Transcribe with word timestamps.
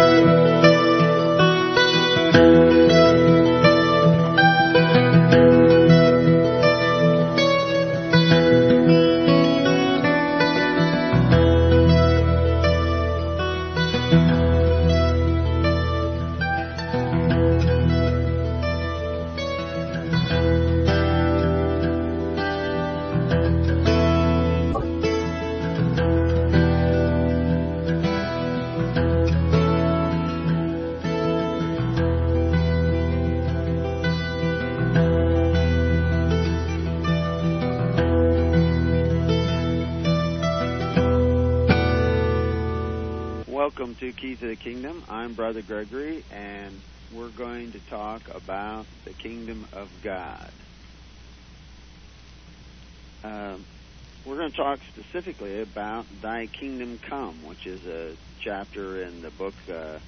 specifically 54.96 55.60
about 55.60 56.06
Thy 56.22 56.46
Kingdom 56.46 56.98
Come, 57.02 57.44
which 57.44 57.66
is 57.66 57.84
a 57.86 58.16
chapter 58.40 59.02
in 59.02 59.20
the 59.20 59.30
book, 59.30 59.54
uh, 59.68 59.98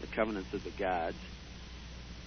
The 0.00 0.06
Covenants 0.12 0.52
of 0.54 0.64
the 0.64 0.70
Gods. 0.70 1.18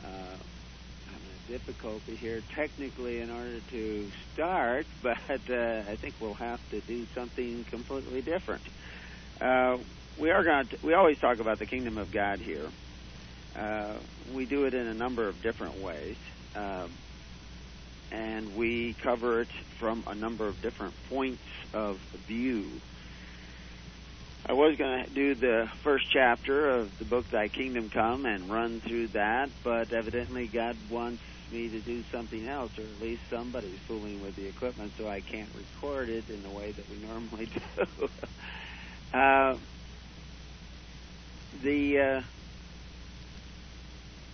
Uh, 0.03 0.07
I'm 0.07 1.15
in 1.15 1.55
a 1.55 1.57
difficulty 1.57 2.15
here 2.15 2.41
technically 2.53 3.21
in 3.21 3.31
order 3.31 3.59
to 3.71 4.11
start, 4.33 4.85
but 5.01 5.17
uh, 5.49 5.81
I 5.89 5.95
think 5.95 6.13
we'll 6.19 6.35
have 6.35 6.59
to 6.69 6.79
do 6.81 7.07
something 7.15 7.65
completely 7.71 8.21
different. 8.21 8.61
Uh, 9.41 9.77
we 10.19 10.29
are 10.29 10.43
going. 10.43 10.69
We 10.83 10.93
always 10.93 11.17
talk 11.17 11.39
about 11.39 11.57
the 11.57 11.65
kingdom 11.65 11.97
of 11.97 12.11
God 12.11 12.39
here. 12.39 12.67
Uh, 13.57 13.93
we 14.33 14.45
do 14.45 14.65
it 14.65 14.73
in 14.75 14.85
a 14.85 14.93
number 14.93 15.27
of 15.27 15.41
different 15.41 15.81
ways, 15.81 16.17
uh, 16.55 16.87
and 18.11 18.55
we 18.55 18.95
cover 19.01 19.41
it 19.41 19.49
from 19.79 20.03
a 20.07 20.15
number 20.15 20.47
of 20.47 20.61
different 20.61 20.93
points 21.09 21.41
of 21.73 21.99
view. 22.27 22.69
I 24.45 24.53
was 24.53 24.75
going 24.77 25.05
to 25.05 25.09
do 25.11 25.35
the 25.35 25.69
first 25.83 26.05
chapter 26.11 26.77
of 26.77 26.97
the 26.97 27.05
book 27.05 27.29
Thy 27.29 27.49
Kingdom 27.49 27.89
Come 27.89 28.25
and 28.25 28.49
run 28.49 28.81
through 28.81 29.09
that, 29.09 29.49
but 29.63 29.93
evidently 29.93 30.47
God 30.47 30.75
wants 30.89 31.21
me 31.51 31.69
to 31.69 31.79
do 31.79 32.03
something 32.11 32.47
else, 32.47 32.71
or 32.77 32.83
at 32.83 33.01
least 33.01 33.21
somebody's 33.29 33.79
fooling 33.87 34.21
with 34.23 34.35
the 34.35 34.47
equipment, 34.47 34.93
so 34.97 35.07
I 35.07 35.21
can't 35.21 35.49
record 35.55 36.09
it 36.09 36.29
in 36.29 36.41
the 36.43 36.49
way 36.49 36.71
that 36.71 36.89
we 36.89 36.97
normally 36.97 37.45
do. 37.99 38.09
uh, 39.13 39.55
the 41.61 41.99
uh, 41.99 42.21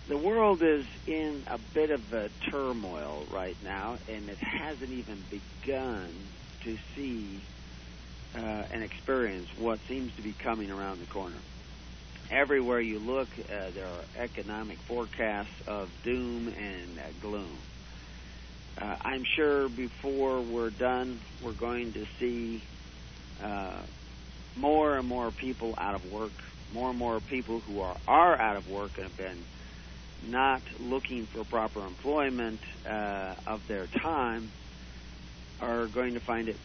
the 0.08 0.16
world 0.16 0.62
is 0.62 0.84
in 1.06 1.42
a 1.46 1.58
bit 1.74 1.90
of 1.90 2.12
a 2.12 2.28
turmoil 2.50 3.24
right 3.32 3.56
now, 3.64 3.98
and 4.08 4.28
it 4.28 4.38
hasn't 4.38 4.90
even 4.90 5.22
begun 5.30 6.08
to 6.62 6.78
see 6.94 7.40
uh, 8.34 8.38
and 8.38 8.82
experience 8.82 9.48
what 9.58 9.78
seems 9.88 10.14
to 10.16 10.22
be 10.22 10.32
coming 10.32 10.70
around 10.70 11.00
the 11.00 11.06
corner. 11.06 11.36
Everywhere 12.30 12.80
you 12.80 12.98
look, 12.98 13.28
uh, 13.38 13.70
there 13.74 13.86
are 13.86 14.22
economic 14.22 14.78
forecasts 14.78 15.62
of 15.66 15.88
doom 16.02 16.48
and 16.48 16.98
uh, 16.98 17.02
gloom. 17.20 17.56
Uh, 18.80 18.96
I'm 19.00 19.24
sure 19.24 19.68
before 19.68 20.40
we're 20.40 20.70
done, 20.70 21.20
we're 21.42 21.52
going 21.52 21.92
to 21.94 22.06
see 22.18 22.62
uh, 23.42 23.80
more 24.56 24.98
and 24.98 25.08
more 25.08 25.30
people 25.30 25.74
out 25.78 25.94
of 25.94 26.12
work 26.12 26.32
more 26.72 26.90
and 26.90 26.98
more 26.98 27.20
people 27.20 27.60
who 27.60 27.80
are, 27.80 27.96
are 28.06 28.40
out 28.40 28.56
of 28.56 28.68
work 28.68 28.92
and 28.96 29.04
have 29.04 29.16
been 29.16 29.44
not 30.26 30.62
looking 30.80 31.26
for 31.26 31.44
proper 31.44 31.80
employment 31.80 32.60
uh, 32.88 33.34
of 33.46 33.66
their 33.68 33.86
time 33.86 34.50
are 35.60 35.86
going 35.86 36.14
to 36.14 36.20
find 36.20 36.48
it 36.48 36.56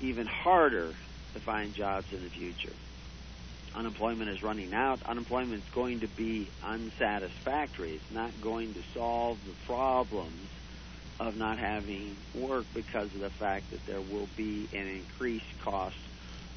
even 0.00 0.26
harder 0.26 0.92
to 1.32 1.40
find 1.40 1.74
jobs 1.74 2.12
in 2.12 2.22
the 2.22 2.30
future. 2.30 2.72
Unemployment 3.74 4.30
is 4.30 4.42
running 4.42 4.72
out. 4.72 5.00
Unemployment 5.04 5.64
is 5.64 5.70
going 5.74 6.00
to 6.00 6.06
be 6.06 6.48
unsatisfactory. 6.62 7.94
It's 7.94 8.10
not 8.12 8.30
going 8.40 8.74
to 8.74 8.82
solve 8.94 9.38
the 9.44 9.52
problems 9.66 10.48
of 11.18 11.36
not 11.36 11.58
having 11.58 12.16
work 12.34 12.66
because 12.74 13.12
of 13.14 13.20
the 13.20 13.30
fact 13.30 13.70
that 13.70 13.84
there 13.86 14.00
will 14.00 14.28
be 14.36 14.68
an 14.72 14.86
increased 14.86 15.46
cost 15.62 15.96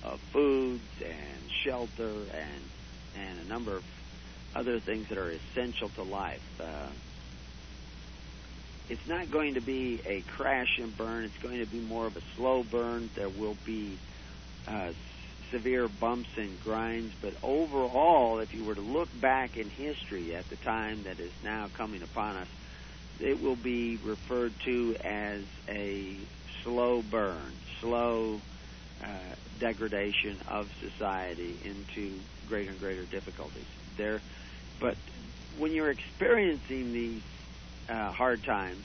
of 0.04 0.20
foods 0.32 0.84
and 1.04 1.52
shelter 1.64 2.12
and 2.34 2.64
and 3.16 3.40
a 3.40 3.50
number 3.50 3.76
of 3.76 3.84
other 4.58 4.80
things 4.80 5.08
that 5.10 5.18
are 5.20 5.30
essential 5.30 5.90
to 5.90 6.04
life. 6.04 6.42
Uh, 6.60 6.90
it's 8.90 9.08
not 9.08 9.30
going 9.30 9.54
to 9.54 9.62
be 9.62 10.02
a 10.06 10.22
crash 10.22 10.80
and 10.80 10.96
burn. 10.98 11.26
It's 11.26 11.38
going 11.38 11.60
to 11.60 11.66
be 11.66 11.80
more 11.80 12.08
of 12.08 12.18
a 12.18 12.22
slow 12.36 12.64
burn. 12.64 13.10
There 13.16 13.30
will 13.30 13.58
be 13.66 13.98
uh, 14.68 14.92
severe 15.52 15.88
bumps 15.88 16.30
and 16.38 16.62
grinds, 16.64 17.14
but 17.22 17.34
overall, 17.44 18.40
if 18.40 18.54
you 18.54 18.64
were 18.64 18.76
to 18.76 18.82
look 18.82 19.10
back 19.22 19.58
in 19.58 19.70
history 19.70 20.36
at 20.36 20.50
the 20.50 20.56
time 20.58 21.04
that 21.04 21.20
is 21.20 21.32
now 21.44 21.70
coming 21.76 22.02
upon 22.02 22.38
us, 22.38 22.48
it 23.20 23.42
will 23.42 23.56
be 23.56 23.98
referred 23.98 24.54
to 24.62 24.96
as 25.04 25.44
a 25.68 26.16
slow 26.64 27.02
burn, 27.02 27.52
slow 27.80 28.42
uh, 29.04 29.08
degradation 29.60 30.38
of 30.48 30.70
society 30.80 31.58
into 31.64 32.14
greater 32.48 32.72
and 32.72 32.80
greater 32.80 33.04
difficulties. 33.04 33.66
There, 33.98 34.22
but 34.80 34.96
when 35.58 35.72
you're 35.72 35.92
experiencing 35.92 36.94
these 36.94 37.22
uh, 37.90 38.12
hard 38.12 38.44
times, 38.44 38.84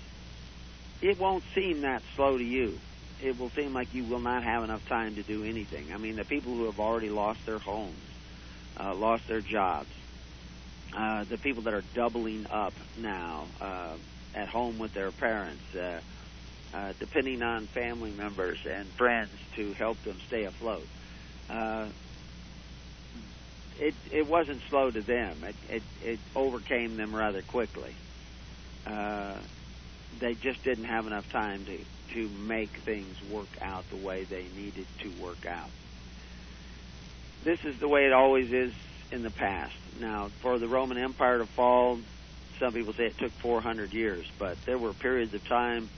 it 1.00 1.18
won't 1.18 1.44
seem 1.54 1.82
that 1.82 2.02
slow 2.16 2.38
to 2.38 2.44
you. 2.44 2.78
It 3.22 3.38
will 3.38 3.50
seem 3.50 3.74
like 3.74 3.88
you 3.92 4.04
will 4.04 4.20
not 4.20 4.42
have 4.42 4.64
enough 4.64 4.82
time 4.88 5.14
to 5.16 5.22
do 5.22 5.44
anything. 5.44 5.92
I 5.92 5.98
mean, 5.98 6.16
the 6.16 6.24
people 6.24 6.54
who 6.54 6.66
have 6.66 6.80
already 6.80 7.08
lost 7.08 7.40
their 7.46 7.58
homes, 7.58 7.94
uh, 8.80 8.94
lost 8.94 9.24
their 9.28 9.40
jobs, 9.40 9.90
uh, 10.96 11.24
the 11.30 11.38
people 11.38 11.62
that 11.64 11.74
are 11.74 11.84
doubling 11.94 12.46
up 12.50 12.72
now 12.98 13.46
uh, 13.60 13.96
at 14.34 14.48
home 14.48 14.78
with 14.78 14.92
their 14.94 15.12
parents, 15.12 15.62
uh, 15.74 16.00
uh, 16.74 16.92
depending 16.98 17.42
on 17.42 17.66
family 17.68 18.10
members 18.10 18.58
and 18.68 18.88
friends 18.90 19.30
to 19.56 19.72
help 19.74 20.02
them 20.04 20.18
stay 20.28 20.44
afloat. 20.44 20.86
Uh, 21.48 21.88
it 23.82 23.94
it 24.12 24.26
wasn't 24.26 24.62
slow 24.68 24.90
to 24.90 25.00
them. 25.02 25.36
It 25.42 25.56
it, 25.68 25.82
it 26.02 26.18
overcame 26.36 26.96
them 26.96 27.14
rather 27.14 27.42
quickly. 27.42 27.94
Uh, 28.86 29.34
they 30.20 30.34
just 30.34 30.62
didn't 30.62 30.84
have 30.84 31.06
enough 31.06 31.30
time 31.32 31.64
to 31.66 31.78
to 32.14 32.28
make 32.28 32.70
things 32.70 33.16
work 33.30 33.48
out 33.60 33.88
the 33.90 33.96
way 33.96 34.24
they 34.24 34.46
needed 34.56 34.86
to 35.00 35.10
work 35.22 35.46
out. 35.46 35.70
This 37.42 37.64
is 37.64 37.78
the 37.80 37.88
way 37.88 38.06
it 38.06 38.12
always 38.12 38.52
is 38.52 38.72
in 39.10 39.22
the 39.22 39.30
past. 39.30 39.74
Now, 40.00 40.28
for 40.40 40.58
the 40.58 40.68
Roman 40.68 40.98
Empire 40.98 41.38
to 41.38 41.46
fall, 41.46 41.98
some 42.60 42.72
people 42.72 42.92
say 42.92 43.06
it 43.06 43.18
took 43.18 43.32
400 43.32 43.92
years, 43.92 44.30
but 44.38 44.62
there 44.64 44.78
were 44.78 44.92
periods 44.92 45.34
of 45.34 45.46
time 45.48 45.88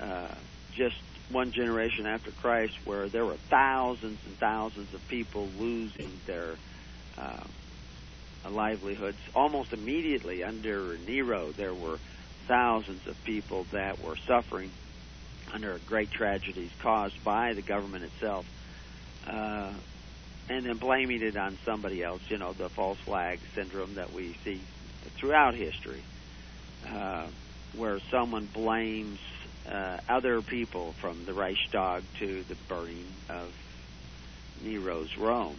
uh, 0.00 0.28
just 0.74 0.96
one 1.30 1.50
generation 1.50 2.06
after 2.06 2.30
Christ 2.30 2.74
where 2.84 3.08
there 3.08 3.24
were 3.24 3.36
thousands 3.48 4.20
and 4.26 4.38
thousands 4.38 4.92
of 4.94 5.08
people 5.08 5.48
losing 5.58 6.20
their 6.26 6.56
uh, 7.18 8.50
livelihoods. 8.50 9.18
Almost 9.34 9.72
immediately 9.72 10.44
under 10.44 10.96
Nero, 11.06 11.52
there 11.52 11.74
were 11.74 11.98
thousands 12.46 13.06
of 13.06 13.22
people 13.24 13.66
that 13.72 14.02
were 14.02 14.16
suffering 14.16 14.70
under 15.52 15.78
great 15.86 16.10
tragedies 16.10 16.70
caused 16.80 17.22
by 17.24 17.54
the 17.54 17.62
government 17.62 18.04
itself. 18.04 18.46
Uh, 19.26 19.72
and 20.48 20.64
then 20.64 20.76
blaming 20.76 21.22
it 21.22 21.36
on 21.36 21.58
somebody 21.64 22.02
else, 22.02 22.20
you 22.28 22.38
know, 22.38 22.52
the 22.52 22.68
false 22.68 22.98
flag 22.98 23.40
syndrome 23.54 23.94
that 23.94 24.12
we 24.12 24.36
see 24.44 24.60
throughout 25.16 25.54
history, 25.54 26.02
uh, 26.88 27.26
where 27.74 27.98
someone 28.10 28.46
blames 28.46 29.18
uh, 29.68 29.98
other 30.08 30.40
people 30.42 30.92
from 31.00 31.24
the 31.24 31.32
Reichstag 31.32 32.04
to 32.20 32.44
the 32.44 32.54
burning 32.68 33.06
of 33.28 33.52
Nero's 34.62 35.16
Rome. 35.16 35.56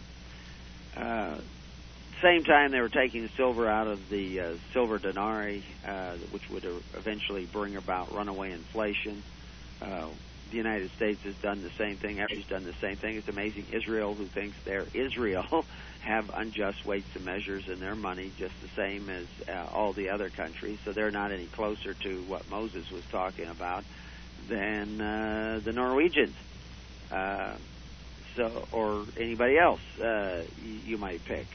Uh, 0.96 1.38
same 2.22 2.42
time, 2.42 2.72
they 2.72 2.80
were 2.80 2.88
taking 2.88 3.28
silver 3.36 3.68
out 3.68 3.86
of 3.86 4.08
the 4.08 4.40
uh, 4.40 4.52
silver 4.72 4.98
denarii, 4.98 5.64
uh, 5.86 6.12
which 6.32 6.48
would 6.50 6.64
eventually 6.96 7.46
bring 7.46 7.76
about 7.76 8.12
runaway 8.12 8.52
inflation. 8.52 9.22
Uh, 9.80 10.08
the 10.50 10.56
United 10.56 10.90
States 10.92 11.22
has 11.24 11.34
done 11.36 11.62
the 11.62 11.70
same 11.70 11.96
thing. 11.96 12.20
Everybody's 12.20 12.48
done 12.48 12.64
the 12.64 12.74
same 12.80 12.96
thing. 12.96 13.16
It's 13.16 13.28
amazing. 13.28 13.66
Israel, 13.72 14.14
who 14.14 14.24
thinks 14.24 14.56
they're 14.64 14.86
Israel, 14.94 15.64
have 16.00 16.30
unjust 16.34 16.84
weights 16.84 17.14
and 17.14 17.24
measures 17.24 17.68
in 17.68 17.80
their 17.80 17.94
money, 17.94 18.32
just 18.38 18.54
the 18.62 18.68
same 18.74 19.10
as 19.10 19.26
uh, 19.48 19.66
all 19.72 19.92
the 19.92 20.08
other 20.08 20.30
countries. 20.30 20.78
So 20.84 20.92
they're 20.92 21.10
not 21.10 21.32
any 21.32 21.46
closer 21.46 21.94
to 21.94 22.22
what 22.24 22.48
Moses 22.50 22.90
was 22.90 23.04
talking 23.10 23.48
about 23.48 23.84
than 24.48 25.00
uh, 25.00 25.60
the 25.62 25.72
Norwegians, 25.72 26.34
uh, 27.12 27.54
or 28.72 29.04
anybody 29.16 29.58
else 29.58 29.80
uh, 30.00 30.42
you, 30.62 30.72
you 30.72 30.98
might 30.98 31.24
pick. 31.24 31.46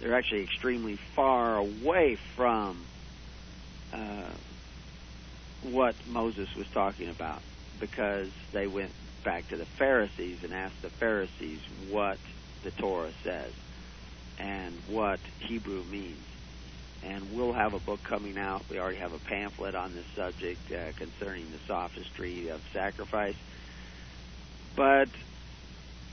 They're 0.00 0.14
actually 0.14 0.42
extremely 0.44 0.96
far 0.96 1.56
away 1.56 2.16
from 2.36 2.84
uh, 3.92 4.30
what 5.62 5.94
Moses 6.08 6.54
was 6.54 6.66
talking 6.68 7.10
about 7.10 7.42
because 7.78 8.30
they 8.52 8.66
went 8.66 8.92
back 9.24 9.48
to 9.48 9.56
the 9.56 9.66
Pharisees 9.66 10.42
and 10.42 10.54
asked 10.54 10.80
the 10.80 10.90
Pharisees 10.90 11.60
what 11.90 12.18
the 12.62 12.70
Torah 12.70 13.12
says 13.22 13.52
and 14.38 14.74
what 14.88 15.20
Hebrew 15.40 15.84
means. 15.84 16.24
And 17.02 17.34
we'll 17.34 17.52
have 17.52 17.74
a 17.74 17.78
book 17.78 18.02
coming 18.02 18.36
out. 18.38 18.62
We 18.70 18.78
already 18.78 18.98
have 18.98 19.12
a 19.12 19.18
pamphlet 19.18 19.74
on 19.74 19.94
this 19.94 20.04
subject 20.14 20.70
uh, 20.70 20.92
concerning 20.96 21.50
the 21.50 21.58
sophistry 21.66 22.48
of 22.48 22.62
sacrifice. 22.72 23.36
But 24.76 25.08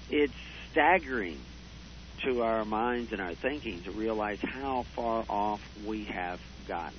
it's 0.10 0.34
staggering 0.72 1.40
to 2.24 2.42
our 2.42 2.66
minds 2.66 3.12
and 3.12 3.22
our 3.22 3.34
thinking 3.34 3.84
to 3.84 3.92
realize 3.92 4.40
how 4.42 4.86
far 4.96 5.26
off 5.30 5.62
we 5.86 6.06
have 6.06 6.40
gotten. 6.68 6.98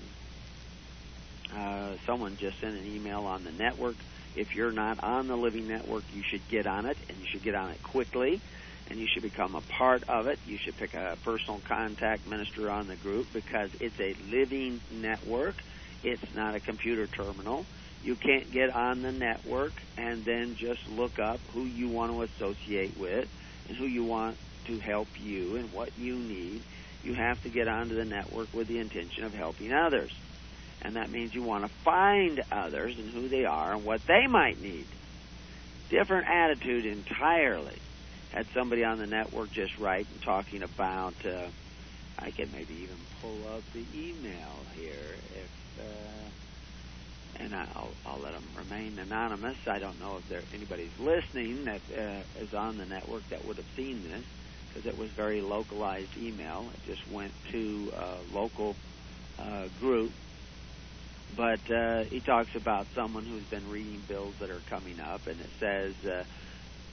Uh, 1.55 1.97
someone 2.07 2.37
just 2.37 2.61
sent 2.61 2.77
an 2.77 2.87
email 2.87 3.25
on 3.25 3.45
the 3.45 3.53
network. 3.53 3.97
If 4.37 4.55
you're 4.55 4.73
not 4.73 5.03
on 5.03 5.27
the 5.27 5.37
Living 5.37 5.67
Network, 5.67 6.05
you 6.15 6.23
should 6.23 6.47
get 6.49 6.67
on 6.67 6.87
it, 6.87 6.97
and 7.09 7.19
you 7.19 7.27
should 7.33 7.43
get 7.43 7.55
on 7.55 7.71
it 7.71 7.83
quickly, 7.83 8.41
and 8.89 8.99
you 8.99 9.07
should 9.13 9.23
become 9.23 9.55
a 9.55 9.63
part 9.63 10.05
of 10.09 10.27
it. 10.27 10.39
You 10.47 10.59
should 10.59 10.77
pick 10.77 10.95
a 10.95 11.17
personal 11.25 11.61
contact 11.67 12.27
minister 12.27 12.71
on 12.71 12.87
the 12.87 12.97
group 12.97 13.33
because 13.33 13.71
it's 13.81 13.99
a 13.99 14.15
living 14.31 14.81
network. 14.91 15.57
It's 16.05 16.23
not 16.35 16.55
a 16.55 16.61
computer 16.61 17.07
terminal. 17.07 17.67
You 18.03 18.17
can't 18.17 18.53
get 18.53 18.71
on 18.75 19.03
the 19.03 19.13
network 19.13 19.73
and 19.97 20.25
then 20.25 20.57
just 20.59 20.81
look 20.89 21.19
up 21.19 21.41
who 21.53 21.65
you 21.65 21.89
want 21.89 22.13
to 22.13 22.23
associate 22.23 22.99
with 22.99 23.29
and 23.69 23.77
who 23.77 23.85
you 23.85 24.05
want 24.05 24.39
to 24.67 24.79
help 24.79 25.09
you 25.19 25.57
and 25.57 25.73
what 25.73 25.97
you 25.99 26.17
need. 26.17 26.63
You 27.03 27.15
have 27.15 27.43
to 27.43 27.51
get 27.51 27.69
onto 27.69 27.97
the 27.97 28.05
network 28.05 28.53
with 28.55 28.69
the 28.69 28.79
intention 28.79 29.25
of 29.25 29.33
helping 29.33 29.73
others 29.73 30.13
and 30.83 30.97
that 30.97 31.11
means 31.11 31.35
you 31.35 31.43
want 31.43 31.65
to 31.65 31.71
find 31.85 32.43
others 32.53 32.95
and 32.97 33.11
who 33.11 33.29
they 33.29 33.45
are 33.45 33.73
and 33.73 33.85
what 33.85 34.01
they 34.07 34.27
might 34.27 34.61
need. 34.61 34.87
Different 35.91 36.29
attitude 36.29 36.87
entirely. 36.87 37.79
Had 38.31 38.47
somebody 38.55 38.85
on 38.85 38.99
the 38.99 39.07
network 39.07 39.51
just 39.53 39.79
write 39.79 40.07
and 40.11 40.23
talking 40.23 40.63
about. 40.63 41.15
Uh, 41.25 41.49
I 42.19 42.31
can 42.31 42.51
maybe 42.53 42.75
even 42.75 42.99
pull 43.23 43.47
up 43.57 43.63
the 43.73 43.85
email 43.95 44.67
here 44.75 45.17
if. 45.35 45.81
Uh, 45.81 46.29
and 47.37 47.55
I'll, 47.55 47.95
I'll 48.07 48.21
let 48.21 48.33
them 48.33 48.51
remain 48.57 48.99
anonymous. 48.99 49.57
I 49.71 49.79
don't 49.79 49.99
know 49.99 50.19
if 50.19 50.25
there 50.29 50.45
anybody's 50.55 50.93
listening 50.99 51.67
that 51.67 51.83
uh, 51.93 52.43
is 52.43 52.51
on 52.57 52.79
the 52.79 52.87
network 52.87 53.25
that 53.31 53.45
would 53.45 53.59
have 53.59 53.67
seen 53.77 54.03
this 54.03 54.25
because 54.69 54.87
it 54.89 54.97
was 54.97 55.11
very 55.17 55.41
localized 55.43 56.17
email. 56.17 56.71
It 56.75 56.81
just 56.85 57.07
went 57.11 57.35
to 57.53 57.93
a 57.97 58.23
local 58.33 58.77
uh, 59.39 59.69
group 59.79 60.15
but 61.37 61.61
uh, 61.73 62.03
he 62.11 62.21
talks 62.21 62.51
about 62.57 62.89
someone 62.97 63.27
who's 63.27 63.47
been 63.49 63.67
reading 63.67 64.05
bills 64.09 64.37
that 64.41 64.51
are 64.51 64.63
coming 64.69 65.01
up, 65.01 65.23
and 65.27 65.41
it 65.41 65.51
says, 65.61 65.95
uh, 66.07 66.43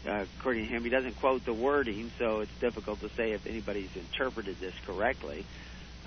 uh, 0.10 0.26
according 0.40 0.68
to 0.68 0.76
him, 0.76 0.84
he 0.84 0.90
doesn't 0.90 1.16
quote 1.16 1.46
the 1.46 1.54
wording, 1.54 2.12
so 2.20 2.42
it's 2.42 2.52
difficult 2.62 3.02
to 3.02 3.10
say 3.18 3.32
if 3.34 3.46
anybody's 3.48 3.90
interpreted 3.96 4.60
this 4.60 4.74
correctly. 4.86 5.48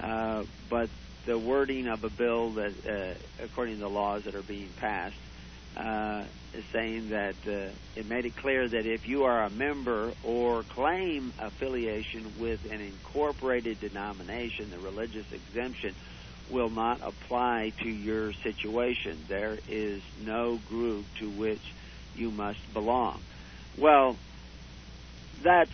Uh, 0.03 0.45
but 0.71 0.91
the 1.29 1.39
wording 1.39 1.89
of 1.89 2.03
a 2.05 2.09
bill 2.09 2.53
that, 2.53 2.73
uh, 2.89 3.45
according 3.45 3.75
to 3.75 3.81
the 3.81 3.89
laws 3.89 4.25
that 4.25 4.35
are 4.35 4.43
being 4.43 4.71
passed, 4.81 5.15
uh, 5.77 6.25
is 6.55 6.65
saying 6.73 7.11
that 7.11 7.37
uh, 7.47 7.69
it 7.95 8.09
made 8.09 8.25
it 8.25 8.35
clear 8.35 8.67
that 8.67 8.87
if 8.87 9.07
you 9.07 9.25
are 9.25 9.45
a 9.45 9.51
member 9.51 10.11
or 10.25 10.63
claim 10.63 11.35
affiliation 11.39 12.33
with 12.41 12.65
an 12.73 12.81
incorporated 12.81 13.79
denomination, 13.79 14.71
the 14.71 14.79
religious 14.79 15.27
exemption 15.31 15.95
will 16.51 16.71
not 16.71 17.03
apply 17.03 17.75
to 17.83 17.89
your 17.91 18.33
situation. 18.33 19.27
There 19.29 19.59
is 19.69 20.01
no 20.19 20.59
group 20.67 21.05
to 21.19 21.29
which 21.29 21.63
you 22.15 22.31
must 22.31 22.73
belong. 22.73 23.21
Well, 23.77 24.17
that's 25.43 25.71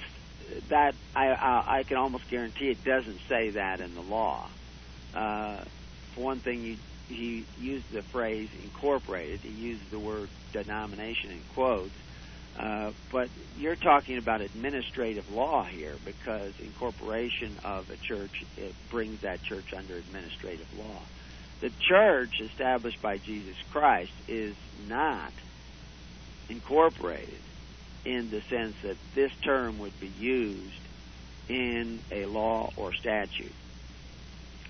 that 0.69 0.95
I, 1.15 1.29
I, 1.29 1.79
I 1.79 1.83
can 1.85 1.97
almost 1.97 2.29
guarantee 2.29 2.71
it 2.71 2.85
doesn't 2.85 3.21
say 3.29 3.51
that 3.51 3.81
in 3.81 3.95
the 3.95 4.03
law. 4.03 4.49
Uh, 5.15 5.63
for 6.15 6.21
one 6.21 6.41
thing, 6.41 6.63
you, 6.63 6.77
he 7.09 7.45
used 7.61 7.91
the 7.93 8.03
phrase 8.03 8.49
incorporated. 8.63 9.41
He 9.41 9.51
used 9.51 9.91
the 9.91 9.99
word 9.99 10.29
denomination 10.53 11.31
in 11.31 11.41
quotes. 11.55 11.95
Uh, 12.59 12.93
but 13.11 13.29
you're 13.59 13.77
talking 13.77 14.17
about 14.17 14.41
administrative 14.41 15.33
law 15.33 15.65
here 15.65 15.95
because 16.05 16.53
incorporation 16.61 17.57
of 17.65 17.91
a 17.91 17.97
church 17.97 18.45
it 18.57 18.75
brings 18.91 19.23
that 19.23 19.43
church 19.43 19.75
under 19.75 19.97
administrative 19.97 20.69
law. 20.79 21.01
The 21.61 21.71
church 21.89 22.41
established 22.41 23.03
by 23.03 23.19
Jesus 23.19 23.57
Christ 23.73 24.13
is 24.29 24.55
not 24.89 25.33
incorporated 26.49 27.41
in 28.05 28.31
the 28.31 28.43
sense 28.43 28.77
that 28.83 28.97
this 29.15 29.33
term 29.43 29.79
would 29.81 29.99
be 29.99 30.13
used 30.19 30.81
in 31.49 31.99
a 32.13 32.27
law 32.27 32.71
or 32.77 32.93
statute. 32.93 33.53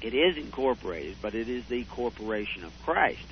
It 0.04 0.12
is 0.12 0.36
incorporated, 0.36 1.16
but 1.22 1.34
it 1.34 1.48
is 1.48 1.64
the 1.66 1.84
corporation 1.84 2.62
of 2.64 2.72
Christ. 2.84 3.26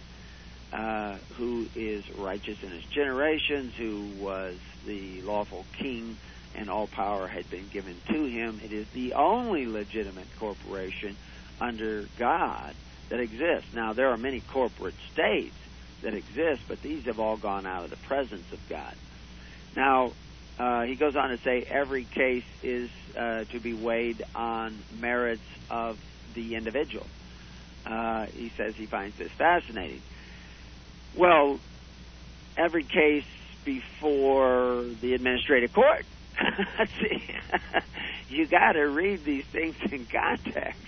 Uh, 0.73 1.19
who 1.37 1.67
is 1.77 2.03
righteous 2.17 2.63
in 2.63 2.71
his 2.71 2.85
generations, 2.85 3.75
who 3.77 4.09
was 4.19 4.57
the 4.87 5.21
lawful 5.21 5.67
king, 5.75 6.17
and 6.55 6.71
all 6.71 6.87
power 6.87 7.27
had 7.27 7.49
been 7.51 7.69
given 7.69 7.95
to 8.09 8.25
him. 8.25 8.59
It 8.65 8.73
is 8.73 8.89
the 8.95 9.13
only 9.13 9.67
legitimate 9.67 10.29
corporation 10.39 11.15
under 11.61 12.07
God 12.19 12.75
that 13.11 13.21
exists. 13.21 13.75
Now, 13.75 13.93
there 13.93 14.09
are 14.09 14.17
many 14.17 14.41
corporate 14.41 14.95
states 15.13 15.55
that 16.01 16.15
exist, 16.15 16.63
but 16.67 16.81
these 16.81 17.05
have 17.05 17.21
all 17.21 17.37
gone 17.37 17.67
out 17.67 17.85
of 17.85 17.91
the 17.91 17.97
presence 17.97 18.51
of 18.51 18.69
God. 18.71 18.95
Now, 19.77 20.13
uh, 20.59 20.85
he 20.85 20.95
goes 20.95 21.17
on 21.17 21.29
to 21.29 21.39
say 21.39 21.67
every 21.69 22.05
case 22.05 22.45
is 22.63 22.89
uh, 23.15 23.45
to 23.45 23.61
be 23.61 23.75
weighed 23.75 24.25
on 24.35 24.79
merits 24.99 25.43
of 25.69 25.99
the 26.35 26.55
individual. 26.55 27.07
Uh, 27.87 28.27
he 28.27 28.51
says 28.57 28.75
he 28.77 28.87
finds 28.87 29.17
this 29.17 29.33
fascinating. 29.33 30.03
Well, 31.17 31.59
every 32.57 32.85
case 32.85 33.25
before 33.65 34.85
the 35.01 35.15
administrative 35.15 35.73
court. 35.73 36.05
See, 37.01 37.23
you 38.29 38.47
got 38.47 38.73
to 38.73 38.83
read 38.83 39.25
these 39.25 39.45
things 39.45 39.77
in 39.91 40.07
context. 40.07 40.81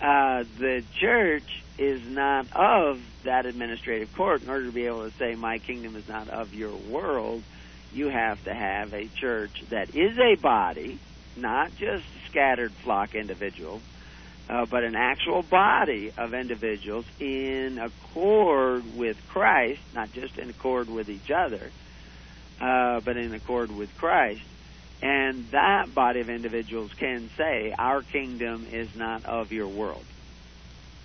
Uh, 0.00 0.44
the 0.58 0.82
church 0.98 1.62
is 1.78 2.02
not 2.06 2.46
of 2.52 3.00
that 3.24 3.46
administrative 3.46 4.14
court. 4.14 4.42
In 4.42 4.50
order 4.50 4.66
to 4.66 4.72
be 4.72 4.86
able 4.86 5.08
to 5.08 5.16
say, 5.16 5.34
My 5.34 5.58
kingdom 5.58 5.96
is 5.96 6.08
not 6.08 6.28
of 6.28 6.54
your 6.54 6.74
world, 6.74 7.42
you 7.92 8.08
have 8.08 8.42
to 8.44 8.54
have 8.54 8.94
a 8.94 9.08
church 9.08 9.64
that 9.70 9.94
is 9.94 10.18
a 10.18 10.36
body, 10.36 10.98
not 11.36 11.74
just 11.76 12.04
scattered 12.28 12.72
flock 12.72 13.14
individuals, 13.14 13.82
uh, 14.50 14.66
but 14.66 14.82
an 14.82 14.96
actual 14.96 15.42
body 15.42 16.12
of 16.18 16.34
individuals 16.34 17.04
in 17.20 17.78
accord 17.78 18.96
with 18.96 19.16
Christ, 19.28 19.80
not 19.94 20.12
just 20.12 20.38
in 20.38 20.50
accord 20.50 20.90
with 20.90 21.08
each 21.08 21.30
other, 21.30 21.70
uh, 22.60 22.98
but 23.00 23.16
in 23.16 23.32
accord 23.32 23.70
with 23.70 23.96
Christ. 23.96 24.42
And 25.02 25.48
that 25.52 25.94
body 25.94 26.20
of 26.20 26.28
individuals 26.28 26.92
can 26.94 27.30
say, 27.36 27.72
Our 27.78 28.02
kingdom 28.02 28.66
is 28.72 28.94
not 28.96 29.24
of 29.24 29.52
your 29.52 29.68
world. 29.68 30.04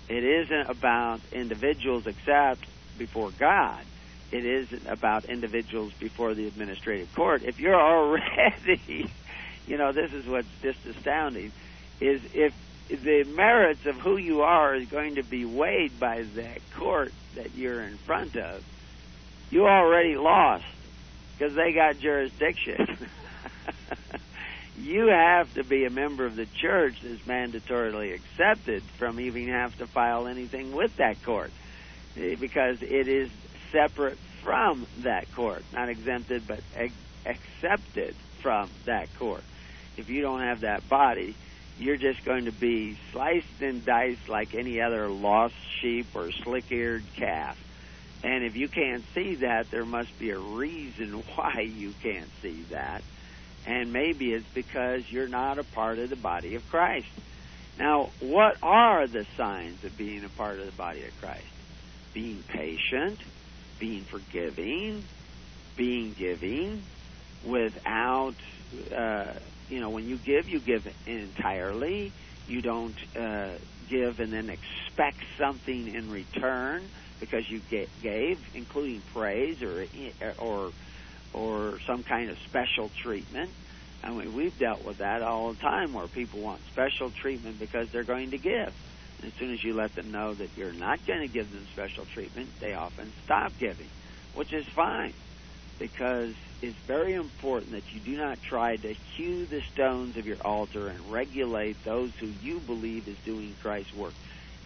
It 0.08 0.24
isn't 0.24 0.68
about 0.68 1.20
individuals 1.32 2.06
except 2.06 2.66
before 2.98 3.30
God. 3.30 3.80
It 4.32 4.44
isn't 4.44 4.86
about 4.88 5.26
individuals 5.26 5.92
before 6.00 6.34
the 6.34 6.48
administrative 6.48 7.14
court. 7.14 7.44
If 7.44 7.60
you're 7.60 7.80
already, 7.80 9.08
you 9.68 9.78
know, 9.78 9.92
this 9.92 10.12
is 10.12 10.26
what's 10.26 10.48
just 10.62 10.84
astounding, 10.84 11.52
is 12.00 12.20
if 12.34 12.52
the 12.88 13.24
merits 13.24 13.80
of 13.86 13.96
who 14.02 14.16
you 14.16 14.42
are 14.42 14.74
is 14.76 14.88
going 14.88 15.16
to 15.16 15.22
be 15.22 15.44
weighed 15.44 15.98
by 15.98 16.22
that 16.36 16.58
court 16.78 17.12
that 17.34 17.54
you're 17.54 17.82
in 17.82 17.98
front 18.06 18.36
of, 18.36 18.62
you 19.50 19.66
already 19.66 20.14
lost 20.16 20.64
because 21.36 21.54
they 21.56 21.72
got 21.72 22.00
jurisdiction. 22.00 23.08
you 24.76 25.06
have 25.08 25.52
to 25.54 25.64
be 25.64 25.84
a 25.84 25.90
member 25.90 26.26
of 26.26 26.36
the 26.36 26.46
church 26.60 26.94
that's 27.02 27.22
mandatorily 27.28 28.14
accepted 28.14 28.82
from 28.98 29.20
even 29.20 29.48
have 29.48 29.76
to 29.78 29.86
file 29.92 30.26
anything 30.26 30.74
with 30.74 30.90
that 30.98 31.22
court 31.24 31.52
eh, 32.16 32.34
because 32.40 32.76
it 32.80 33.08
is 33.08 33.30
separate 33.72 34.18
from 34.44 34.86
that 35.04 35.26
court. 35.34 35.64
Not 35.72 35.88
exempted, 35.88 36.46
but 36.46 36.60
ex- 36.74 36.92
accepted 37.24 38.14
from 38.42 38.70
that 38.86 39.06
court. 39.18 39.44
If 39.96 40.08
you 40.08 40.22
don't 40.22 40.40
have 40.40 40.60
that 40.60 40.88
body, 40.88 41.36
you're 41.78 41.96
just 41.96 42.24
going 42.24 42.46
to 42.46 42.52
be 42.52 42.98
sliced 43.12 43.60
and 43.60 43.84
diced 43.84 44.28
like 44.28 44.54
any 44.54 44.80
other 44.80 45.08
lost 45.08 45.54
sheep 45.80 46.06
or 46.14 46.32
slick 46.32 46.70
eared 46.70 47.04
calf. 47.16 47.58
And 48.22 48.44
if 48.44 48.56
you 48.56 48.68
can't 48.68 49.04
see 49.14 49.36
that, 49.36 49.70
there 49.70 49.84
must 49.84 50.18
be 50.18 50.30
a 50.30 50.38
reason 50.38 51.12
why 51.34 51.60
you 51.60 51.92
can't 52.02 52.30
see 52.42 52.62
that. 52.70 53.02
And 53.66 53.92
maybe 53.92 54.32
it's 54.32 54.46
because 54.54 55.10
you're 55.10 55.28
not 55.28 55.58
a 55.58 55.64
part 55.64 55.98
of 55.98 56.08
the 56.08 56.16
body 56.16 56.54
of 56.54 56.68
Christ. 56.70 57.08
Now, 57.78 58.10
what 58.20 58.56
are 58.62 59.06
the 59.06 59.26
signs 59.36 59.84
of 59.84 59.96
being 59.98 60.24
a 60.24 60.28
part 60.30 60.58
of 60.58 60.66
the 60.66 60.72
body 60.72 61.04
of 61.04 61.20
Christ? 61.20 61.44
Being 62.14 62.42
patient, 62.48 63.18
being 63.78 64.04
forgiving, 64.04 65.04
being 65.76 66.14
giving, 66.14 66.82
without, 67.44 68.34
uh, 68.94 69.34
you 69.68 69.80
know, 69.80 69.90
when 69.90 70.06
you 70.06 70.18
give, 70.18 70.48
you 70.48 70.60
give 70.60 70.82
entirely. 71.06 72.14
You 72.46 72.62
don't 72.62 72.96
uh, 73.18 73.56
give 73.88 74.18
and 74.18 74.32
then 74.32 74.50
expect 74.50 75.18
something 75.40 75.94
in 75.96 76.08
return 76.10 76.90
because 77.20 77.42
you 77.50 77.62
gave, 78.02 78.38
including 78.54 79.04
praise 79.12 79.58
or 79.62 79.86
or 80.38 80.72
or 81.32 81.78
some 81.88 82.04
kind 82.04 82.30
of 82.30 82.36
special 82.46 82.90
treatment. 83.04 83.56
I 84.02 84.10
mean, 84.12 84.34
we've 84.34 84.58
dealt 84.58 84.84
with 84.84 84.98
that 84.98 85.22
all 85.22 85.52
the 85.52 85.58
time, 85.58 85.94
where 85.94 86.08
people 86.08 86.40
want 86.40 86.62
special 86.68 87.12
treatment 87.22 87.58
because 87.58 87.88
they're 87.92 88.04
going 88.04 88.30
to 88.32 88.38
give. 88.38 88.74
And 89.20 89.28
as 89.28 89.32
soon 89.40 89.52
as 89.52 89.60
you 89.64 89.76
let 89.76 89.94
them 89.96 90.12
know 90.12 90.34
that 90.36 90.50
you're 90.56 90.74
not 90.74 91.06
going 91.06 91.20
to 91.20 91.28
give 91.28 91.50
them 91.50 91.66
special 91.72 92.06
treatment, 92.14 92.54
they 92.60 92.74
often 92.74 93.14
stop 93.24 93.52
giving, 93.58 93.90
which 94.34 94.52
is 94.52 94.64
fine 94.76 95.14
because 95.78 96.34
it's 96.62 96.78
very 96.86 97.14
important 97.14 97.72
that 97.72 97.92
you 97.92 98.00
do 98.00 98.16
not 98.16 98.42
try 98.42 98.76
to 98.76 98.94
hew 99.16 99.46
the 99.46 99.60
stones 99.72 100.16
of 100.16 100.26
your 100.26 100.38
altar 100.42 100.88
and 100.88 101.12
regulate 101.12 101.82
those 101.84 102.12
who 102.18 102.26
you 102.26 102.60
believe 102.60 103.08
is 103.08 103.16
doing 103.24 103.54
Christ's 103.60 103.94
work 103.94 104.14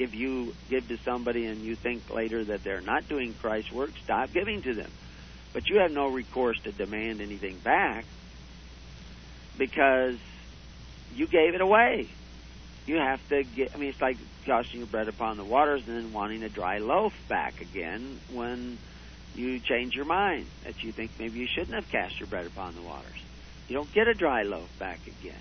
if 0.00 0.14
you 0.14 0.54
give 0.70 0.88
to 0.88 0.96
somebody 1.04 1.44
and 1.44 1.62
you 1.62 1.76
think 1.76 2.08
later 2.08 2.42
that 2.42 2.64
they're 2.64 2.80
not 2.80 3.06
doing 3.06 3.34
Christ's 3.34 3.70
work, 3.70 3.90
stop 4.02 4.32
giving 4.32 4.62
to 4.62 4.72
them. 4.72 4.90
But 5.52 5.68
you 5.68 5.80
have 5.80 5.92
no 5.92 6.08
recourse 6.08 6.58
to 6.62 6.72
demand 6.72 7.20
anything 7.20 7.58
back 7.58 8.06
because 9.58 10.16
you 11.14 11.26
gave 11.26 11.54
it 11.54 11.60
away. 11.60 12.08
You 12.86 12.96
have 12.96 13.20
to 13.28 13.44
get, 13.44 13.74
I 13.74 13.78
mean, 13.78 13.90
it's 13.90 14.00
like 14.00 14.16
casting 14.46 14.80
your 14.80 14.86
bread 14.86 15.08
upon 15.08 15.36
the 15.36 15.44
waters 15.44 15.82
and 15.86 15.96
then 15.96 16.12
wanting 16.14 16.42
a 16.44 16.48
dry 16.48 16.78
loaf 16.78 17.12
back 17.28 17.60
again 17.60 18.20
when 18.32 18.78
you 19.34 19.60
change 19.60 19.94
your 19.94 20.04
mind 20.04 20.46
that 20.64 20.82
you 20.82 20.92
think 20.92 21.12
maybe 21.18 21.38
you 21.38 21.46
shouldn't 21.46 21.74
have 21.74 21.88
cast 21.88 22.18
your 22.18 22.26
bread 22.26 22.46
upon 22.46 22.74
the 22.74 22.82
waters. 22.82 23.22
You 23.68 23.76
don't 23.76 23.92
get 23.92 24.08
a 24.08 24.14
dry 24.14 24.42
loaf 24.42 24.68
back 24.78 25.00
again 25.06 25.38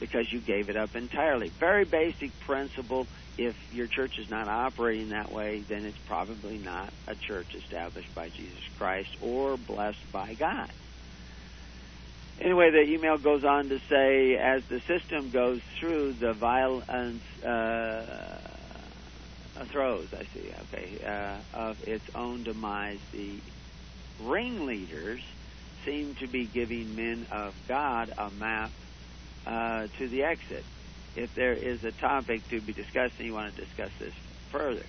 because 0.00 0.32
you 0.32 0.40
gave 0.40 0.68
it 0.68 0.76
up 0.76 0.96
entirely. 0.96 1.48
Very 1.48 1.84
basic 1.84 2.38
principle 2.40 3.06
if 3.38 3.56
your 3.72 3.86
church 3.86 4.18
is 4.18 4.28
not 4.28 4.48
operating 4.48 5.10
that 5.10 5.32
way, 5.32 5.60
then 5.60 5.84
it's 5.84 5.98
probably 6.06 6.58
not 6.58 6.92
a 7.06 7.14
church 7.14 7.54
established 7.54 8.14
by 8.14 8.28
Jesus 8.28 8.60
Christ 8.78 9.10
or 9.22 9.56
blessed 9.56 10.12
by 10.12 10.34
God. 10.34 10.68
Anyway, 12.40 12.70
the 12.70 12.82
email 12.82 13.18
goes 13.18 13.44
on 13.44 13.68
to 13.68 13.78
say, 13.88 14.36
as 14.36 14.64
the 14.66 14.80
system 14.80 15.30
goes 15.30 15.60
through 15.78 16.14
the 16.14 16.32
violence 16.32 17.22
uh, 17.44 18.38
throes, 19.66 20.08
I 20.12 20.24
see, 20.34 20.50
okay, 20.72 21.04
uh, 21.04 21.58
of 21.58 21.88
its 21.88 22.04
own 22.14 22.42
demise, 22.42 22.98
the 23.12 23.34
ringleaders 24.20 25.22
seem 25.84 26.14
to 26.16 26.26
be 26.26 26.44
giving 26.46 26.94
men 26.96 27.26
of 27.30 27.54
God 27.68 28.12
a 28.16 28.30
map 28.30 28.70
uh, 29.46 29.88
to 29.98 30.08
the 30.08 30.24
exit 30.24 30.64
if 31.16 31.34
there 31.34 31.52
is 31.52 31.84
a 31.84 31.92
topic 31.92 32.48
to 32.48 32.60
be 32.60 32.72
discussed 32.72 33.14
and 33.18 33.26
you 33.26 33.34
want 33.34 33.54
to 33.54 33.60
discuss 33.60 33.90
this 33.98 34.14
further. 34.50 34.84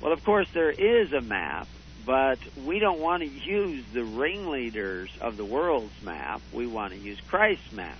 Well, 0.00 0.12
of 0.12 0.24
course, 0.24 0.48
there 0.52 0.70
is 0.70 1.12
a 1.12 1.20
map, 1.20 1.68
but 2.04 2.38
we 2.64 2.78
don't 2.78 3.00
want 3.00 3.22
to 3.22 3.28
use 3.28 3.84
the 3.92 4.04
ringleaders 4.04 5.10
of 5.20 5.36
the 5.36 5.44
world's 5.44 6.02
map. 6.02 6.40
We 6.52 6.66
want 6.66 6.92
to 6.92 6.98
use 6.98 7.18
Christ's 7.26 7.72
map. 7.72 7.98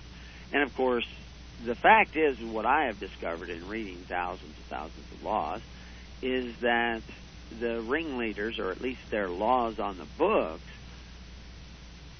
And 0.53 0.63
of 0.63 0.75
course, 0.75 1.07
the 1.65 1.75
fact 1.75 2.15
is, 2.15 2.39
what 2.39 2.65
I 2.65 2.85
have 2.85 2.99
discovered 2.99 3.49
in 3.49 3.67
reading 3.67 3.97
thousands 4.07 4.55
and 4.55 4.65
thousands 4.65 5.11
of 5.11 5.23
laws, 5.23 5.61
is 6.21 6.55
that 6.61 7.01
the 7.59 7.81
ringleaders, 7.81 8.59
or 8.59 8.71
at 8.71 8.81
least 8.81 9.09
their 9.09 9.29
laws 9.29 9.79
on 9.79 9.97
the 9.97 10.05
books, 10.17 10.63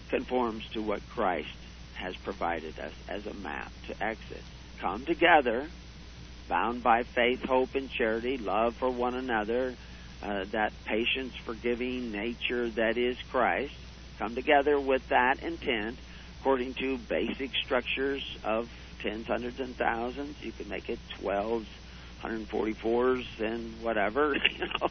conforms 0.09 0.67
to 0.69 0.81
what 0.81 1.07
Christ 1.09 1.49
has 1.95 2.15
provided 2.15 2.79
us 2.79 2.93
as 3.09 3.25
a 3.25 3.33
map 3.33 3.71
to 3.87 4.03
exit 4.03 4.43
come 4.79 5.05
together, 5.05 5.67
bound 6.47 6.83
by 6.83 7.03
faith, 7.03 7.43
hope, 7.43 7.75
and 7.75 7.89
charity, 7.89 8.37
love 8.37 8.75
for 8.75 8.89
one 8.89 9.15
another, 9.15 9.75
uh, 10.23 10.45
that 10.51 10.73
patience, 10.85 11.33
forgiving 11.45 12.11
nature 12.11 12.69
that 12.71 12.97
is 12.97 13.17
Christ, 13.31 13.73
come 14.19 14.35
together 14.35 14.79
with 14.79 15.07
that 15.09 15.41
intent 15.43 15.97
according 16.39 16.73
to 16.75 16.97
basic 16.97 17.51
structures 17.65 18.23
of 18.43 18.69
tens, 19.01 19.27
hundreds, 19.27 19.59
and 19.59 19.75
thousands. 19.75 20.41
You 20.41 20.51
can 20.51 20.69
make 20.69 20.89
it 20.89 20.99
12s, 21.21 21.65
144s, 22.23 23.25
and 23.39 23.81
whatever, 23.81 24.35
you 24.59 24.65
know, 24.65 24.89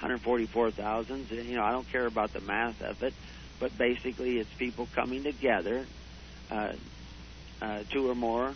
144,000s. 0.00 1.30
You 1.30 1.56
know, 1.56 1.64
I 1.64 1.72
don't 1.72 1.90
care 1.90 2.06
about 2.06 2.32
the 2.32 2.40
math 2.40 2.82
of 2.82 3.02
it, 3.02 3.14
but 3.58 3.76
basically 3.76 4.38
it's 4.38 4.52
people 4.54 4.88
coming 4.94 5.22
together, 5.22 5.86
uh, 6.50 6.72
uh, 7.60 7.82
two 7.90 8.10
or 8.10 8.14
more 8.14 8.54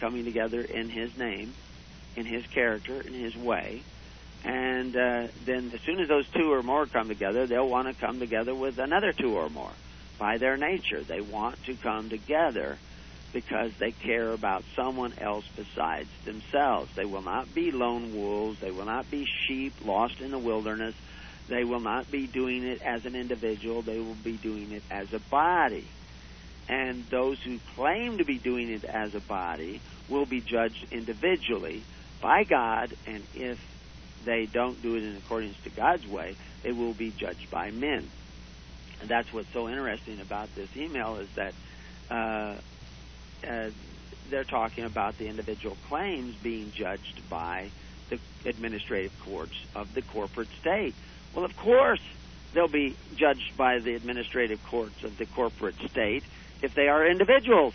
coming 0.00 0.24
together 0.24 0.60
in 0.60 0.88
His 0.88 1.16
name, 1.16 1.54
in 2.16 2.24
His 2.26 2.46
character, 2.46 3.00
in 3.00 3.12
His 3.12 3.36
way. 3.36 3.82
And 4.42 4.96
uh, 4.96 5.28
then, 5.44 5.70
as 5.74 5.80
soon 5.82 6.00
as 6.00 6.08
those 6.08 6.26
two 6.28 6.50
or 6.50 6.62
more 6.62 6.86
come 6.86 7.08
together, 7.08 7.46
they'll 7.46 7.68
want 7.68 7.88
to 7.88 7.94
come 7.94 8.18
together 8.18 8.54
with 8.54 8.78
another 8.78 9.12
two 9.12 9.36
or 9.36 9.50
more. 9.50 9.72
By 10.18 10.38
their 10.38 10.56
nature, 10.56 11.02
they 11.02 11.20
want 11.20 11.62
to 11.64 11.74
come 11.76 12.08
together 12.08 12.78
because 13.32 13.72
they 13.78 13.92
care 13.92 14.32
about 14.32 14.64
someone 14.74 15.14
else 15.18 15.44
besides 15.56 16.08
themselves. 16.24 16.90
They 16.94 17.04
will 17.04 17.22
not 17.22 17.54
be 17.54 17.70
lone 17.70 18.14
wolves. 18.14 18.60
They 18.60 18.70
will 18.70 18.86
not 18.86 19.10
be 19.10 19.26
sheep 19.46 19.72
lost 19.84 20.20
in 20.20 20.30
the 20.30 20.38
wilderness. 20.38 20.94
They 21.48 21.64
will 21.64 21.80
not 21.80 22.10
be 22.10 22.26
doing 22.26 22.64
it 22.64 22.82
as 22.82 23.06
an 23.06 23.14
individual. 23.14 23.82
They 23.82 23.98
will 23.98 24.14
be 24.14 24.36
doing 24.36 24.72
it 24.72 24.82
as 24.90 25.12
a 25.12 25.18
body 25.18 25.86
and 26.70 27.04
those 27.10 27.42
who 27.42 27.58
claim 27.74 28.18
to 28.18 28.24
be 28.24 28.38
doing 28.38 28.70
it 28.70 28.84
as 28.84 29.16
a 29.16 29.20
body 29.20 29.80
will 30.08 30.24
be 30.24 30.40
judged 30.40 30.86
individually 30.92 31.82
by 32.22 32.44
God, 32.44 32.94
and 33.06 33.24
if 33.34 33.58
they 34.24 34.46
don't 34.46 34.80
do 34.80 34.94
it 34.94 35.02
in 35.02 35.16
accordance 35.16 35.56
to 35.64 35.70
God's 35.70 36.06
way, 36.06 36.36
they 36.62 36.70
will 36.70 36.94
be 36.94 37.10
judged 37.10 37.50
by 37.50 37.72
men. 37.72 38.08
And 39.00 39.08
that's 39.08 39.32
what's 39.32 39.52
so 39.52 39.68
interesting 39.68 40.20
about 40.20 40.54
this 40.54 40.68
email 40.76 41.16
is 41.16 41.28
that 41.34 41.54
uh, 42.08 42.60
uh, 43.46 43.70
they're 44.28 44.44
talking 44.44 44.84
about 44.84 45.18
the 45.18 45.26
individual 45.26 45.76
claims 45.88 46.34
being 46.36 46.72
judged 46.72 47.28
by 47.28 47.70
the 48.08 48.18
administrative 48.44 49.12
courts 49.24 49.54
of 49.74 49.92
the 49.94 50.02
corporate 50.02 50.48
state. 50.60 50.94
Well, 51.34 51.44
of 51.44 51.56
course, 51.56 52.00
they'll 52.52 52.68
be 52.68 52.96
judged 53.16 53.56
by 53.56 53.78
the 53.78 53.94
administrative 53.94 54.64
courts 54.66 55.04
of 55.04 55.16
the 55.18 55.26
corporate 55.26 55.76
state 55.90 56.24
if 56.62 56.74
they 56.74 56.88
are 56.88 57.06
individuals, 57.06 57.74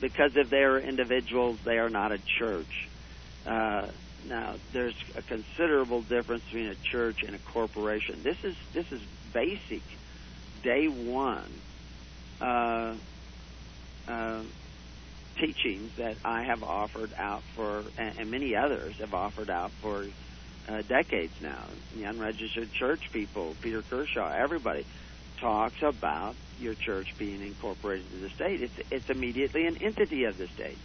because 0.00 0.36
if 0.36 0.50
they 0.50 0.62
are 0.62 0.78
individuals, 0.78 1.58
they 1.64 1.78
are 1.78 1.90
not 1.90 2.12
a 2.12 2.18
church. 2.18 2.88
Uh, 3.46 3.86
now, 4.28 4.54
there's 4.72 4.96
a 5.16 5.22
considerable 5.22 6.02
difference 6.02 6.44
between 6.44 6.66
a 6.66 6.74
church 6.74 7.22
and 7.22 7.34
a 7.34 7.38
corporation. 7.38 8.20
This 8.22 8.42
is 8.42 8.56
this 8.72 8.90
is 8.90 9.00
basic, 9.32 9.82
day 10.62 10.88
one 10.88 11.50
uh, 12.40 12.94
uh, 14.08 14.42
teachings 15.38 15.94
that 15.96 16.16
I 16.24 16.42
have 16.42 16.62
offered 16.62 17.10
out 17.16 17.42
for, 17.54 17.84
and, 17.96 18.30
many 18.30 18.56
others 18.56 18.96
have 18.98 19.14
offered 19.14 19.50
out 19.50 19.70
for 19.82 20.06
uh, 20.68 20.82
decades 20.82 21.34
now. 21.40 21.64
The 21.96 22.04
unregistered 22.04 22.72
church 22.72 23.10
people, 23.12 23.56
Peter 23.62 23.82
Kershaw, 23.82 24.30
everybody 24.30 24.84
talks 25.40 25.82
about 25.82 26.34
your 26.58 26.74
church 26.74 27.14
being 27.18 27.40
incorporated 27.40 28.06
into 28.12 28.24
the 28.24 28.30
state. 28.30 28.62
It's 28.62 28.74
it's 28.90 29.08
immediately 29.08 29.66
an 29.66 29.76
entity 29.80 30.24
of 30.24 30.36
the 30.36 30.48
state. 30.48 30.78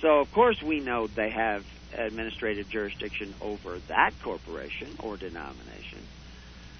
So 0.00 0.20
of 0.20 0.32
course 0.32 0.60
we 0.62 0.80
know 0.80 1.06
they 1.06 1.30
have 1.30 1.64
administrative 1.96 2.68
jurisdiction 2.68 3.34
over 3.40 3.78
that 3.88 4.12
corporation 4.22 4.88
or 4.98 5.16
denomination. 5.16 6.00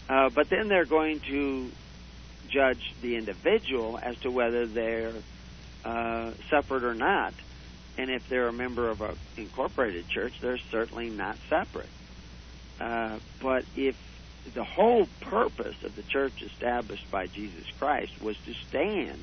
Uh, 0.09 0.29
but 0.29 0.49
then 0.49 0.69
they're 0.69 0.85
going 0.85 1.21
to 1.21 1.71
judge 2.49 2.95
the 3.01 3.17
individual 3.17 3.99
as 4.03 4.17
to 4.19 4.31
whether 4.31 4.67
they're 4.67 5.13
uh, 5.85 6.33
separate 6.49 6.85
or 6.85 6.95
not. 6.95 7.35
And 7.99 8.11
if 8.11 8.29
they're 8.29 8.49
a 8.49 8.53
member 8.53 8.89
of 8.89 9.01
an 9.01 9.17
incorporated 9.37 10.09
church, 10.09 10.41
they're 10.41 10.59
certainly 10.71 11.11
not 11.11 11.37
separate. 11.49 11.89
Uh, 12.81 13.19
but 13.43 13.65
if 13.77 13.97
the 14.55 14.65
whole 14.65 15.07
purpose 15.21 15.83
of 15.85 15.95
the 15.97 16.03
church 16.03 16.43
established 16.43 17.11
by 17.11 17.27
Jesus 17.27 17.67
Christ 17.79 18.21
was 18.23 18.37
to 18.47 18.55
stand 18.55 19.21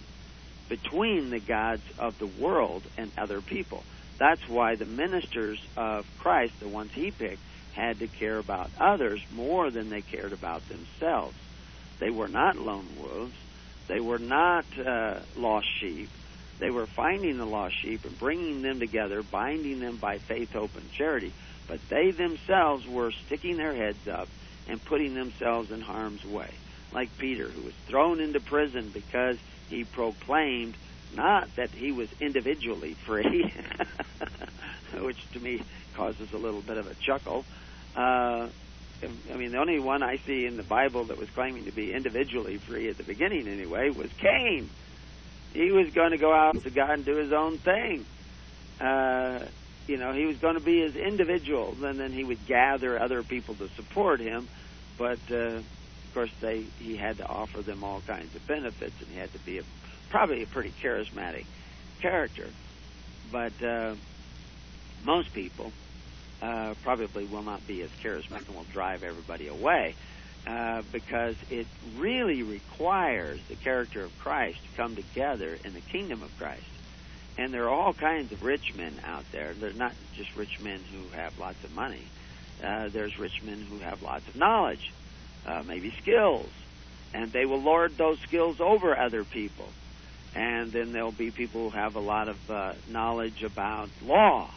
between 0.69 1.29
the 1.29 1.39
gods 1.39 1.83
of 1.97 2.19
the 2.19 2.27
world 2.27 2.83
and 2.97 3.11
other 3.17 3.41
people. 3.41 3.83
That's 4.17 4.47
why 4.47 4.75
the 4.75 4.85
ministers 4.85 5.59
of 5.75 6.05
Christ, 6.19 6.59
the 6.59 6.67
ones 6.67 6.91
he 6.93 7.11
picked, 7.11 7.41
had 7.73 7.99
to 7.99 8.07
care 8.07 8.37
about 8.37 8.69
others 8.79 9.21
more 9.33 9.69
than 9.69 9.89
they 9.89 10.01
cared 10.01 10.33
about 10.33 10.67
themselves. 10.67 11.35
They 11.99 12.09
were 12.09 12.27
not 12.27 12.57
lone 12.57 12.87
wolves. 12.99 13.33
They 13.87 13.99
were 13.99 14.19
not 14.19 14.65
uh, 14.77 15.19
lost 15.35 15.67
sheep. 15.79 16.09
They 16.59 16.71
were 16.71 16.87
finding 16.87 17.37
the 17.37 17.45
lost 17.45 17.75
sheep 17.81 18.05
and 18.05 18.17
bringing 18.17 18.61
them 18.61 18.79
together, 18.79 19.21
binding 19.21 19.79
them 19.79 19.97
by 19.97 20.17
faith, 20.17 20.53
hope, 20.53 20.75
and 20.75 20.91
charity. 20.91 21.33
But 21.67 21.79
they 21.89 22.11
themselves 22.11 22.87
were 22.87 23.11
sticking 23.11 23.57
their 23.57 23.75
heads 23.75 24.07
up 24.07 24.27
and 24.67 24.83
putting 24.83 25.13
themselves 25.13 25.71
in 25.71 25.81
harm's 25.81 26.25
way. 26.25 26.49
Like 26.93 27.15
Peter, 27.17 27.47
who 27.47 27.61
was 27.61 27.73
thrown 27.87 28.19
into 28.19 28.39
prison 28.39 28.89
because 28.93 29.37
he 29.69 29.83
proclaimed 29.83 30.75
not 31.15 31.53
that 31.55 31.69
he 31.69 31.91
was 31.91 32.09
individually 32.19 32.93
free, 32.93 33.53
which 34.99 35.31
to 35.31 35.39
me 35.39 35.61
causes 35.95 36.31
a 36.33 36.37
little 36.37 36.61
bit 36.61 36.77
of 36.77 36.89
a 36.89 36.95
chuckle. 36.95 37.45
Uh, 37.95 38.47
I 39.03 39.35
mean, 39.35 39.51
the 39.51 39.59
only 39.59 39.79
one 39.79 40.01
I 40.01 40.17
see 40.17 40.45
in 40.45 40.57
the 40.57 40.63
Bible 40.63 41.05
that 41.05 41.17
was 41.17 41.29
claiming 41.31 41.65
to 41.65 41.71
be 41.71 41.93
individually 41.93 42.57
free 42.57 42.89
at 42.89 42.97
the 42.97 43.03
beginning, 43.03 43.47
anyway, 43.47 43.89
was 43.89 44.11
Cain. 44.17 44.69
He 45.57 45.71
was 45.71 45.89
going 45.89 46.11
to 46.11 46.17
go 46.17 46.31
out 46.31 46.61
to 46.61 46.69
God 46.69 46.91
and 46.91 47.03
do 47.05 47.15
his 47.15 47.33
own 47.33 47.57
thing. 47.57 48.05
Uh, 48.79 49.39
you 49.87 49.97
know, 49.97 50.13
he 50.13 50.27
was 50.27 50.37
going 50.37 50.53
to 50.53 50.61
be 50.61 50.81
his 50.81 50.95
individual, 50.95 51.75
and 51.83 51.99
then 51.99 52.11
he 52.11 52.23
would 52.23 52.45
gather 52.45 52.99
other 52.99 53.23
people 53.23 53.55
to 53.55 53.67
support 53.69 54.19
him. 54.19 54.47
But 54.99 55.17
uh, 55.31 55.35
of 55.35 55.65
course, 56.13 56.29
they 56.41 56.61
he 56.77 56.95
had 56.95 57.17
to 57.17 57.25
offer 57.25 57.63
them 57.63 57.83
all 57.83 58.01
kinds 58.01 58.35
of 58.35 58.45
benefits, 58.45 58.93
and 59.01 59.09
he 59.09 59.17
had 59.17 59.33
to 59.33 59.39
be 59.39 59.57
a, 59.57 59.63
probably 60.11 60.43
a 60.43 60.45
pretty 60.45 60.73
charismatic 60.79 61.45
character. 62.01 62.49
But 63.31 63.59
uh, 63.63 63.95
most 65.05 65.33
people 65.33 65.71
uh, 66.39 66.75
probably 66.83 67.25
will 67.25 67.41
not 67.41 67.65
be 67.65 67.81
as 67.81 67.89
charismatic 68.03 68.45
and 68.45 68.57
will 68.57 68.65
drive 68.71 69.01
everybody 69.01 69.47
away. 69.47 69.95
Uh, 70.47 70.81
because 70.93 71.35
it 71.49 71.67
really 71.97 72.41
requires 72.41 73.37
the 73.49 73.55
character 73.55 74.05
of 74.05 74.19
Christ 74.19 74.57
to 74.63 74.77
come 74.77 74.95
together 74.95 75.57
in 75.65 75.73
the 75.73 75.81
kingdom 75.81 76.23
of 76.23 76.31
Christ. 76.37 76.63
And 77.37 77.53
there 77.53 77.65
are 77.65 77.69
all 77.69 77.93
kinds 77.93 78.31
of 78.31 78.43
rich 78.43 78.73
men 78.73 78.93
out 79.03 79.25
there. 79.33 79.53
They're 79.53 79.73
not 79.73 79.91
just 80.15 80.33
rich 80.37 80.61
men 80.61 80.79
who 80.89 81.09
have 81.17 81.37
lots 81.37 81.61
of 81.65 81.75
money. 81.75 82.03
Uh, 82.63 82.87
there's 82.87 83.19
rich 83.19 83.43
men 83.43 83.59
who 83.69 83.79
have 83.79 84.01
lots 84.01 84.25
of 84.29 84.37
knowledge, 84.37 84.93
uh, 85.45 85.63
maybe 85.67 85.91
skills, 86.01 86.49
and 87.13 87.29
they 87.33 87.45
will 87.45 87.61
lord 87.61 87.97
those 87.97 88.19
skills 88.19 88.61
over 88.61 88.97
other 88.97 89.25
people. 89.25 89.67
And 90.33 90.71
then 90.71 90.93
there'll 90.93 91.11
be 91.11 91.29
people 91.29 91.69
who 91.69 91.77
have 91.77 91.97
a 91.97 91.99
lot 91.99 92.29
of 92.29 92.49
uh, 92.49 92.73
knowledge 92.89 93.43
about 93.43 93.89
law 94.01 94.49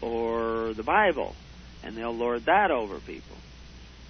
or 0.00 0.72
the 0.72 0.82
Bible, 0.82 1.36
and 1.84 1.94
they'll 1.94 2.16
lord 2.16 2.46
that 2.46 2.70
over 2.70 3.00
people. 3.00 3.36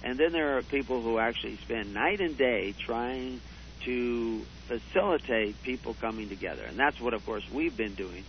And 0.03 0.19
then 0.19 0.31
there 0.31 0.57
are 0.57 0.61
people 0.61 1.01
who 1.01 1.17
actually 1.17 1.57
spend 1.57 1.93
night 1.93 2.21
and 2.21 2.37
day 2.37 2.73
trying 2.77 3.41
to 3.81 4.45
facilitate 4.67 5.61
people 5.63 5.95
coming 5.95 6.29
together. 6.29 6.63
And 6.67 6.77
that's 6.77 6.99
what, 6.99 7.13
of 7.13 7.25
course, 7.25 7.43
we've 7.51 7.75
been 7.75 7.93
doing. 7.93 8.23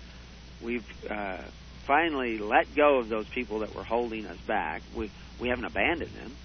We've 0.62 0.86
uh, 1.10 1.38
finally 1.84 2.38
let 2.38 2.74
go 2.74 2.98
of 2.98 3.08
those 3.08 3.28
people 3.28 3.60
that 3.60 3.74
were 3.74 3.84
holding 3.84 4.26
us 4.26 4.38
back. 4.46 4.82
We, 4.94 5.10
we 5.40 5.48
haven't 5.48 5.64
abandoned 5.64 6.12
them. 6.12 6.36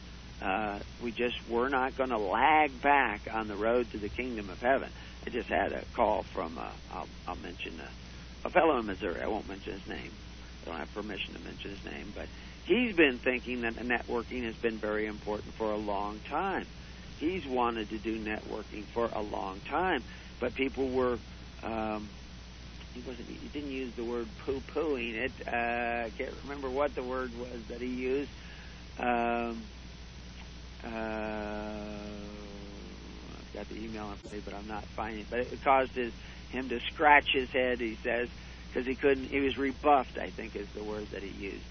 Uh, 0.42 0.80
we 1.02 1.12
just 1.12 1.38
were 1.48 1.70
not 1.70 1.98
going 1.98 2.10
to 2.10 2.18
lag 2.18 2.82
back 2.82 3.22
on 3.32 3.48
the 3.48 3.56
road 3.56 3.90
to 3.92 3.98
the 3.98 4.10
kingdom 4.10 4.50
of 4.50 4.60
heaven. 4.62 4.90
I 5.26 5.30
just 5.30 5.48
had 5.48 5.72
a 5.72 5.84
call 5.94 6.24
from, 6.24 6.58
uh, 6.58 6.68
I'll, 6.94 7.08
I'll 7.28 7.38
mention 7.38 7.80
a, 7.80 8.48
a 8.48 8.50
fellow 8.50 8.78
in 8.80 8.86
Missouri. 8.86 9.22
I 9.22 9.28
won't 9.28 9.48
mention 9.48 9.74
his 9.74 9.88
name. 9.88 10.12
I 10.64 10.70
don't 10.70 10.80
have 10.80 10.94
permission 10.94 11.34
to 11.36 11.40
mention 11.42 11.72
his 11.72 11.86
name, 11.86 12.12
but 12.16 12.28
he's 12.66 12.96
been 12.96 13.20
thinking 13.24 13.62
that 13.62 13.76
networking 13.78 14.46
has 14.46 14.56
been 14.62 14.80
very 14.80 15.08
important 15.08 15.56
for 15.58 15.72
a 15.72 15.78
long 15.78 16.22
time 16.30 16.68
he's 17.20 17.44
wanted 17.48 17.90
to 17.90 18.00
do 18.00 18.20
networking 18.20 18.88
for 18.94 19.08
a 19.08 19.22
long 19.22 19.62
time, 19.70 20.04
but 20.40 20.56
people 20.56 20.92
were. 20.92 21.18
Um, 21.62 22.12
he 22.94 23.02
wasn't. 23.02 23.28
He 23.30 23.50
didn't 23.50 23.72
use 23.72 23.94
the 23.96 24.04
word 24.06 24.28
poo-pooing 24.46 25.14
it. 25.26 25.34
Uh, 25.48 26.08
I 26.08 26.12
can't 26.18 26.36
remember 26.44 26.70
what 26.70 26.96
the 26.96 27.04
word 27.04 27.34
was 27.34 27.62
that 27.70 27.82
he 27.82 27.88
used. 27.88 28.32
Um, 29.00 29.66
uh, 30.84 30.90
I've 33.40 33.54
got 33.54 33.70
the 33.70 33.76
email 33.76 34.12
in 34.12 34.18
front 34.18 34.46
but 34.46 34.54
I'm 34.54 34.68
not 34.68 34.86
finding 34.96 35.22
it. 35.22 35.28
But 35.30 35.40
it 35.40 35.64
caused 35.64 35.92
his, 35.96 36.14
him 36.50 36.70
to 36.70 36.78
scratch 36.94 37.26
his 37.34 37.50
head. 37.52 37.80
He 37.80 37.98
says 38.04 38.30
because 38.70 38.86
he 38.88 38.96
couldn't. 38.96 39.30
He 39.32 39.40
was 39.40 39.58
rebuffed. 39.58 40.18
I 40.22 40.32
think 40.36 40.56
is 40.56 40.68
the 40.76 40.84
word 40.84 41.08
that 41.14 41.24
he 41.24 41.30
used 41.30 41.66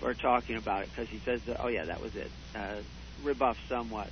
for 0.00 0.14
talking 0.14 0.56
about 0.56 0.82
it. 0.82 0.90
Because 0.90 1.08
he 1.10 1.20
says, 1.24 1.40
"Oh 1.58 1.68
yeah, 1.68 1.86
that 1.86 2.00
was 2.00 2.14
it." 2.14 2.30
Uh, 2.54 2.82
rebuffed 3.22 3.60
somewhat 3.68 4.10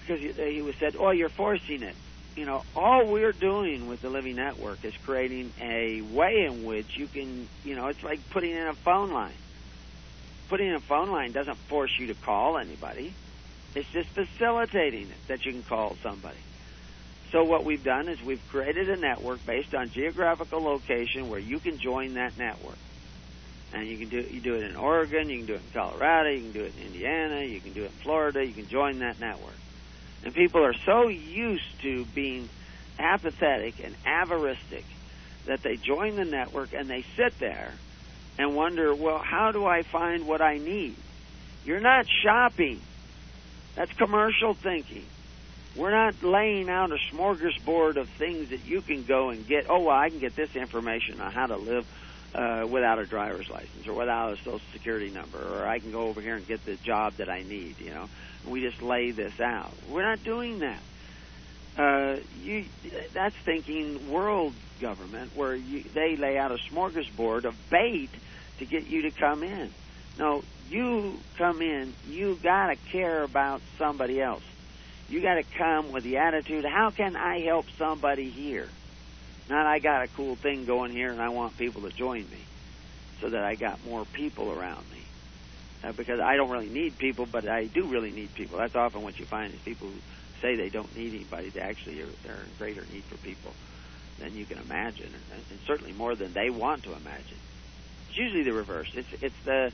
because 0.00 0.20
he, 0.20 0.54
he 0.54 0.62
was 0.62 0.74
said, 0.80 0.94
"Oh, 0.98 1.10
you're 1.10 1.28
forcing 1.28 1.82
it." 1.82 1.96
You 2.36 2.46
know, 2.46 2.62
all 2.76 3.06
we're 3.06 3.32
doing 3.32 3.88
with 3.88 4.00
the 4.00 4.08
Living 4.08 4.36
Network 4.36 4.84
is 4.84 4.94
creating 5.04 5.52
a 5.60 6.00
way 6.02 6.46
in 6.46 6.64
which 6.64 6.86
you 6.96 7.08
can, 7.08 7.48
you 7.64 7.74
know, 7.74 7.88
it's 7.88 8.02
like 8.04 8.20
putting 8.30 8.52
in 8.52 8.68
a 8.68 8.74
phone 8.74 9.12
line. 9.12 9.34
Putting 10.48 10.68
in 10.68 10.74
a 10.74 10.80
phone 10.80 11.10
line 11.10 11.32
doesn't 11.32 11.58
force 11.68 11.90
you 11.98 12.06
to 12.06 12.14
call 12.14 12.58
anybody. 12.58 13.14
It's 13.74 13.88
just 13.92 14.08
facilitating 14.10 15.10
it 15.10 15.18
that 15.28 15.44
you 15.44 15.52
can 15.52 15.64
call 15.64 15.96
somebody. 16.02 16.38
So 17.32 17.44
what 17.44 17.64
we've 17.64 17.82
done 17.82 18.08
is 18.08 18.22
we've 18.22 18.42
created 18.50 18.88
a 18.88 18.96
network 18.96 19.44
based 19.44 19.74
on 19.74 19.90
geographical 19.90 20.62
location 20.62 21.28
where 21.28 21.40
you 21.40 21.58
can 21.58 21.78
join 21.78 22.14
that 22.14 22.38
network. 22.38 22.78
And 23.72 23.86
you 23.86 23.98
can 23.98 24.08
do 24.08 24.20
you 24.20 24.40
do 24.40 24.54
it 24.54 24.64
in 24.64 24.76
Oregon, 24.76 25.28
you 25.28 25.38
can 25.38 25.46
do 25.46 25.54
it 25.54 25.62
in 25.62 25.70
Colorado, 25.72 26.30
you 26.30 26.40
can 26.40 26.52
do 26.52 26.64
it 26.64 26.74
in 26.78 26.86
Indiana, 26.86 27.42
you 27.42 27.60
can 27.60 27.72
do 27.72 27.82
it 27.82 27.86
in 27.86 27.98
Florida, 28.02 28.44
you 28.44 28.54
can 28.54 28.68
join 28.68 29.00
that 29.00 29.20
network. 29.20 29.56
And 30.24 30.34
people 30.34 30.64
are 30.64 30.74
so 30.86 31.08
used 31.08 31.80
to 31.82 32.04
being 32.06 32.48
apathetic 32.98 33.74
and 33.84 33.94
avaristic 34.04 34.84
that 35.46 35.62
they 35.62 35.76
join 35.76 36.16
the 36.16 36.24
network 36.24 36.72
and 36.72 36.88
they 36.88 37.04
sit 37.16 37.38
there 37.38 37.72
and 38.38 38.54
wonder, 38.54 38.94
well, 38.94 39.18
how 39.18 39.52
do 39.52 39.66
I 39.66 39.82
find 39.82 40.26
what 40.26 40.40
I 40.40 40.58
need? 40.58 40.96
You're 41.64 41.80
not 41.80 42.06
shopping. 42.22 42.80
That's 43.74 43.92
commercial 43.92 44.54
thinking. 44.54 45.04
We're 45.76 45.90
not 45.90 46.22
laying 46.22 46.68
out 46.68 46.90
a 46.90 46.98
smorgasbord 47.14 47.96
of 47.96 48.08
things 48.08 48.50
that 48.50 48.64
you 48.64 48.82
can 48.82 49.04
go 49.04 49.30
and 49.30 49.46
get. 49.46 49.66
Oh, 49.68 49.80
well, 49.80 49.96
I 49.96 50.08
can 50.08 50.18
get 50.18 50.34
this 50.34 50.56
information 50.56 51.20
on 51.20 51.30
how 51.30 51.46
to 51.46 51.56
live 51.56 51.86
uh, 52.34 52.66
without 52.68 52.98
a 52.98 53.06
driver's 53.06 53.48
license 53.48 53.86
or 53.86 53.94
without 53.94 54.32
a 54.32 54.36
social 54.36 54.60
security 54.72 55.10
number, 55.10 55.38
or 55.38 55.66
I 55.66 55.78
can 55.78 55.92
go 55.92 56.08
over 56.08 56.20
here 56.20 56.36
and 56.36 56.46
get 56.46 56.64
the 56.64 56.76
job 56.76 57.14
that 57.14 57.28
I 57.28 57.42
need. 57.42 57.80
You 57.80 57.90
know, 57.90 58.08
we 58.46 58.60
just 58.60 58.82
lay 58.82 59.10
this 59.10 59.40
out. 59.40 59.72
We're 59.88 60.02
not 60.02 60.22
doing 60.24 60.60
that. 60.60 60.80
Uh, 61.76 62.16
you, 62.42 62.64
that's 63.12 63.36
thinking 63.36 64.10
world 64.10 64.52
government, 64.80 65.36
where 65.36 65.54
you, 65.54 65.84
they 65.94 66.16
lay 66.16 66.36
out 66.36 66.50
a 66.50 66.58
smorgasbord 66.72 67.44
of 67.44 67.54
bait 67.70 68.10
to 68.58 68.66
get 68.66 68.88
you 68.88 69.02
to 69.02 69.10
come 69.10 69.42
in. 69.42 69.70
No, 70.18 70.42
you 70.68 71.18
come 71.36 71.62
in. 71.62 71.94
You 72.08 72.38
gotta 72.42 72.76
care 72.90 73.22
about 73.22 73.62
somebody 73.78 74.20
else. 74.20 74.42
You 75.08 75.22
gotta 75.22 75.44
come 75.56 75.92
with 75.92 76.04
the 76.04 76.18
attitude, 76.18 76.64
how 76.64 76.90
can 76.90 77.16
I 77.16 77.40
help 77.40 77.66
somebody 77.78 78.28
here? 78.28 78.68
Not 79.48 79.66
I 79.66 79.78
got 79.78 80.02
a 80.02 80.08
cool 80.08 80.36
thing 80.36 80.66
going 80.66 80.92
here 80.92 81.10
and 81.10 81.20
I 81.20 81.30
want 81.30 81.56
people 81.56 81.82
to 81.82 81.90
join 81.90 82.20
me 82.20 82.44
so 83.20 83.30
that 83.30 83.42
I 83.42 83.54
got 83.54 83.84
more 83.84 84.04
people 84.04 84.52
around 84.52 84.84
me. 84.92 85.02
Uh, 85.82 85.92
because 85.92 86.20
I 86.20 86.36
don't 86.36 86.50
really 86.50 86.68
need 86.68 86.98
people, 86.98 87.26
but 87.30 87.48
I 87.48 87.66
do 87.66 87.84
really 87.84 88.10
need 88.10 88.34
people. 88.34 88.58
That's 88.58 88.74
often 88.74 89.02
what 89.02 89.18
you 89.18 89.24
find 89.24 89.54
is 89.54 89.60
people 89.60 89.88
who 89.88 89.94
say 90.42 90.56
they 90.56 90.68
don't 90.68 90.94
need 90.96 91.14
anybody, 91.14 91.50
they 91.50 91.60
actually 91.60 92.02
are 92.02 92.08
they're 92.24 92.34
in 92.34 92.50
greater 92.58 92.84
need 92.92 93.04
for 93.04 93.16
people 93.18 93.52
than 94.18 94.36
you 94.36 94.44
can 94.44 94.58
imagine, 94.58 95.06
and, 95.06 95.42
and 95.50 95.58
certainly 95.66 95.92
more 95.92 96.16
than 96.16 96.32
they 96.32 96.50
want 96.50 96.82
to 96.82 96.90
imagine. 96.90 97.38
It's 98.08 98.18
usually 98.18 98.42
the 98.42 98.52
reverse. 98.52 98.90
It's 98.94 99.22
it's 99.22 99.38
the 99.44 99.72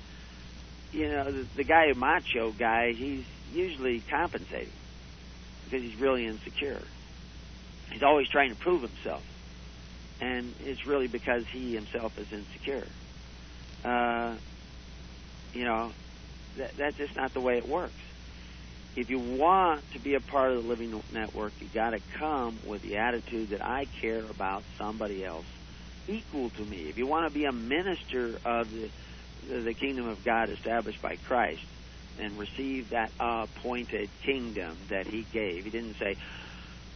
you 0.92 1.08
know 1.08 1.32
the, 1.32 1.46
the 1.56 1.64
guy 1.64 1.90
macho 1.94 2.50
guy. 2.50 2.92
He's 2.92 3.24
usually 3.54 4.00
compensating 4.00 4.72
because 5.64 5.82
he's 5.82 5.96
really 5.96 6.26
insecure. 6.26 6.82
He's 7.90 8.02
always 8.02 8.28
trying 8.28 8.50
to 8.50 8.56
prove 8.56 8.82
himself 8.82 9.22
and 10.20 10.54
it's 10.60 10.86
really 10.86 11.06
because 11.06 11.44
he 11.52 11.74
himself 11.74 12.18
is 12.18 12.32
insecure. 12.32 12.86
Uh, 13.84 14.36
you 15.52 15.64
know, 15.64 15.92
that, 16.56 16.76
that's 16.76 16.96
just 16.96 17.16
not 17.16 17.34
the 17.34 17.40
way 17.40 17.58
it 17.58 17.68
works. 17.68 17.92
If 18.96 19.10
you 19.10 19.18
want 19.18 19.90
to 19.92 19.98
be 19.98 20.14
a 20.14 20.20
part 20.20 20.52
of 20.52 20.62
the 20.62 20.68
Living 20.68 21.02
Network, 21.12 21.52
you 21.60 21.68
got 21.72 21.90
to 21.90 22.00
come 22.18 22.60
with 22.66 22.82
the 22.82 22.98
attitude 22.98 23.50
that 23.50 23.64
I 23.64 23.86
care 24.00 24.24
about 24.24 24.62
somebody 24.78 25.24
else 25.24 25.46
equal 26.06 26.50
to 26.50 26.64
me. 26.64 26.88
If 26.88 26.96
you 26.96 27.06
want 27.06 27.30
to 27.32 27.36
be 27.36 27.44
a 27.44 27.52
minister 27.52 28.38
of 28.44 28.70
the 28.70 28.90
the 29.46 29.74
kingdom 29.74 30.08
of 30.08 30.24
God 30.24 30.48
established 30.48 31.02
by 31.02 31.16
Christ, 31.16 31.60
and 32.18 32.38
receive 32.38 32.90
that 32.90 33.10
appointed 33.18 34.08
kingdom 34.24 34.76
that 34.88 35.06
he 35.06 35.26
gave. 35.32 35.64
He 35.64 35.70
didn't 35.70 35.96
say, 35.98 36.16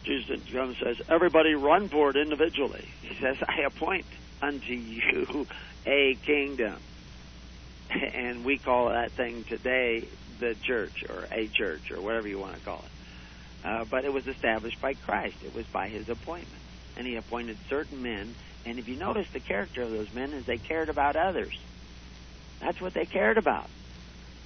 Jesus 0.03 0.39
comes 0.51 0.77
says, 0.77 1.01
everybody 1.09 1.53
run 1.55 1.89
for 1.89 2.09
it 2.09 2.15
individually. 2.15 2.87
He 3.01 3.15
says, 3.15 3.37
I 3.47 3.61
appoint 3.61 4.05
unto 4.41 4.73
you 4.73 5.47
a 5.85 6.15
kingdom. 6.15 6.75
And 7.91 8.45
we 8.45 8.59
call 8.59 8.89
that 8.89 9.13
thing 9.13 9.43
today 9.45 10.07
the 10.39 10.55
church 10.61 11.03
or 11.09 11.27
a 11.31 11.47
church 11.47 11.91
or 11.91 11.99
whatever 11.99 12.27
you 12.27 12.37
want 12.37 12.53
to 12.53 12.59
call 12.61 12.85
it. 12.85 13.67
Uh, 13.67 13.85
but 13.85 14.05
it 14.05 14.13
was 14.13 14.27
established 14.27 14.79
by 14.79 14.93
Christ. 14.93 15.37
It 15.43 15.55
was 15.55 15.65
by 15.65 15.89
his 15.89 16.07
appointment. 16.07 16.61
And 16.97 17.07
he 17.07 17.15
appointed 17.15 17.57
certain 17.67 18.03
men. 18.03 18.35
And 18.65 18.77
if 18.77 18.87
you 18.87 18.95
notice 18.95 19.27
the 19.31 19.39
character 19.39 19.81
of 19.81 19.91
those 19.91 20.13
men 20.13 20.33
is 20.33 20.45
they 20.45 20.57
cared 20.57 20.89
about 20.89 21.15
others. 21.15 21.57
That's 22.59 22.79
what 22.79 22.93
they 22.93 23.05
cared 23.05 23.37
about. 23.37 23.69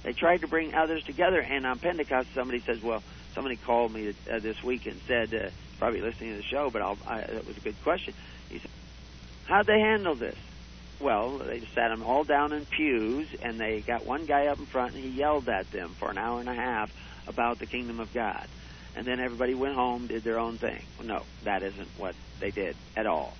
They 0.02 0.12
tried 0.12 0.40
to 0.42 0.48
bring 0.48 0.74
others 0.74 1.04
together. 1.04 1.40
And 1.40 1.66
on 1.66 1.78
Pentecost, 1.78 2.28
somebody 2.34 2.60
says, 2.60 2.82
well, 2.82 3.02
somebody 3.34 3.56
called 3.56 3.92
me 3.92 4.14
uh, 4.30 4.38
this 4.38 4.62
week 4.62 4.86
and 4.86 5.00
said, 5.06 5.34
uh, 5.34 5.50
probably 5.78 6.00
listening 6.00 6.30
to 6.30 6.36
the 6.36 6.42
show, 6.42 6.70
but 6.70 6.82
I'll, 6.82 6.98
I, 7.06 7.20
that 7.20 7.46
was 7.46 7.56
a 7.56 7.60
good 7.60 7.80
question. 7.82 8.14
He 8.48 8.58
said, 8.58 8.70
how'd 9.46 9.66
they 9.66 9.80
handle 9.80 10.14
this? 10.14 10.36
Well, 11.00 11.38
they 11.38 11.60
just 11.60 11.74
sat 11.74 11.88
them 11.88 12.02
all 12.02 12.24
down 12.24 12.52
in 12.52 12.64
pews, 12.64 13.28
and 13.42 13.58
they 13.58 13.80
got 13.80 14.06
one 14.06 14.26
guy 14.26 14.46
up 14.46 14.58
in 14.58 14.66
front, 14.66 14.94
and 14.94 15.04
he 15.04 15.10
yelled 15.10 15.48
at 15.48 15.70
them 15.70 15.90
for 15.98 16.10
an 16.10 16.18
hour 16.18 16.40
and 16.40 16.48
a 16.48 16.54
half 16.54 16.90
about 17.26 17.58
the 17.58 17.66
kingdom 17.66 18.00
of 18.00 18.12
God. 18.14 18.46
And 18.96 19.06
then 19.06 19.18
everybody 19.18 19.54
went 19.54 19.74
home, 19.74 20.06
did 20.06 20.22
their 20.22 20.38
own 20.38 20.56
thing. 20.56 20.80
Well, 20.98 21.08
no, 21.08 21.22
that 21.42 21.62
isn't 21.64 21.88
what 21.98 22.14
they 22.38 22.52
did 22.52 22.76
at 22.96 23.06
all. 23.06 23.36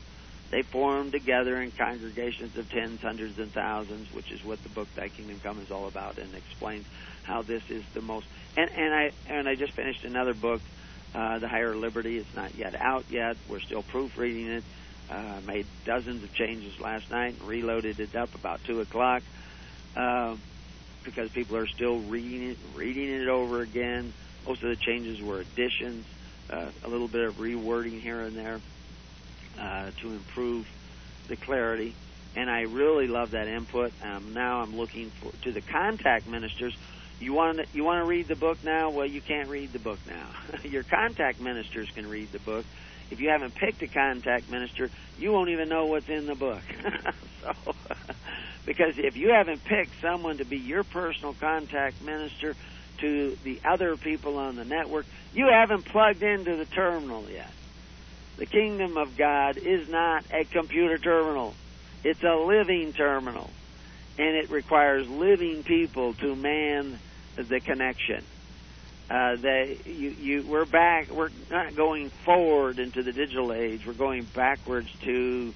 They 0.50 0.62
formed 0.62 1.12
together 1.12 1.60
in 1.60 1.70
congregations 1.72 2.56
of 2.56 2.70
tens, 2.70 3.00
hundreds, 3.00 3.38
and 3.38 3.52
thousands, 3.52 4.12
which 4.12 4.30
is 4.30 4.44
what 4.44 4.62
the 4.62 4.68
book 4.68 4.88
Thy 4.94 5.08
Kingdom 5.08 5.40
Come 5.42 5.60
is 5.60 5.70
all 5.70 5.88
about, 5.88 6.18
and 6.18 6.32
explains 6.34 6.86
how 7.24 7.42
this 7.42 7.62
is 7.70 7.82
the 7.94 8.00
most. 8.00 8.26
And, 8.56 8.70
and 8.70 8.94
I 8.94 9.10
and 9.28 9.48
I 9.48 9.54
just 9.54 9.72
finished 9.72 10.04
another 10.04 10.34
book, 10.34 10.60
uh, 11.14 11.38
The 11.38 11.48
Higher 11.48 11.74
Liberty. 11.74 12.18
It's 12.18 12.36
not 12.36 12.54
yet 12.54 12.74
out 12.74 13.06
yet. 13.10 13.36
We're 13.48 13.60
still 13.60 13.82
proofreading 13.82 14.46
it. 14.48 14.64
Uh, 15.10 15.40
made 15.46 15.66
dozens 15.84 16.22
of 16.22 16.32
changes 16.32 16.80
last 16.80 17.10
night 17.10 17.34
and 17.38 17.48
reloaded 17.48 18.00
it 18.00 18.16
up 18.16 18.34
about 18.34 18.64
two 18.64 18.80
o'clock 18.80 19.22
uh, 19.96 20.34
because 21.04 21.30
people 21.30 21.58
are 21.58 21.66
still 21.66 21.98
reading 21.98 22.50
it, 22.50 22.58
reading 22.74 23.10
it 23.10 23.28
over 23.28 23.60
again. 23.60 24.14
Most 24.46 24.62
of 24.62 24.70
the 24.70 24.76
changes 24.76 25.20
were 25.20 25.40
additions, 25.40 26.06
uh, 26.48 26.68
a 26.84 26.88
little 26.88 27.08
bit 27.08 27.26
of 27.28 27.34
rewording 27.34 28.00
here 28.00 28.22
and 28.22 28.34
there 28.34 28.60
uh, 29.58 29.90
to 30.00 30.12
improve 30.12 30.66
the 31.28 31.36
clarity. 31.36 31.94
And 32.36 32.50
I 32.50 32.62
really 32.62 33.06
love 33.06 33.32
that 33.32 33.46
input. 33.46 33.92
Um, 34.02 34.34
now 34.34 34.60
I'm 34.60 34.76
looking 34.76 35.10
for 35.10 35.30
to 35.42 35.52
the 35.52 35.60
contact 35.60 36.26
ministers. 36.26 36.76
You 37.20 37.32
want 37.32 37.58
to 37.58 37.64
you 37.72 37.84
want 37.84 38.00
to 38.02 38.04
read 38.04 38.26
the 38.26 38.34
book 38.34 38.64
now? 38.64 38.90
Well, 38.90 39.06
you 39.06 39.20
can't 39.20 39.48
read 39.48 39.72
the 39.72 39.78
book 39.78 40.00
now. 40.06 40.30
Your 40.64 40.82
contact 40.82 41.40
ministers 41.40 41.88
can 41.94 42.08
read 42.08 42.32
the 42.32 42.40
book 42.40 42.64
if 43.10 43.20
you 43.20 43.28
haven't 43.30 43.54
picked 43.54 43.82
a 43.82 43.86
contact 43.86 44.50
minister, 44.50 44.90
you 45.18 45.32
won't 45.32 45.50
even 45.50 45.68
know 45.68 45.86
what's 45.86 46.08
in 46.08 46.26
the 46.26 46.34
book. 46.34 46.62
so, 47.42 47.52
because 48.66 48.94
if 48.96 49.16
you 49.16 49.30
haven't 49.30 49.64
picked 49.64 50.00
someone 50.00 50.38
to 50.38 50.44
be 50.44 50.56
your 50.56 50.84
personal 50.84 51.34
contact 51.34 52.02
minister 52.02 52.56
to 52.98 53.36
the 53.44 53.60
other 53.64 53.96
people 53.96 54.38
on 54.38 54.56
the 54.56 54.64
network, 54.64 55.06
you 55.32 55.48
haven't 55.50 55.84
plugged 55.84 56.22
into 56.22 56.56
the 56.56 56.64
terminal 56.66 57.28
yet. 57.28 57.52
The 58.36 58.46
kingdom 58.46 58.96
of 58.96 59.16
God 59.16 59.58
is 59.58 59.88
not 59.88 60.24
a 60.32 60.44
computer 60.44 60.98
terminal. 60.98 61.54
It's 62.02 62.22
a 62.22 62.34
living 62.34 62.92
terminal. 62.92 63.48
And 64.18 64.36
it 64.36 64.50
requires 64.50 65.08
living 65.08 65.62
people 65.62 66.14
to 66.14 66.34
man 66.34 66.98
the 67.36 67.60
connection. 67.60 68.24
Uh, 69.10 69.36
they 69.36 69.78
you, 69.84 70.10
you 70.10 70.42
we're 70.42 70.64
back 70.64 71.10
we're 71.10 71.28
not 71.50 71.76
going 71.76 72.08
forward 72.24 72.78
into 72.78 73.02
the 73.02 73.12
digital 73.12 73.52
age. 73.52 73.86
We're 73.86 73.92
going 73.92 74.24
backwards 74.24 74.90
to 75.02 75.52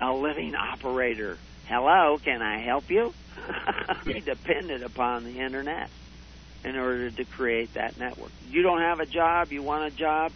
a 0.00 0.12
living 0.12 0.54
operator. 0.54 1.36
Hello 1.66 2.18
can 2.18 2.42
i 2.42 2.60
help 2.60 2.90
you? 2.90 3.12
Be 4.04 4.20
dependent 4.20 4.84
upon 4.84 5.24
the 5.24 5.40
internet 5.40 5.90
in 6.64 6.76
order 6.76 7.10
to 7.10 7.24
create 7.24 7.74
that 7.74 7.98
network. 7.98 8.30
You 8.48 8.62
don't 8.62 8.80
have 8.80 9.00
a 9.00 9.06
job? 9.06 9.50
You 9.50 9.62
want 9.62 9.92
a 9.92 9.96
job? 9.96 10.30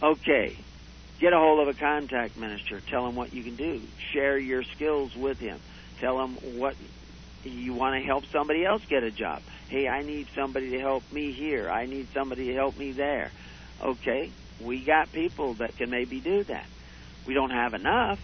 Okay 0.00 0.56
get 1.20 1.32
a 1.32 1.38
hold 1.38 1.60
of 1.60 1.68
a 1.68 1.78
contact 1.78 2.36
minister 2.36 2.80
tell 2.80 3.06
him 3.06 3.14
what 3.14 3.32
you 3.32 3.42
can 3.42 3.56
do 3.56 3.80
share 4.12 4.38
your 4.38 4.62
skills 4.62 5.14
with 5.14 5.38
him 5.38 5.60
tell 6.00 6.20
him 6.22 6.34
what 6.58 6.74
you 7.44 7.72
want 7.72 7.94
to 7.94 8.06
help 8.06 8.24
somebody 8.26 8.64
else 8.64 8.82
get 8.88 9.02
a 9.02 9.10
job 9.10 9.42
Hey, 9.70 9.86
I 9.86 10.02
need 10.02 10.26
somebody 10.34 10.70
to 10.70 10.80
help 10.80 11.04
me 11.12 11.30
here. 11.30 11.70
I 11.70 11.86
need 11.86 12.08
somebody 12.12 12.46
to 12.46 12.54
help 12.54 12.76
me 12.76 12.90
there. 12.90 13.30
Okay, 13.80 14.32
we 14.60 14.84
got 14.84 15.12
people 15.12 15.54
that 15.54 15.76
can 15.76 15.90
maybe 15.90 16.18
do 16.18 16.42
that. 16.42 16.66
We 17.24 17.34
don't 17.34 17.50
have 17.50 17.72
enough, 17.72 18.18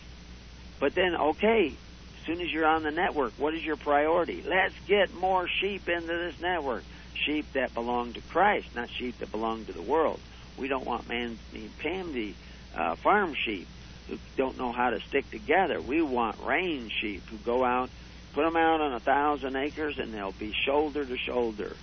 but 0.80 0.96
then, 0.96 1.14
okay, 1.14 1.68
as 1.68 2.26
soon 2.26 2.40
as 2.40 2.52
you're 2.52 2.66
on 2.66 2.82
the 2.82 2.90
network, 2.90 3.34
what 3.38 3.54
is 3.54 3.64
your 3.64 3.76
priority? 3.76 4.42
Let's 4.44 4.74
get 4.88 5.14
more 5.14 5.46
sheep 5.46 5.88
into 5.88 6.08
this 6.08 6.40
network. 6.40 6.82
Sheep 7.14 7.46
that 7.52 7.72
belong 7.74 8.14
to 8.14 8.20
Christ, 8.22 8.74
not 8.74 8.90
sheep 8.90 9.20
that 9.20 9.30
belong 9.30 9.66
to 9.66 9.72
the 9.72 9.82
world. 9.82 10.18
We 10.58 10.66
don't 10.66 10.84
want 10.84 11.08
man 11.08 11.38
pamby 11.78 12.34
uh, 12.76 12.94
farm 12.96 13.34
sheep 13.34 13.66
who 14.08 14.18
don't 14.36 14.56
know 14.58 14.70
how 14.70 14.90
to 14.90 15.00
stick 15.00 15.30
together. 15.30 15.80
We 15.80 16.02
want 16.02 16.36
range 16.44 16.92
sheep 17.00 17.22
who 17.28 17.38
go 17.38 17.64
out 17.64 17.90
Put 18.36 18.44
them 18.44 18.56
out 18.56 18.82
on 18.82 18.92
a 18.92 19.00
thousand 19.00 19.56
acres, 19.56 19.98
and 19.98 20.12
they'll 20.12 20.30
be 20.30 20.52
shoulder 20.52 21.06
to 21.06 21.16
shoulder. 21.16 21.74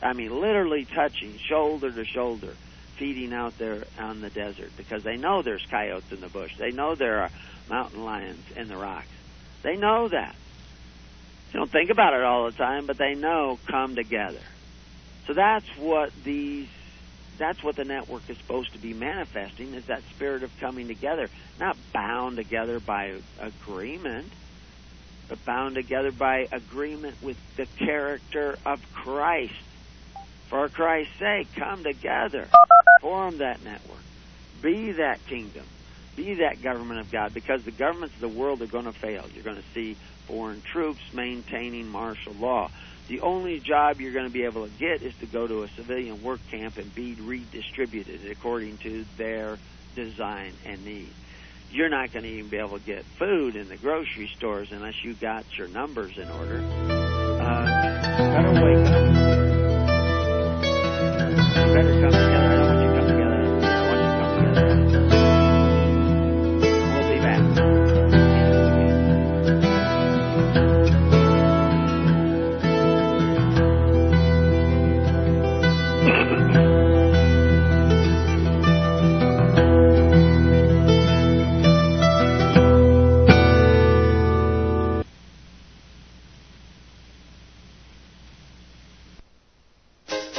I 0.00 0.12
mean, 0.12 0.40
literally 0.40 0.84
touching 0.84 1.36
shoulder 1.38 1.90
to 1.90 2.04
shoulder, 2.04 2.54
feeding 2.98 3.32
out 3.32 3.58
there 3.58 3.82
on 3.98 4.20
the 4.20 4.30
desert 4.30 4.70
because 4.76 5.02
they 5.02 5.16
know 5.16 5.42
there's 5.42 5.66
coyotes 5.66 6.12
in 6.12 6.20
the 6.20 6.28
bush. 6.28 6.56
They 6.56 6.70
know 6.70 6.94
there 6.94 7.22
are 7.22 7.30
mountain 7.68 8.04
lions 8.04 8.44
in 8.54 8.68
the 8.68 8.76
rocks. 8.76 9.08
They 9.62 9.76
know 9.76 10.06
that. 10.06 10.36
They 11.52 11.58
don't 11.58 11.70
think 11.70 11.90
about 11.90 12.14
it 12.14 12.22
all 12.22 12.44
the 12.44 12.56
time, 12.56 12.86
but 12.86 12.96
they 12.96 13.16
know 13.16 13.58
come 13.66 13.96
together. 13.96 14.38
So 15.26 15.32
that's 15.32 15.66
what 15.78 16.12
these 16.22 16.68
that's 17.38 17.62
what 17.62 17.76
the 17.76 17.84
network 17.84 18.28
is 18.28 18.36
supposed 18.38 18.72
to 18.72 18.78
be 18.78 18.92
manifesting 18.92 19.74
is 19.74 19.86
that 19.86 20.02
spirit 20.10 20.42
of 20.42 20.50
coming 20.60 20.88
together, 20.88 21.28
not 21.58 21.76
bound 21.92 22.36
together 22.36 22.78
by 22.80 23.14
agreement 23.40 24.30
but 25.32 25.42
bound 25.46 25.76
together 25.76 26.12
by 26.12 26.46
agreement 26.52 27.16
with 27.22 27.38
the 27.56 27.64
character 27.78 28.58
of 28.66 28.80
Christ. 28.92 29.54
For 30.48 30.68
Christ's 30.68 31.18
sake, 31.18 31.48
come 31.54 31.82
together, 31.82 32.48
form 33.00 33.38
that 33.38 33.64
network, 33.64 34.02
be 34.60 34.92
that 34.92 35.24
kingdom, 35.26 35.64
be 36.16 36.34
that 36.34 36.60
government 36.60 37.00
of 37.00 37.10
God, 37.10 37.32
because 37.32 37.64
the 37.64 37.70
governments 37.70 38.14
of 38.16 38.20
the 38.20 38.28
world 38.28 38.60
are 38.60 38.66
going 38.66 38.84
to 38.84 38.92
fail. 38.92 39.24
You're 39.32 39.42
going 39.42 39.56
to 39.56 39.68
see 39.72 39.96
foreign 40.26 40.60
troops 40.60 41.00
maintaining 41.14 41.88
martial 41.88 42.34
law. 42.34 42.70
The 43.08 43.20
only 43.20 43.60
job 43.60 44.00
you're 44.00 44.12
going 44.12 44.26
to 44.26 44.32
be 44.32 44.44
able 44.44 44.66
to 44.66 44.72
get 44.72 45.02
is 45.02 45.14
to 45.20 45.26
go 45.26 45.46
to 45.46 45.64
a 45.64 45.68
civilian 45.68 46.22
work 46.22 46.40
camp 46.50 46.78
and 46.78 46.94
be 46.94 47.14
redistributed 47.14 48.30
according 48.30 48.78
to 48.78 49.04
their 49.16 49.58
design 49.94 50.52
and 50.64 50.84
need 50.84 51.12
you're 51.72 51.88
not 51.88 52.12
going 52.12 52.24
to 52.24 52.28
even 52.28 52.50
be 52.50 52.58
able 52.58 52.78
to 52.78 52.84
get 52.84 53.04
food 53.18 53.56
in 53.56 53.68
the 53.68 53.76
grocery 53.76 54.30
stores 54.36 54.68
unless 54.70 55.02
you 55.02 55.14
got 55.14 55.44
your 55.56 55.68
numbers 55.68 56.18
in 56.18 56.30
order. 56.30 56.58
Uh, 56.58 57.64
better 58.18 58.52
wake 58.52 58.86
up. 58.86 59.12
better 61.74 62.00
come 62.00 62.21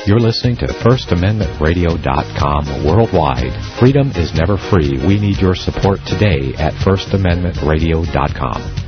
You're 0.05 0.19
listening 0.19 0.57
to 0.57 0.67
FirstAmendmentRadio.com 0.67 2.83
worldwide. 2.83 3.53
Freedom 3.79 4.11
is 4.17 4.33
never 4.33 4.57
free. 4.57 4.97
We 5.07 5.17
need 5.17 5.39
your 5.39 5.55
support 5.55 6.01
today 6.05 6.53
at 6.55 6.73
FirstAmendmentRadio.com. 6.73 8.82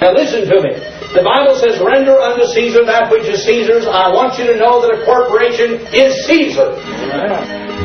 Now 0.00 0.12
listen 0.12 0.46
to 0.46 0.60
me. 0.62 0.95
The 1.16 1.24
Bible 1.24 1.56
says, 1.56 1.80
render 1.80 2.20
unto 2.20 2.44
Caesar 2.44 2.84
that 2.84 3.10
which 3.10 3.24
is 3.24 3.42
Caesar's. 3.44 3.86
I 3.86 4.12
want 4.12 4.38
you 4.38 4.44
to 4.52 4.56
know 4.60 4.84
that 4.84 5.00
a 5.00 5.04
corporation 5.08 5.80
is 5.88 6.12
Caesar. 6.26 6.76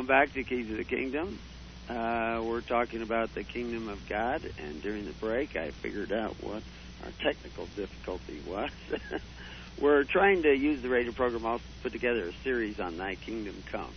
Welcome 0.04 0.28
back 0.28 0.34
to 0.34 0.44
Keys 0.44 0.70
of 0.70 0.76
the 0.76 0.84
Kingdom. 0.84 1.40
Uh, 1.90 2.42
we're 2.44 2.60
talking 2.60 3.02
about 3.02 3.34
the 3.34 3.46
kingdom 3.46 3.88
of 3.88 4.10
God, 4.10 4.42
and 4.62 4.82
during 4.82 5.06
the 5.06 5.14
break, 5.14 5.56
I 5.56 5.72
figured 5.72 6.12
out 6.12 6.36
what 6.44 6.62
our 7.06 7.12
technical 7.22 7.68
difficulty 7.78 8.42
was. 8.46 8.70
we're 9.80 10.04
trying 10.04 10.44
to 10.44 10.54
use 10.54 10.82
the 10.82 10.90
radio 10.90 11.14
program. 11.14 11.46
I'll 11.46 11.62
put 11.84 11.94
together 11.94 12.28
a 12.28 12.34
series 12.44 12.82
on 12.82 12.98
Thy 12.98 13.16
Kingdom 13.16 13.56
Come, 13.72 13.94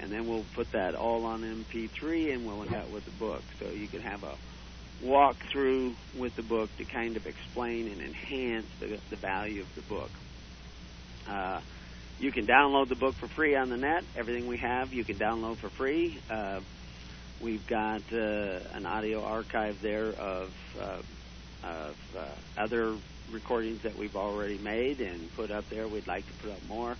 and 0.00 0.10
then 0.10 0.26
we'll 0.26 0.44
put 0.56 0.72
that 0.72 0.96
all 0.96 1.24
on 1.26 1.42
MP3, 1.42 2.34
and 2.34 2.44
we'll 2.44 2.56
link 2.56 2.72
out 2.72 2.90
with 2.90 3.04
the 3.04 3.12
book, 3.12 3.44
so 3.60 3.68
you 3.68 3.86
can 3.86 4.00
have 4.00 4.24
a 4.24 4.34
walk 5.00 5.36
through 5.52 5.94
with 6.18 6.34
the 6.34 6.42
book 6.42 6.76
to 6.78 6.84
kind 6.84 7.16
of 7.16 7.28
explain 7.28 7.86
and 7.86 8.00
enhance 8.00 8.66
the, 8.80 8.98
the 9.10 9.16
value 9.16 9.60
of 9.60 9.72
the 9.76 9.82
book. 9.82 10.10
Uh, 11.28 11.60
you 12.20 12.30
can 12.30 12.46
download 12.46 12.88
the 12.88 12.94
book 12.94 13.14
for 13.14 13.26
free 13.28 13.56
on 13.56 13.70
the 13.70 13.78
net. 13.78 14.04
Everything 14.14 14.46
we 14.46 14.58
have, 14.58 14.92
you 14.92 15.04
can 15.04 15.16
download 15.16 15.56
for 15.56 15.70
free. 15.70 16.18
Uh, 16.30 16.60
we've 17.40 17.66
got 17.66 18.02
uh, 18.12 18.60
an 18.74 18.84
audio 18.84 19.24
archive 19.24 19.80
there 19.80 20.08
of, 20.08 20.52
uh, 20.78 21.66
of 21.66 21.96
uh, 22.16 22.60
other 22.60 22.94
recordings 23.32 23.82
that 23.82 23.96
we've 23.96 24.16
already 24.16 24.58
made 24.58 25.00
and 25.00 25.34
put 25.34 25.50
up 25.50 25.68
there. 25.70 25.88
We'd 25.88 26.06
like 26.06 26.26
to 26.26 26.32
put 26.42 26.52
up 26.52 26.68
more, 26.68 26.94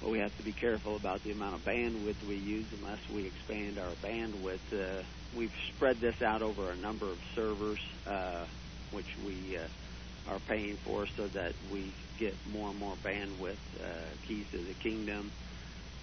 but 0.00 0.10
we 0.10 0.20
have 0.20 0.36
to 0.36 0.44
be 0.44 0.52
careful 0.52 0.94
about 0.94 1.24
the 1.24 1.32
amount 1.32 1.56
of 1.56 1.64
bandwidth 1.64 2.24
we 2.28 2.36
use 2.36 2.66
unless 2.80 3.00
we 3.12 3.26
expand 3.26 3.78
our 3.80 4.08
bandwidth. 4.08 4.60
Uh, 4.72 5.02
we've 5.36 5.54
spread 5.74 6.00
this 6.00 6.22
out 6.22 6.42
over 6.42 6.70
a 6.70 6.76
number 6.76 7.06
of 7.06 7.18
servers, 7.34 7.80
uh, 8.06 8.44
which 8.92 9.16
we 9.26 9.58
are 10.28 10.40
paying 10.48 10.78
for 10.84 11.06
so 11.16 11.28
that 11.34 11.52
we 11.70 11.94
get 12.18 12.34
more 12.46 12.70
and 12.70 12.78
more 12.78 12.96
bandwidth. 13.04 13.58
Uh, 13.78 14.14
keys 14.26 14.46
to 14.52 14.58
the 14.58 14.74
Kingdom. 14.82 15.30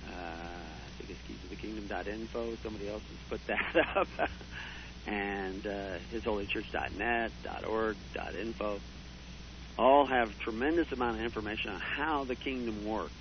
Uh, 0.05 0.12
I 0.12 0.89
think 0.97 1.09
it's 1.09 1.19
keys 1.27 1.38
to 1.43 1.49
the 1.49 1.55
kingdom.info. 1.55 2.57
Somebody 2.63 2.89
else 2.89 3.03
has 3.09 3.19
put 3.29 3.41
that 3.47 3.97
up. 3.97 4.07
and 5.05 5.65
uh, 5.65 5.97
hisholychurch.net, 6.13 7.31
.org, 7.69 7.97
.info. 8.41 8.79
All 9.77 10.07
have 10.07 10.29
tremendous 10.43 10.88
amount 10.93 11.19
of 11.19 11.25
information 11.25 11.71
on 11.71 11.81
how 11.97 12.25
the 12.27 12.36
kingdom 12.36 12.86
worked. 12.86 13.12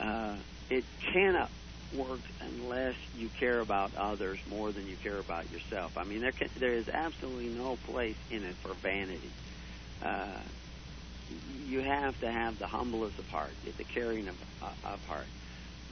Uh, 0.00 0.36
it 0.68 0.84
cannot 1.12 1.50
work 1.96 2.20
unless 2.40 2.94
you 3.14 3.30
care 3.38 3.60
about 3.60 3.94
others 3.94 4.38
more 4.48 4.72
than 4.72 4.86
you 4.86 4.96
care 5.02 5.18
about 5.18 5.44
yourself. 5.50 5.92
I 5.96 6.04
mean, 6.04 6.20
there 6.20 6.32
can, 6.32 6.48
there 6.58 6.74
is 6.76 6.86
absolutely 6.92 7.48
no 7.48 7.76
place 7.86 8.16
in 8.30 8.42
it 8.42 8.56
for 8.62 8.74
vanity. 8.82 9.32
Uh, 10.02 10.40
you 11.66 11.80
have 11.80 12.18
to 12.20 12.30
have 12.30 12.58
the 12.58 12.66
humblest 12.66 13.18
of 13.18 13.26
heart, 13.28 13.52
the 13.64 13.84
caring 13.84 14.28
of, 14.28 14.36
uh, 14.62 14.66
of 14.84 15.00
heart. 15.06 15.26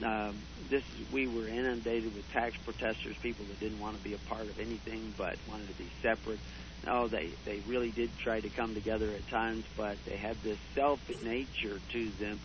Um, 0.03 0.41
this 0.69 0.83
we 1.13 1.25
were 1.27 1.47
inundated 1.47 2.13
with 2.13 2.29
tax 2.31 2.55
protesters, 2.65 3.15
people 3.21 3.45
that 3.45 3.59
didn't 3.59 3.79
want 3.79 3.97
to 3.97 4.03
be 4.03 4.13
a 4.13 4.17
part 4.17 4.41
of 4.41 4.59
anything 4.59 5.13
but 5.17 5.37
wanted 5.49 5.69
to 5.69 5.73
be 5.73 5.89
separate. 6.01 6.39
No, 6.85 7.07
they 7.07 7.33
they 7.45 7.61
really 7.67 7.91
did 7.91 8.09
try 8.17 8.41
to 8.41 8.49
come 8.49 8.73
together 8.73 9.09
at 9.11 9.27
times, 9.29 9.63
but 9.77 9.97
they 10.05 10.17
had 10.17 10.41
this 10.43 10.57
selfish 10.73 11.21
nature 11.23 11.79
to 11.93 12.11
them 12.19 12.39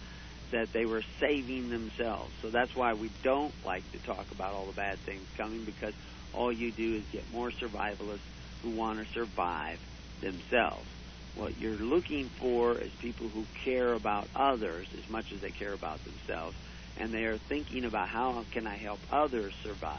that 0.52 0.72
they 0.72 0.84
were 0.84 1.02
saving 1.20 1.70
themselves. 1.70 2.32
So 2.42 2.50
that's 2.50 2.74
why 2.74 2.94
we 2.94 3.10
don't 3.22 3.54
like 3.64 3.90
to 3.92 3.98
talk 3.98 4.30
about 4.32 4.54
all 4.54 4.66
the 4.66 4.72
bad 4.72 4.98
things 5.00 5.26
coming 5.36 5.64
because 5.64 5.94
all 6.32 6.52
you 6.52 6.70
do 6.70 6.96
is 6.96 7.04
get 7.12 7.30
more 7.32 7.50
survivalists 7.50 8.20
who 8.62 8.70
want 8.70 9.00
to 9.00 9.12
survive 9.12 9.78
themselves. 10.20 10.86
What 11.34 11.58
you're 11.58 11.76
looking 11.76 12.28
for 12.28 12.76
is 12.76 12.90
people 13.00 13.28
who 13.28 13.46
care 13.64 13.92
about 13.92 14.28
others 14.34 14.88
as 14.98 15.08
much 15.08 15.32
as 15.32 15.40
they 15.40 15.50
care 15.50 15.72
about 15.72 16.04
themselves, 16.04 16.56
and 16.98 17.12
they 17.12 17.24
are 17.24 17.38
thinking 17.38 17.84
about 17.84 18.08
how 18.08 18.44
can 18.50 18.66
I 18.66 18.76
help 18.76 19.00
others 19.10 19.54
survive. 19.62 19.98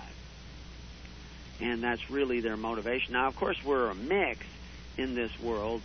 And 1.60 1.84
that's 1.84 2.10
really 2.10 2.42
their 2.42 2.58
motivation. 2.58 3.14
Now, 3.14 3.28
of 3.28 3.36
course, 3.36 3.58
we're 3.64 3.90
a 3.90 3.96
mix 3.96 4.46
in 4.98 5.16
this 5.16 5.32
world 5.40 5.82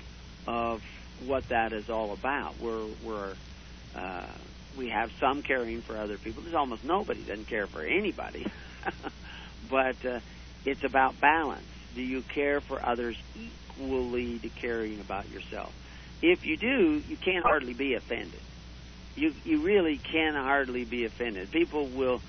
of 0.47 0.83
what 1.25 1.49
that 1.49 1.73
is 1.73 1.89
all 1.89 2.13
about. 2.13 2.59
We're 2.61 2.87
we're 3.03 3.35
uh, 3.95 4.27
we 4.77 4.89
have 4.89 5.11
some 5.19 5.43
caring 5.43 5.81
for 5.83 5.97
other 5.97 6.19
people. 6.19 6.43
There's 6.43 6.55
almost 6.55 6.85
nobody 6.85 7.23
doesn't 7.23 7.47
care 7.47 7.67
for 7.67 7.83
anybody, 7.83 8.47
but 9.71 10.05
uh, 10.05 10.21
it's 10.65 10.85
about 10.85 11.21
balance. 11.21 11.65
Do 11.95 12.03
you 12.03 12.23
care 12.23 12.61
for 12.61 12.85
others 12.85 13.17
equally 13.77 14.39
to 14.39 14.49
caring 14.49 15.01
about 15.01 15.29
yourself? 15.31 15.73
If 16.23 16.45
you 16.45 16.57
do, 16.57 17.03
you 17.09 17.17
can't 17.17 17.45
hardly 17.45 17.75
be 17.75 17.95
offended. 17.95 18.41
You 19.15 19.35
you 19.45 19.63
really 19.63 19.99
can 19.99 20.35
hardly 20.35 20.85
be 20.85 21.05
offended. 21.05 21.51
People 21.51 21.87
will 21.87 22.21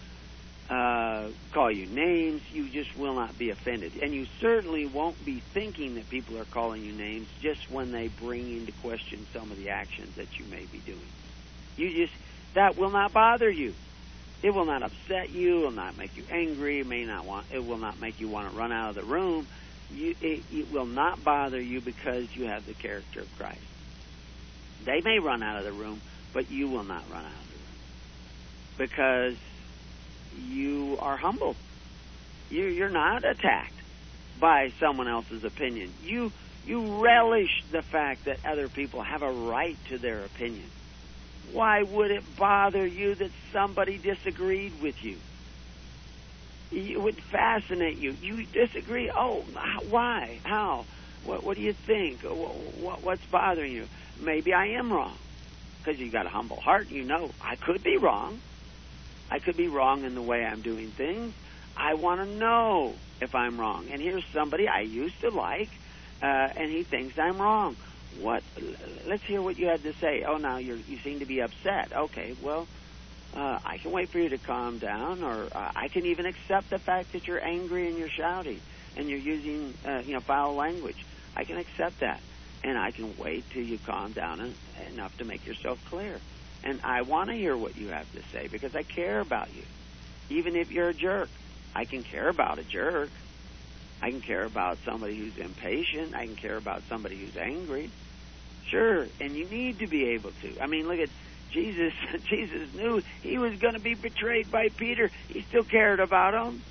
uh, 0.70 1.28
call 1.54 1.72
you 1.72 1.86
names. 1.86 2.42
You 2.52 2.70
just 2.70 2.98
will 2.98 3.16
not 3.16 3.38
be 3.38 3.50
offended, 3.50 3.94
and 4.02 4.14
you 4.14 4.26
certainly 4.40 4.86
won't 4.86 5.24
be 5.26 5.40
thinking 5.40 5.96
that 5.96 6.10
people 6.10 6.38
are 6.38 6.46
calling 6.46 6.84
you 6.84 6.94
names 6.94 7.28
just 7.42 7.70
when 7.72 7.92
they 7.92 8.08
bring 8.08 8.58
into 8.58 8.72
question 8.84 9.26
some 9.34 9.52
of 9.52 9.58
the 9.58 9.70
actions 9.70 10.16
that 10.16 10.38
you 10.40 10.46
may 10.46 10.66
be 10.66 10.80
doing. 10.80 11.00
You 11.78 12.06
just 12.06 12.14
that 12.54 12.78
will 12.78 12.92
not 12.92 13.14
bother 13.14 13.50
you. 13.50 13.74
It 14.44 14.52
will 14.52 14.66
not 14.66 14.84
upset 14.84 15.32
you. 15.32 15.60
It 15.60 15.64
will 15.64 15.72
not 15.72 15.98
make 15.98 16.16
you 16.16 16.24
angry. 16.30 16.80
It 16.80 16.88
may 16.88 17.04
not 17.06 17.26
want. 17.26 17.48
It 17.52 17.66
will 17.66 17.78
not 17.78 18.00
make 18.00 18.20
you 18.20 18.28
want 18.28 18.52
to 18.52 18.58
run 18.58 18.72
out 18.72 18.90
of 18.90 18.96
the 18.96 19.04
room. 19.04 19.48
You, 19.91 20.15
it, 20.21 20.43
it 20.52 20.71
will 20.71 20.86
not 20.86 21.23
bother 21.23 21.62
you 21.62 21.82
because 21.82 22.36
you 22.36 22.45
have 22.45 22.65
the 22.65 22.73
character 22.73 23.21
of 23.21 23.38
Christ. 23.38 23.60
They 24.86 25.02
may 25.02 25.19
run 25.19 25.43
out 25.43 25.58
of 25.58 25.65
the 25.65 25.71
room, 25.71 26.02
but 26.34 26.52
you 26.52 26.67
will 26.67 26.84
not 26.84 27.04
run 27.10 27.23
out 27.23 27.32
of 27.32 27.47
the 27.50 27.56
room 27.56 27.67
because 28.78 29.36
you 30.38 30.97
are 31.00 31.17
humble. 31.17 31.56
You, 32.50 32.65
you're 32.65 32.89
not 32.89 33.26
attacked 33.26 33.73
by 34.39 34.71
someone 34.80 35.08
else's 35.08 35.43
opinion. 35.43 35.93
You 36.04 36.32
you 36.65 37.02
relish 37.02 37.63
the 37.71 37.82
fact 37.82 38.26
that 38.26 38.39
other 38.45 38.67
people 38.67 39.02
have 39.02 39.21
a 39.21 39.32
right 39.32 39.78
to 39.86 39.97
their 39.97 40.26
opinion. 40.26 40.69
Why 41.54 41.82
would 41.82 42.12
it 42.12 42.36
bother 42.36 42.86
you 42.86 43.15
that 43.15 43.32
somebody 43.54 43.97
disagreed 43.97 44.73
with 44.82 45.02
you? 45.02 45.17
It 46.71 47.01
would 47.01 47.21
fascinate 47.32 47.97
you. 47.97 48.15
You 48.21 48.45
disagree. 48.45 49.12
Oh, 49.15 49.43
why? 49.89 50.39
How? 50.43 50.86
What, 51.23 51.43
what 51.43 51.56
do 51.58 51.63
you 51.63 51.73
think? 51.73 52.21
What, 52.23 53.03
what's 53.03 53.25
bothering 53.32 53.71
you? 53.71 53.88
Maybe 54.21 54.53
I 54.53 54.67
am 54.80 54.91
wrong. 54.91 55.17
Because 55.80 55.99
you've 55.99 56.13
got 56.13 56.25
a 56.25 56.30
humble 56.30 56.60
heart. 56.60 56.89
You 56.89 57.03
know, 57.03 57.32
I 57.41 57.56
could 57.56 57.84
be 57.84 57.97
wrong. 57.97 58.39
I 59.30 59.39
could 59.39 59.58
be 59.58 59.67
wrong 59.67 60.03
in 60.03 60.15
the 60.15 60.21
way 60.21 60.43
I'm 60.43 60.62
doing 60.62 60.91
things. 60.91 61.34
I 61.75 61.93
want 61.93 62.21
to 62.21 62.27
know 62.27 62.95
if 63.21 63.36
I'm 63.36 63.60
wrong. 63.60 63.88
And 63.91 64.01
here's 64.01 64.23
somebody 64.34 64.67
I 64.67 64.82
used 64.82 65.19
to 65.21 65.30
like, 65.30 65.69
uh, 66.21 66.25
and 66.25 66.71
he 66.71 66.84
thinks 66.84 67.17
I'm 67.17 67.39
wrong. 67.39 67.75
What? 68.19 68.41
Let's 69.08 69.23
hear 69.23 69.41
what 69.41 69.58
you 69.58 69.67
had 69.67 69.84
to 69.84 69.93
say. 70.01 70.23
Oh, 70.27 70.38
now 70.38 70.58
you 70.58 70.82
you 70.88 70.97
seem 71.03 71.19
to 71.19 71.25
be 71.25 71.41
upset. 71.41 71.91
Okay, 71.95 72.36
well, 72.41 72.67
uh, 73.36 73.60
I 73.63 73.78
can 73.82 73.92
wait 73.92 74.12
for 74.12 74.20
you 74.20 74.30
to 74.30 74.40
calm 74.40 74.80
down, 74.80 75.24
or 75.24 75.46
uh, 75.56 75.72
I 75.76 75.90
can 75.92 76.06
even 76.06 76.26
accept 76.26 76.70
the 76.70 76.80
fact 76.80 77.13
that 77.13 77.28
you're 77.28 77.44
angry 77.44 77.88
and 77.90 77.98
you're 77.98 78.10
shouting 78.18 78.62
and 78.96 79.10
you're 79.10 79.20
using 79.20 79.76
uh, 79.88 80.00
you 80.06 80.13
know 80.13 80.22
foul 80.26 80.56
language. 80.56 80.98
I 81.36 81.44
can 81.46 81.58
accept 81.58 82.00
that, 82.02 82.22
and 82.63 82.78
I 82.78 82.92
can 82.92 83.16
wait 83.18 83.46
till 83.54 83.63
you 83.63 83.80
calm 83.86 84.13
down 84.13 84.40
en- 84.42 84.94
enough 84.94 85.12
to 85.20 85.26
make 85.26 85.46
yourself 85.46 85.80
clear. 85.90 86.24
And 86.63 86.82
I 86.84 87.02
want 87.04 87.30
to 87.30 87.36
hear 87.36 87.58
what 87.58 87.76
you 87.76 87.90
have 87.90 88.12
to 88.13 88.20
say 88.34 88.48
because 88.52 88.72
I 88.76 88.84
care 88.84 89.20
about 89.22 89.54
you, 89.54 89.66
even 90.30 90.56
if 90.56 90.70
you're 90.70 90.90
a 90.90 90.96
jerk. 90.96 91.30
I 91.76 91.86
can 91.86 92.04
care 92.10 92.30
about 92.30 92.60
a 92.60 92.63
jerk. 92.63 93.12
I 94.02 94.10
can 94.12 94.22
care 94.22 94.46
about 94.46 94.80
somebody 94.90 95.18
who's 95.18 95.36
impatient. 95.44 96.16
I 96.16 96.26
can 96.26 96.36
care 96.36 96.58
about 96.58 96.84
somebody 96.90 97.20
who's 97.20 97.36
angry. 97.42 97.94
Sure, 98.72 99.08
and 99.20 99.36
you 99.36 99.50
need 99.50 99.80
to 99.80 99.88
be 99.88 100.13
able 100.16 100.32
to. 100.42 100.60
I 100.62 100.68
mean, 100.68 100.88
look 100.88 101.00
at 101.00 101.10
Jesus. 101.52 101.94
Jesus 102.30 102.74
knew 102.74 103.02
he 103.22 103.38
was 103.38 103.58
going 103.60 103.74
to 103.74 103.80
be 103.80 103.96
betrayed 103.96 104.52
by 104.52 104.70
Peter. 104.70 105.12
He 105.28 105.44
still 105.44 105.64
cared 105.64 106.00
about 106.00 106.34
him. 106.34 106.62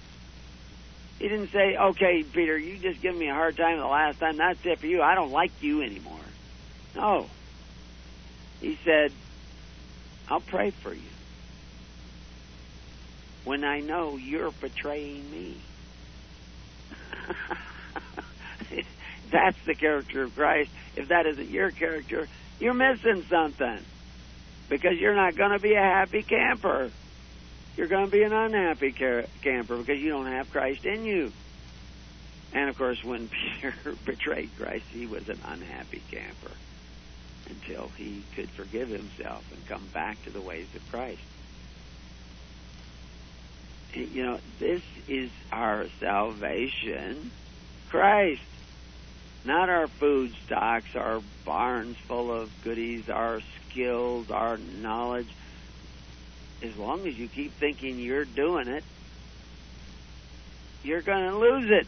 He 1.19 1.29
didn't 1.29 1.51
say, 1.51 1.77
"Okay, 1.77 2.23
Peter, 2.23 2.59
you 2.59 2.79
just 2.79 3.01
give 3.01 3.17
me 3.17 3.29
a 3.29 3.35
hard 3.35 3.57
time 3.57 3.79
the 3.79 3.87
last 3.87 4.19
time. 4.21 4.37
That's 4.37 4.59
it 4.65 4.79
for 4.81 4.87
you. 4.87 5.03
I 5.03 5.15
don't 5.15 5.33
like 5.33 5.53
you 5.63 5.83
anymore." 5.83 6.21
No. 6.95 7.27
He 8.61 8.79
said, 8.85 9.13
"I'll 10.29 10.41
pray 10.41 10.71
for 10.71 10.93
you." 10.93 11.01
When 13.45 13.65
I 13.65 13.81
know 13.81 14.17
you're 14.17 14.51
betraying 14.51 15.31
me. 15.31 15.57
That's 19.31 19.59
the 19.67 19.75
character 19.75 20.25
of 20.25 20.35
Christ. 20.35 20.71
If 20.97 21.09
that 21.09 21.27
isn't 21.27 21.51
your 21.51 21.71
character, 21.71 22.29
you're 22.59 22.75
missing 22.75 23.25
something. 23.29 23.85
Because 24.69 24.99
you're 24.99 25.15
not 25.15 25.37
going 25.37 25.53
to 25.53 25.59
be 25.59 25.75
a 25.75 25.83
happy 25.83 26.23
camper. 26.23 26.91
You're 27.77 27.89
going 27.89 28.07
to 28.07 28.11
be 28.11 28.23
an 28.23 28.33
unhappy 28.33 28.93
camper 28.93 29.77
because 29.77 29.99
you 29.99 30.11
don't 30.11 30.27
have 30.27 30.51
Christ 30.51 30.85
in 30.85 31.05
you. 31.05 31.33
And 32.53 32.71
of 32.71 32.79
course, 32.79 33.03
when 33.05 33.29
Peter 33.61 33.75
betrayed 34.05 34.51
Christ, 34.59 34.85
he 34.93 35.07
was 35.07 35.29
an 35.29 35.39
unhappy 35.45 36.03
camper 36.11 36.53
until 37.49 37.91
he 37.97 38.25
could 38.35 38.49
forgive 38.51 38.89
himself 38.89 39.45
and 39.53 39.67
come 39.69 39.87
back 39.93 40.23
to 40.25 40.31
the 40.31 40.41
ways 40.41 40.67
of 40.75 40.91
Christ. 40.91 41.21
You 43.95 44.25
know, 44.25 44.39
this 44.59 44.83
is 45.09 45.31
our 45.53 45.87
salvation, 46.01 47.31
Christ. 47.89 48.43
Not 49.47 49.71
our 49.71 49.87
food 49.87 50.35
stocks, 50.45 50.97
our 50.97 51.23
barns 51.45 51.97
full 52.09 52.33
of 52.33 52.51
goodies, 52.65 53.09
our 53.09 53.41
skills, 53.71 54.29
our 54.33 54.59
knowledge. 54.83 55.29
As 56.63 56.77
long 56.77 57.07
as 57.07 57.17
you 57.17 57.29
keep 57.29 57.53
thinking 57.53 58.01
you're 58.01 58.25
doing 58.25 58.67
it, 58.67 58.83
you're 60.83 61.01
going 61.01 61.31
to 61.31 61.39
lose 61.39 61.71
it. 61.71 61.87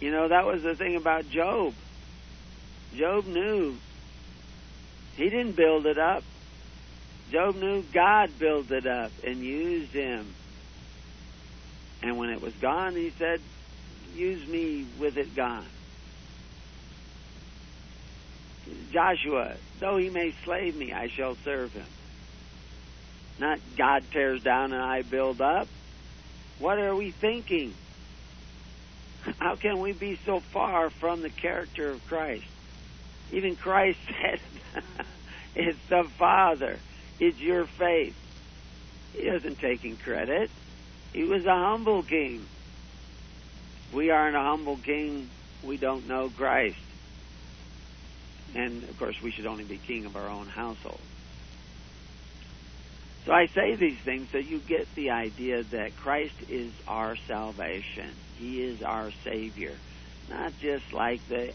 You 0.00 0.12
know, 0.12 0.28
that 0.28 0.46
was 0.46 0.62
the 0.62 0.76
thing 0.76 0.94
about 0.94 1.28
Job. 1.28 1.74
Job 2.94 3.26
knew 3.26 3.76
he 5.16 5.28
didn't 5.28 5.56
build 5.56 5.86
it 5.86 5.98
up. 5.98 6.22
Job 7.32 7.56
knew 7.56 7.82
God 7.92 8.30
built 8.38 8.70
it 8.70 8.86
up 8.86 9.10
and 9.24 9.38
used 9.38 9.92
him. 9.92 10.34
And 12.00 12.16
when 12.16 12.30
it 12.30 12.40
was 12.40 12.52
gone, 12.54 12.94
he 12.94 13.10
said, 13.18 13.40
use 14.14 14.46
me 14.46 14.86
with 14.98 15.16
it 15.16 15.34
gone. 15.34 15.66
Joshua, 18.92 19.54
though 19.80 19.96
he 19.96 20.10
may 20.10 20.34
slay 20.44 20.70
me, 20.70 20.92
I 20.92 21.08
shall 21.08 21.36
serve 21.44 21.72
him. 21.72 21.86
Not 23.38 23.58
God 23.76 24.04
tears 24.12 24.42
down 24.42 24.72
and 24.72 24.82
I 24.82 25.02
build 25.02 25.40
up. 25.40 25.68
What 26.58 26.78
are 26.78 26.94
we 26.94 27.10
thinking? 27.10 27.74
How 29.38 29.56
can 29.56 29.80
we 29.80 29.92
be 29.92 30.18
so 30.24 30.40
far 30.40 30.90
from 30.90 31.22
the 31.22 31.30
character 31.30 31.90
of 31.90 32.06
Christ? 32.06 32.44
Even 33.32 33.56
Christ 33.56 33.98
said, 34.20 34.40
It's 35.54 35.78
the 35.88 36.04
Father, 36.18 36.78
it's 37.18 37.38
your 37.38 37.66
faith. 37.66 38.16
He 39.14 39.22
isn't 39.22 39.58
taking 39.58 39.96
credit. 39.96 40.50
He 41.12 41.24
was 41.24 41.44
a 41.44 41.54
humble 41.54 42.02
king 42.02 42.46
we 43.92 44.10
aren't 44.10 44.36
a 44.36 44.40
humble 44.40 44.76
king, 44.76 45.28
we 45.62 45.76
don't 45.76 46.08
know 46.08 46.30
Christ. 46.30 46.76
And 48.54 48.82
of 48.84 48.98
course, 48.98 49.20
we 49.22 49.30
should 49.30 49.46
only 49.46 49.64
be 49.64 49.78
king 49.78 50.04
of 50.04 50.16
our 50.16 50.28
own 50.28 50.46
household. 50.46 51.00
So 53.24 53.32
I 53.32 53.46
say 53.46 53.76
these 53.76 53.98
things 53.98 54.28
so 54.32 54.38
you 54.38 54.58
get 54.58 54.92
the 54.94 55.10
idea 55.10 55.62
that 55.62 55.96
Christ 55.96 56.34
is 56.48 56.72
our 56.88 57.16
salvation. 57.28 58.10
He 58.38 58.62
is 58.62 58.82
our 58.82 59.10
Savior. 59.24 59.74
Not 60.28 60.52
just 60.60 60.92
like 60.92 61.26
the 61.28 61.52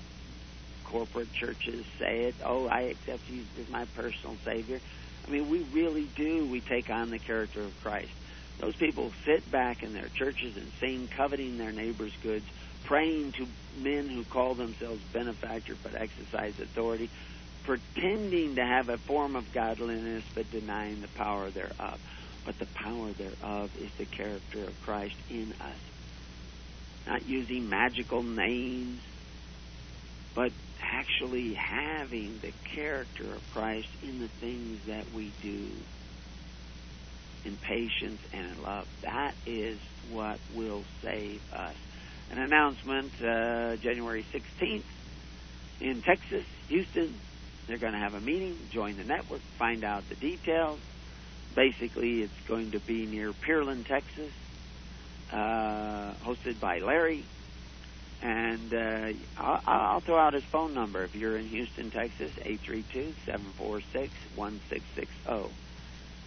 corporate 0.85 1.31
churches 1.33 1.85
say 1.99 2.25
it, 2.25 2.35
oh, 2.43 2.67
I 2.67 2.81
accept 2.81 3.29
you 3.29 3.43
as 3.59 3.69
my 3.69 3.85
personal 3.95 4.37
Savior. 4.45 4.79
I 5.27 5.31
mean, 5.31 5.49
we 5.49 5.59
really 5.73 6.07
do. 6.15 6.45
We 6.45 6.61
take 6.61 6.89
on 6.89 7.09
the 7.09 7.19
character 7.19 7.61
of 7.61 7.73
Christ. 7.83 8.11
Those 8.59 8.75
people 8.75 9.11
sit 9.25 9.49
back 9.51 9.83
in 9.83 9.93
their 9.93 10.09
churches 10.09 10.57
and 10.57 10.71
sing, 10.79 11.07
coveting 11.15 11.57
their 11.57 11.71
neighbor's 11.71 12.15
goods, 12.23 12.45
praying 12.85 13.33
to 13.33 13.47
men 13.77 14.07
who 14.07 14.23
call 14.23 14.55
themselves 14.55 15.01
benefactors 15.13 15.77
but 15.83 15.93
exercise 15.93 16.59
authority, 16.59 17.09
pretending 17.63 18.55
to 18.55 18.65
have 18.65 18.89
a 18.89 18.97
form 18.97 19.35
of 19.35 19.51
godliness 19.53 20.23
but 20.33 20.49
denying 20.49 21.01
the 21.01 21.07
power 21.09 21.49
thereof. 21.49 21.99
But 22.45 22.57
the 22.59 22.65
power 22.65 23.11
thereof 23.11 23.71
is 23.79 23.91
the 23.97 24.05
character 24.05 24.63
of 24.63 24.81
Christ 24.83 25.15
in 25.29 25.53
us. 25.61 25.77
Not 27.05 27.27
using 27.27 27.69
magical 27.69 28.23
names, 28.23 29.01
but 30.33 30.51
actually 30.81 31.53
having 31.53 32.39
the 32.41 32.53
character 32.75 33.23
of 33.23 33.53
Christ 33.53 33.89
in 34.01 34.19
the 34.19 34.27
things 34.27 34.85
that 34.87 35.11
we 35.13 35.31
do 35.41 35.69
in 37.47 37.57
patience 37.57 38.21
and 38.33 38.51
in 38.51 38.61
love. 38.61 38.87
That 39.01 39.33
is 39.45 39.79
what 40.11 40.39
will 40.53 40.83
save 41.01 41.41
us. 41.53 41.75
An 42.31 42.39
announcement 42.39 43.13
uh, 43.21 43.77
January 43.77 44.25
16th 44.33 44.83
in 45.79 46.01
Texas, 46.01 46.43
Houston. 46.67 47.15
They're 47.67 47.77
going 47.77 47.93
to 47.93 47.99
have 47.99 48.13
a 48.13 48.19
meeting, 48.19 48.57
join 48.71 48.97
the 48.97 49.03
network, 49.03 49.41
find 49.57 49.83
out 49.83 50.07
the 50.09 50.15
details. 50.15 50.79
Basically, 51.55 52.21
it's 52.21 52.39
going 52.47 52.71
to 52.71 52.79
be 52.79 53.05
near 53.05 53.31
Pearland, 53.31 53.87
Texas, 53.87 54.31
uh, 55.31 56.13
hosted 56.25 56.59
by 56.59 56.79
Larry. 56.79 57.23
And 58.21 58.73
uh, 58.73 59.13
I'll, 59.37 59.61
I'll 59.65 59.99
throw 60.01 60.17
out 60.17 60.33
his 60.33 60.43
phone 60.43 60.73
number 60.73 61.03
if 61.03 61.15
you're 61.15 61.37
in 61.37 61.47
Houston, 61.47 61.91
Texas, 61.91 62.31
832 62.43 63.13
746 63.25 64.11
1660. 64.35 65.53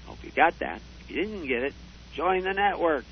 Hope 0.06 0.24
you 0.24 0.30
got 0.30 0.58
that. 0.60 0.80
You 1.11 1.24
didn't 1.24 1.46
get 1.46 1.64
it, 1.64 1.74
join 2.14 2.44
the 2.44 2.52
network 2.52 3.04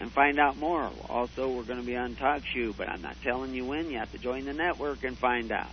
and 0.00 0.10
find 0.10 0.40
out 0.40 0.56
more. 0.56 0.90
Also, 1.08 1.48
we're 1.48 1.62
going 1.62 1.78
to 1.78 1.86
be 1.86 1.96
on 1.96 2.16
TalkShoe, 2.16 2.76
but 2.76 2.88
I'm 2.88 3.02
not 3.02 3.16
telling 3.22 3.54
you 3.54 3.64
when. 3.64 3.90
You 3.90 3.98
have 3.98 4.10
to 4.12 4.18
join 4.18 4.44
the 4.44 4.52
network 4.52 5.04
and 5.04 5.16
find 5.16 5.52
out. 5.52 5.70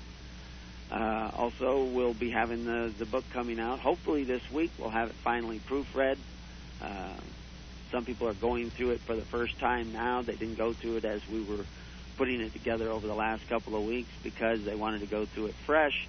Uh, 0.92 1.32
also, 1.36 1.84
we'll 1.86 2.14
be 2.14 2.30
having 2.30 2.66
the, 2.66 2.94
the 2.98 3.06
book 3.06 3.24
coming 3.32 3.60
out. 3.60 3.80
Hopefully, 3.80 4.24
this 4.24 4.42
week 4.52 4.72
we'll 4.78 4.90
have 4.90 5.10
it 5.10 5.16
finally 5.16 5.60
proofread. 5.60 6.18
Uh, 6.82 7.18
some 7.92 8.06
people 8.06 8.28
are 8.28 8.34
going 8.36 8.70
through 8.70 8.92
it 8.92 9.02
for 9.02 9.16
the 9.16 9.24
first 9.24 9.60
time 9.60 9.92
now. 9.92 10.22
They 10.22 10.36
didn't 10.36 10.58
go 10.58 10.74
through 10.74 10.98
it 10.98 11.06
as 11.06 11.28
we 11.28 11.42
were 11.42 11.66
putting 12.18 12.42
it 12.42 12.54
together 12.54 12.90
over 12.90 13.08
the 13.08 13.16
last 13.16 13.48
couple 13.50 13.76
of 13.76 13.84
weeks 13.84 14.12
because 14.24 14.64
they 14.64 14.76
wanted 14.76 15.00
to 15.00 15.08
go 15.08 15.26
through 15.26 15.48
it 15.48 15.56
fresh. 15.66 16.08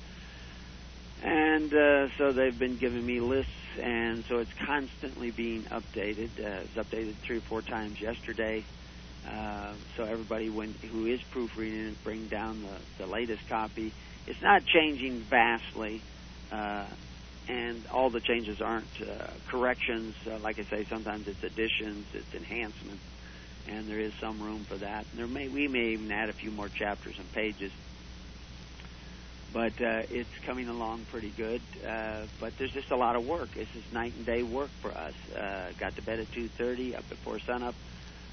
And 1.23 1.73
uh, 1.73 2.09
so 2.19 2.33
they've 2.33 2.59
been 2.59 2.77
giving 2.77 3.05
me 3.05 3.21
lists, 3.21 3.53
and 3.79 4.25
so 4.29 4.39
it's 4.39 4.53
constantly 4.67 5.31
being 5.31 5.65
updated. 5.65 6.31
Uh, 6.39 6.65
it's 6.65 6.77
updated 6.77 7.17
three 7.27 7.39
or 7.39 7.43
four 7.43 7.63
times 7.63 8.01
yesterday. 8.01 8.65
Uh, 9.29 9.75
so 9.97 10.05
everybody 10.05 10.49
when, 10.49 10.75
who 10.91 11.07
is 11.07 11.21
proofreading 11.31 11.89
it, 11.89 12.05
bring 12.05 12.29
down 12.29 12.63
the, 12.63 13.05
the 13.05 13.07
latest 13.07 13.47
copy. 13.49 13.93
It's 14.27 14.43
not 14.43 14.65
changing 14.65 15.21
vastly, 15.29 16.03
uh, 16.51 16.87
and 17.49 17.87
all 17.93 18.11
the 18.11 18.21
changes 18.21 18.61
aren't 18.61 18.89
uh, 19.01 19.27
corrections. 19.51 20.15
Uh, 20.27 20.39
like 20.39 20.59
I 20.59 20.65
say, 20.65 20.87
sometimes 20.89 21.27
it's 21.29 21.43
additions, 21.43 22.07
it's 22.15 22.35
enhancements, 22.35 23.03
and 23.69 23.89
there 23.89 23.99
is 24.01 24.13
some 24.21 24.41
room 24.41 24.65
for 24.65 24.77
that. 24.79 25.07
There 25.15 25.27
may 25.27 25.49
we 25.49 25.69
may 25.69 25.93
even 25.93 26.11
add 26.11 26.29
a 26.29 26.35
few 26.35 26.51
more 26.51 26.69
chapters 26.69 27.17
and 27.19 27.31
pages 27.33 27.73
but 29.53 29.73
uh, 29.81 30.03
it's 30.11 30.31
coming 30.47 30.69
along 30.69 31.07
pretty 31.11 31.31
good. 31.31 31.61
Uh, 31.87 32.27
but 32.41 32.53
there's 32.59 32.73
just 32.73 32.91
a 32.91 32.97
lot 32.97 33.17
of 33.17 33.27
work. 33.27 33.53
This 33.55 33.69
is 33.75 33.93
night 33.93 34.15
and 34.15 34.25
day 34.25 34.43
work 34.43 34.71
for 34.81 34.91
us. 34.91 35.15
Uh, 35.35 35.73
got 35.79 35.97
to 35.97 36.03
bed 36.03 36.21
at 36.21 36.31
2:30, 36.33 36.97
up 36.97 37.09
before 37.09 37.39
sunup. 37.41 37.75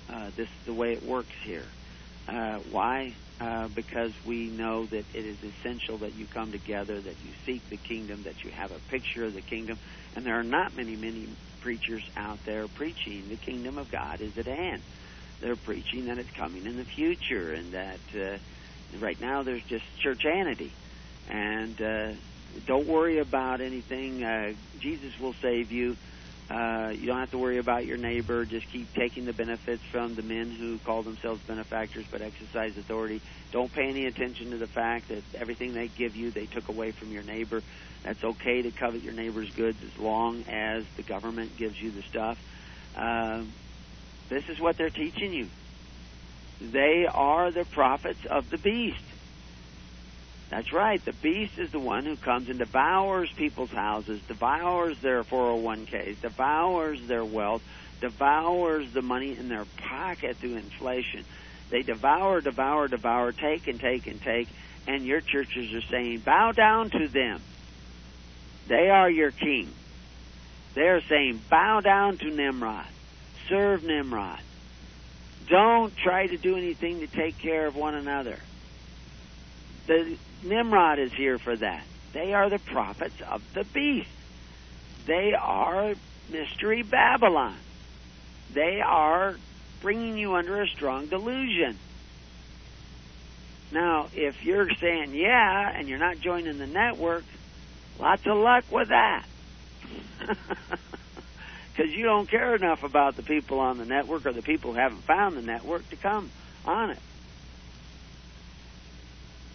Uh, 0.09 0.30
this 0.36 0.47
is 0.47 0.65
the 0.65 0.74
way 0.74 0.93
it 0.93 1.03
works 1.03 1.34
here. 1.43 1.65
Uh, 2.28 2.59
why? 2.72 3.13
Uh, 3.39 3.68
because 3.68 4.11
we 4.26 4.47
know 4.49 4.86
that 4.86 5.05
it 5.13 5.26
is 5.26 5.38
essential 5.43 5.99
that 5.99 6.15
you 6.15 6.26
come 6.26 6.51
together, 6.51 6.99
that 6.99 7.15
you 7.24 7.32
seek 7.45 7.68
the 7.70 7.78
kingdom, 7.78 8.24
that 8.24 8.43
you 8.43 8.51
have 8.51 8.72
a 8.72 8.80
picture 8.89 9.26
of 9.26 9.34
the 9.34 9.41
kingdom, 9.41 9.78
and 10.15 10.26
there 10.26 10.39
are 10.39 10.43
not 10.43 10.76
many, 10.76 10.95
many 10.95 11.30
preachers 11.61 12.03
out 12.15 12.39
there 12.45 12.68
preaching 12.68 13.30
the 13.30 13.36
kingdom 13.36 13.78
of 13.78 13.91
God 13.91 14.22
is 14.22 14.38
at 14.38 14.47
hand. 14.47 14.82
They're 15.39 15.55
preaching 15.55 16.07
that 16.07 16.18
it's 16.18 16.32
coming 16.32 16.65
in 16.65 16.78
the 16.78 16.86
future, 16.86 17.53
and 17.53 17.74
that 17.74 17.99
uh, 18.15 18.38
right 18.99 19.20
now 19.22 19.43
there's 19.43 19.63
just 19.63 19.86
churchanity 20.03 20.72
and 21.30 21.82
uh, 21.82 22.12
don't 22.66 22.88
worry 22.88 23.20
about 23.20 23.62
anything. 23.62 24.24
Uh, 24.24 24.54
Jesus 24.80 25.20
will 25.20 25.34
save 25.42 25.72
you. 25.72 25.96
Uh, 26.50 26.94
you 26.96 27.08
don't 27.08 27.20
have 27.20 27.32
to 27.32 27.38
worry 27.38 27.58
about 27.58 27.86
your 27.86 27.98
neighbor. 27.98 28.46
Just 28.46 28.70
keep 28.72 28.94
taking 28.94 29.26
the 29.26 29.34
benefits 29.34 29.84
from 29.92 30.16
the 30.16 30.22
men 30.22 30.50
who 30.50 30.80
call 30.80 31.04
themselves 31.04 31.42
benefactors 31.42 32.06
but 32.10 32.22
exercise 32.22 32.78
authority. 32.78 33.22
Don't 33.52 33.72
pay 33.72 33.90
any 33.90 34.06
attention 34.06 34.52
to 34.52 34.58
the 34.58 34.68
fact 34.68 35.10
that 35.10 35.24
everything 35.36 35.74
they 35.74 35.90
give 35.90 36.16
you, 36.16 36.32
they 36.32 36.46
took 36.46 36.70
away 36.70 36.92
from 36.92 37.12
your 37.12 37.24
neighbor. 37.24 37.62
That's 38.04 38.24
okay 38.24 38.62
to 38.62 38.72
covet 38.72 39.02
your 39.02 39.14
neighbor's 39.14 39.50
goods 39.52 39.78
as 39.84 40.00
long 40.00 40.46
as 40.48 40.86
the 40.96 41.04
government 41.04 41.58
gives 41.58 41.82
you 41.82 41.92
the 41.92 42.04
stuff. 42.04 42.38
Uh, 42.96 43.44
this 44.30 44.48
is 44.48 44.60
what 44.60 44.78
they're 44.78 44.90
teaching 44.90 45.34
you. 45.34 45.48
They 46.62 47.06
are 47.12 47.52
the 47.52 47.66
prophets 47.66 48.26
of 48.30 48.50
the 48.50 48.58
beast. 48.58 49.02
That's 50.50 50.72
right. 50.72 51.04
The 51.04 51.14
beast 51.14 51.58
is 51.58 51.72
the 51.72 51.80
one 51.80 52.06
who 52.06 52.16
comes 52.16 52.50
and 52.50 52.58
devours 52.58 53.30
people's 53.36 53.72
houses, 53.72 54.22
devours 54.28 55.00
their 55.02 55.24
401ks, 55.24 56.22
devours 56.22 57.06
their 57.06 57.26
wealth, 57.26 57.62
devours 58.00 58.91
the 58.93 59.02
money 59.02 59.38
in 59.38 59.50
their 59.50 59.66
pocket 59.78 60.38
through 60.38 60.56
inflation. 60.56 61.26
They 61.70 61.82
devour, 61.82 62.39
devour, 62.39 62.88
devour, 62.88 63.34
take 63.34 63.68
and 63.68 63.80
take 63.80 64.08
and 64.08 64.22
take, 64.22 64.48
and 64.88 65.06
your 65.06 65.20
churches 65.20 65.74
are 65.74 65.82
saying, 65.82 66.20
bow 66.20 66.54
down 66.54 66.91
to 66.91 67.08
them. 67.10 67.41
They 68.68 68.89
are 68.89 69.10
your 69.10 69.32
king. 69.32 69.70
They're 70.76 71.02
saying, 71.02 71.41
bow 71.50 71.82
down 71.82 72.18
to 72.18 72.30
Nimrod. 72.30 72.86
Serve 73.50 73.84
Nimrod. 73.84 74.39
Don't 75.50 75.95
try 75.98 76.28
to 76.28 76.38
do 76.38 76.56
anything 76.56 77.00
to 77.00 77.08
take 77.08 77.38
care 77.38 77.68
of 77.68 77.76
one 77.76 77.95
another. 77.95 78.38
The 79.88 80.18
Nimrod 80.44 81.00
is 81.00 81.14
here 81.14 81.40
for 81.40 81.56
that. 81.56 81.84
They 82.14 82.34
are 82.34 82.50
the 82.50 82.60
prophets 82.60 83.22
of 83.30 83.42
the 83.54 83.64
beast. 83.64 84.10
They 85.06 85.34
are 85.34 85.94
mystery 86.30 86.84
Babylon. 86.84 87.56
They 88.54 88.82
are 88.82 89.36
bringing 89.82 90.18
you 90.18 90.36
under 90.36 90.62
a 90.62 90.68
strong 90.68 91.08
delusion. 91.08 91.78
Now, 93.72 94.08
if 94.14 94.44
you're 94.44 94.70
saying 94.70 95.14
yeah 95.14 95.72
and 95.76 95.88
you're 95.88 96.00
not 96.00 96.20
joining 96.20 96.58
the 96.58 96.68
network, 96.68 97.26
lots 98.00 98.26
of 98.26 98.38
luck 98.38 98.66
with 98.72 98.90
that. 98.90 99.26
Because 101.78 101.92
you 101.92 102.06
don't 102.06 102.28
care 102.28 102.56
enough 102.56 102.82
about 102.82 103.18
the 103.18 103.22
people 103.22 103.60
on 103.60 103.78
the 103.78 103.86
network 103.86 104.26
or 104.26 104.34
the 104.34 104.42
people 104.42 104.74
who 104.74 104.80
haven't 104.80 105.04
found 105.04 105.38
the 105.38 105.44
network 105.44 105.88
to 105.92 105.96
come 105.96 106.32
on 106.66 106.90
it 106.90 106.98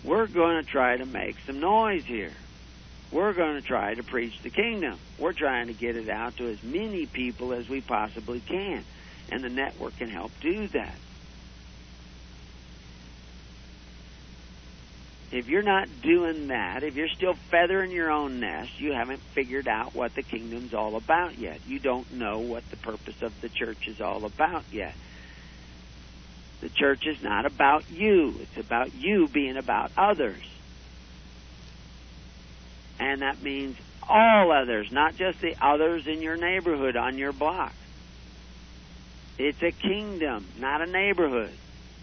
we're 0.05 0.27
going 0.27 0.63
to 0.63 0.69
try 0.69 0.97
to 0.97 1.07
make 1.07 1.37
some 1.47 1.61
noise 1.61 2.05
here. 2.05 2.33
We're 3.11 3.35
going 3.35 3.57
to 3.57 3.63
try 3.63 3.95
to 3.95 4.03
preach 4.03 4.41
the 4.43 4.51
kingdom. 4.51 4.99
We're 5.19 5.35
trying 5.35 5.67
to 5.67 5.75
get 5.75 5.97
it 5.97 6.09
out 6.09 6.39
to 6.39 6.49
as 6.49 6.63
many 6.63 7.07
people 7.07 7.53
as 7.53 7.69
we 7.69 7.81
possibly 7.81 8.41
can. 8.41 8.85
And 9.31 9.45
the 9.45 9.51
network 9.51 9.97
can 9.99 10.09
help 10.09 10.33
do 10.41 10.67
that. 10.69 10.95
If 15.31 15.49
you're 15.49 15.63
not 15.63 15.89
doing 16.03 16.49
that, 16.49 16.83
if 16.83 16.95
you're 16.95 17.09
still 17.09 17.35
feathering 17.51 17.91
your 17.91 18.11
own 18.11 18.41
nest, 18.41 18.79
you 18.79 18.93
haven't 18.93 19.21
figured 19.33 19.67
out 19.67 19.95
what 19.95 20.15
the 20.15 20.23
kingdom's 20.23 20.75
all 20.75 20.95
about 20.95 21.39
yet. 21.39 21.61
You 21.67 21.79
don't 21.79 22.13
know 22.13 22.41
what 22.41 22.69
the 22.71 22.77
purpose 22.77 23.23
of 23.23 23.39
the 23.41 23.49
church 23.49 23.89
is 23.89 24.01
all 24.03 24.27
about 24.27 24.65
yet. 24.71 24.95
The 26.63 26.69
church 26.69 27.07
is 27.07 27.21
not 27.21 27.45
about 27.45 27.91
you. 27.91 28.37
It's 28.41 28.57
about 28.57 28.95
you 28.95 29.27
being 29.27 29.57
about 29.57 29.91
others. 29.97 30.43
And 33.01 33.23
that 33.23 33.43
means 33.43 33.77
all 34.09 34.53
others, 34.53 34.93
not 34.93 35.17
just 35.17 35.41
the 35.41 35.57
others 35.61 36.07
in 36.07 36.23
your 36.23 36.37
neighborhood, 36.37 36.97
on 36.97 37.19
your 37.19 37.33
block. 37.33 37.75
It's 39.39 39.61
a 39.61 39.73
kingdom, 39.73 40.47
not 40.57 40.83
a 40.83 40.87
neighborhood. 40.87 41.53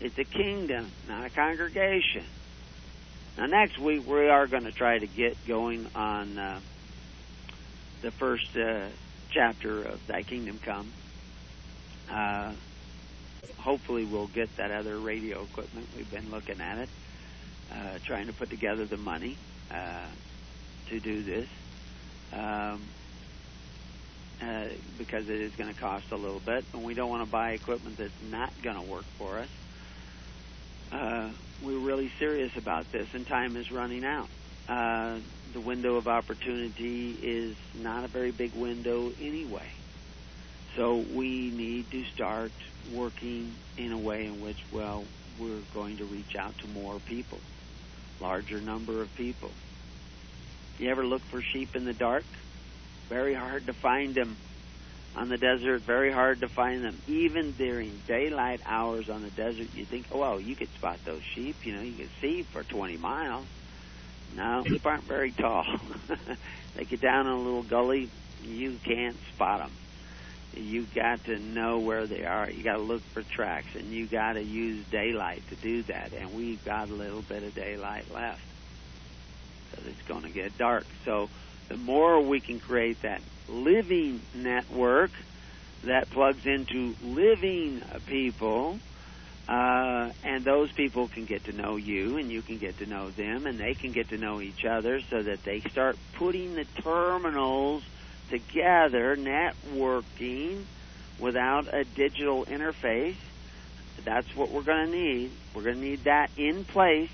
It's 0.01 0.18
a 0.18 0.26
kingdom, 0.26 0.91
not 1.07 1.26
a 1.26 1.30
congregation. 1.30 2.26
Now, 3.38 3.45
next 3.45 3.80
week 3.80 4.05
we 4.05 4.28
are 4.28 4.45
going 4.47 4.66
to 4.66 4.74
try 4.74 4.99
to 4.99 5.07
get 5.07 5.38
going 5.47 5.88
on 5.95 6.38
uh, 6.38 6.60
the 8.01 8.12
first 8.12 8.57
uh, 8.57 8.88
chapter 9.32 9.84
of 9.84 10.05
Thy 10.07 10.24
Kingdom 10.24 10.60
Come. 10.66 10.91
Uh, 12.12 12.51
hopefully 13.58 14.06
we'll 14.06 14.28
get 14.28 14.56
that 14.58 14.72
other 14.72 14.98
radio 14.98 15.44
equipment. 15.44 15.88
We've 15.96 16.10
been 16.10 16.32
looking 16.32 16.62
at 16.62 16.80
it, 16.80 16.90
uh, 17.72 18.00
trying 18.04 18.28
to 18.28 18.34
put 18.34 18.50
together 18.50 18.86
the 18.86 18.98
money 18.98 19.38
uh, 19.72 20.08
to 20.90 21.00
do 21.00 21.24
this. 21.24 21.48
Um, 22.34 22.82
uh, 24.42 24.68
because 24.98 25.28
it 25.28 25.42
is 25.42 25.54
going 25.56 25.74
to 25.74 25.80
cost 25.80 26.12
a 26.12 26.16
little 26.16 26.40
bit, 26.40 26.64
and 26.74 26.84
we 26.84 26.94
don't 26.94 27.10
want 27.10 27.26
to 27.26 27.30
buy 27.30 27.52
equipment 27.52 27.98
that's 27.98 28.14
not 28.30 28.54
going 28.62 28.78
to 28.78 28.90
work 28.90 29.04
for 29.18 29.40
us. 29.40 29.50
Uh, 30.92 31.30
we're 31.62 31.80
really 31.80 32.10
serious 32.20 32.56
about 32.56 32.90
this, 32.92 33.08
and 33.14 33.28
time 33.28 33.58
is 33.58 33.70
running 33.70 34.06
out. 34.06 34.30
Uh, 34.68 35.18
the 35.54 35.60
window 35.60 35.96
of 35.96 36.08
opportunity 36.08 37.18
is 37.22 37.56
not 37.76 38.06
a 38.06 38.08
very 38.08 38.32
big 38.32 38.54
window 38.54 39.12
anyway. 39.20 39.68
So 40.76 40.98
we 40.98 41.52
need 41.52 41.92
to 41.92 42.04
start 42.06 42.52
working 42.92 43.56
in 43.78 43.92
a 43.92 43.98
way 43.98 44.26
in 44.26 44.42
which, 44.42 44.64
well, 44.72 45.06
we're 45.40 45.62
going 45.74 45.98
to 45.98 46.06
reach 46.06 46.36
out 46.36 46.58
to 46.60 46.68
more 46.68 47.00
people. 47.00 47.40
larger 48.20 48.60
number 48.60 49.02
of 49.02 49.14
people. 49.16 49.52
You 50.78 50.90
ever 50.90 51.06
look 51.06 51.22
for 51.24 51.42
sheep 51.42 51.76
in 51.76 51.86
the 51.86 51.94
dark? 51.94 52.26
Very 53.08 53.34
hard 53.34 53.66
to 53.68 53.74
find 53.74 54.14
them 54.14 54.38
on 55.16 55.30
the 55.30 55.38
desert, 55.38 55.82
very 55.82 56.12
hard 56.12 56.42
to 56.42 56.48
find 56.48 56.84
them. 56.84 57.02
Even 57.08 57.52
during 57.54 58.02
daylight 58.08 58.62
hours 58.66 59.10
on 59.10 59.24
the 59.24 59.30
desert, 59.32 59.68
you 59.74 59.86
think, 59.86 60.08
oh, 60.12 60.20
well, 60.20 60.40
you 60.40 60.56
could 60.56 60.70
spot 60.76 61.00
those 61.06 61.22
sheep. 61.34 61.66
You 61.66 61.76
know, 61.76 61.82
you 61.82 61.96
could 61.96 62.10
see 62.22 62.44
for 62.44 62.64
20 62.64 62.98
miles. 62.98 63.46
No, 64.36 64.64
sheep 64.68 64.86
aren't 64.86 65.06
very 65.06 65.32
tall. 65.32 65.66
they 66.76 66.86
get 66.86 67.02
down 67.02 67.26
in 67.26 67.34
a 67.34 67.42
little 67.42 67.64
gully, 67.64 68.10
you 68.44 68.78
can't 68.86 69.18
spot 69.34 69.60
them. 69.60 69.72
You 70.56 70.88
got 70.95 71.24
to 71.26 71.38
know 71.38 71.80
where 71.80 72.08
they 72.08 72.26
are. 72.26 72.50
You 72.50 72.64
got 72.64 72.78
to 72.78 72.84
look 72.84 73.02
for 73.14 73.22
tracks, 73.22 73.76
and 73.76 73.91
you 73.91 74.08
got 74.08 74.34
to 74.34 74.43
use 74.43 74.86
daylight 74.88 75.47
to 75.50 75.56
do 75.56 75.84
that. 75.84 76.12
And 76.14 76.34
we've 76.34 76.64
got 76.66 76.89
a 76.89 76.93
little 76.93 77.22
bit 77.22 77.43
of 77.43 77.54
daylight 77.54 78.12
left, 78.14 78.41
because 79.70 79.88
it's 79.88 80.02
going 80.08 80.24
to 80.24 80.30
get 80.30 80.58
dark. 80.58 80.86
So 81.06 81.30
the 81.68 81.78
more 81.78 82.20
we 82.22 82.39
can 82.39 82.60
create 82.60 83.02
that 83.04 83.22
living 83.47 84.22
network 84.34 85.12
that 85.84 86.10
plugs 86.10 86.45
into 86.45 86.95
living 87.04 87.82
people, 88.08 88.80
uh, 89.47 90.12
and 90.24 90.43
those 90.43 90.72
people 90.72 91.08
can 91.08 91.26
get 91.26 91.45
to 91.45 91.54
know 91.54 91.76
you, 91.76 92.18
and 92.18 92.32
you 92.32 92.41
can 92.41 92.58
get 92.58 92.80
to 92.80 92.86
know 92.86 93.12
them, 93.12 93.45
and 93.45 93.60
they 93.60 93.76
can 93.76 93.91
get 93.91 94.10
to 94.10 94.18
know 94.18 94.41
each 94.41 94.66
other, 94.66 95.00
so 95.10 95.24
that 95.24 95.43
they 95.43 95.62
start 95.62 95.97
putting 96.14 96.56
the 96.56 96.66
terminals 96.82 97.84
together, 98.30 99.18
networking 99.18 100.66
without 101.20 101.66
a 101.74 101.84
digital 101.84 102.46
interface. 102.46 103.18
That's 104.06 104.28
what 104.36 104.52
we're 104.52 104.64
going 104.64 104.92
to 104.92 104.98
need. 104.98 105.32
We're 105.54 105.64
going 105.64 105.82
to 105.82 105.82
need 105.82 106.04
that 106.06 106.30
in 106.38 106.66
place 106.66 107.10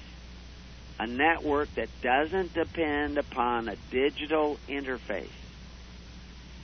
a 0.99 1.07
network 1.07 1.69
that 1.75 1.89
doesn't 2.01 2.53
depend 2.53 3.17
upon 3.17 3.67
a 3.67 3.75
digital 3.91 4.57
interface. 4.69 5.27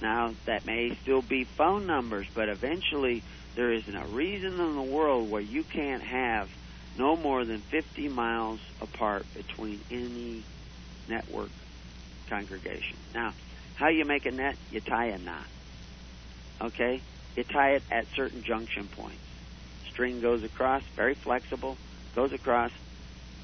Now, 0.01 0.33
that 0.47 0.65
may 0.65 0.89
still 1.03 1.21
be 1.21 1.45
phone 1.57 1.85
numbers, 1.85 2.25
but 2.33 2.49
eventually 2.49 3.23
there 3.55 3.73
isn't 3.73 3.95
a 3.95 4.07
reason 4.07 4.59
in 4.59 4.75
the 4.75 4.81
world 4.81 5.29
where 5.29 5.41
you 5.41 5.63
can't 5.63 6.01
have 6.03 6.47
no 6.97 7.15
more 7.15 7.45
than 7.45 7.63
50 7.71 8.07
miles 8.09 8.59
apart 8.81 9.27
between 9.35 9.83
any 9.91 10.45
network 11.07 11.51
congregation. 12.29 12.97
Now, 13.13 13.33
how 13.81 13.87
you 13.87 14.05
make 14.05 14.27
a 14.27 14.31
net? 14.31 14.55
You 14.69 14.79
tie 14.79 15.07
a 15.07 15.17
knot. 15.17 15.47
Okay? 16.61 17.01
You 17.35 17.43
tie 17.43 17.71
it 17.71 17.83
at 17.89 18.05
certain 18.15 18.43
junction 18.43 18.87
points. 18.87 19.17
String 19.89 20.21
goes 20.21 20.43
across, 20.43 20.83
very 20.95 21.15
flexible, 21.15 21.77
goes 22.13 22.31
across, 22.31 22.69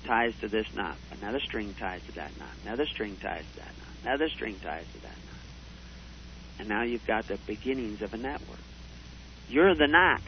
ties 0.06 0.36
to 0.42 0.48
this 0.48 0.68
knot. 0.76 0.96
Another 1.20 1.40
string 1.40 1.74
ties 1.80 2.04
to 2.06 2.12
that 2.14 2.38
knot. 2.38 2.52
Another 2.64 2.86
string 2.86 3.18
ties 3.20 3.46
to 3.54 3.58
that 3.62 3.66
knot. 3.80 3.96
Another 4.04 4.30
string 4.30 4.60
ties 4.62 4.86
to 4.94 5.02
that 5.02 5.08
knot. 5.08 5.42
And 6.60 6.70
now 6.70 6.84
you've 6.84 7.08
got 7.08 7.28
the 7.28 7.38
beginnings 7.48 8.04
of 8.04 8.14
a 8.14 8.18
network. 8.18 8.60
You're 9.50 9.74
the 9.74 9.88
knot. 9.88 10.22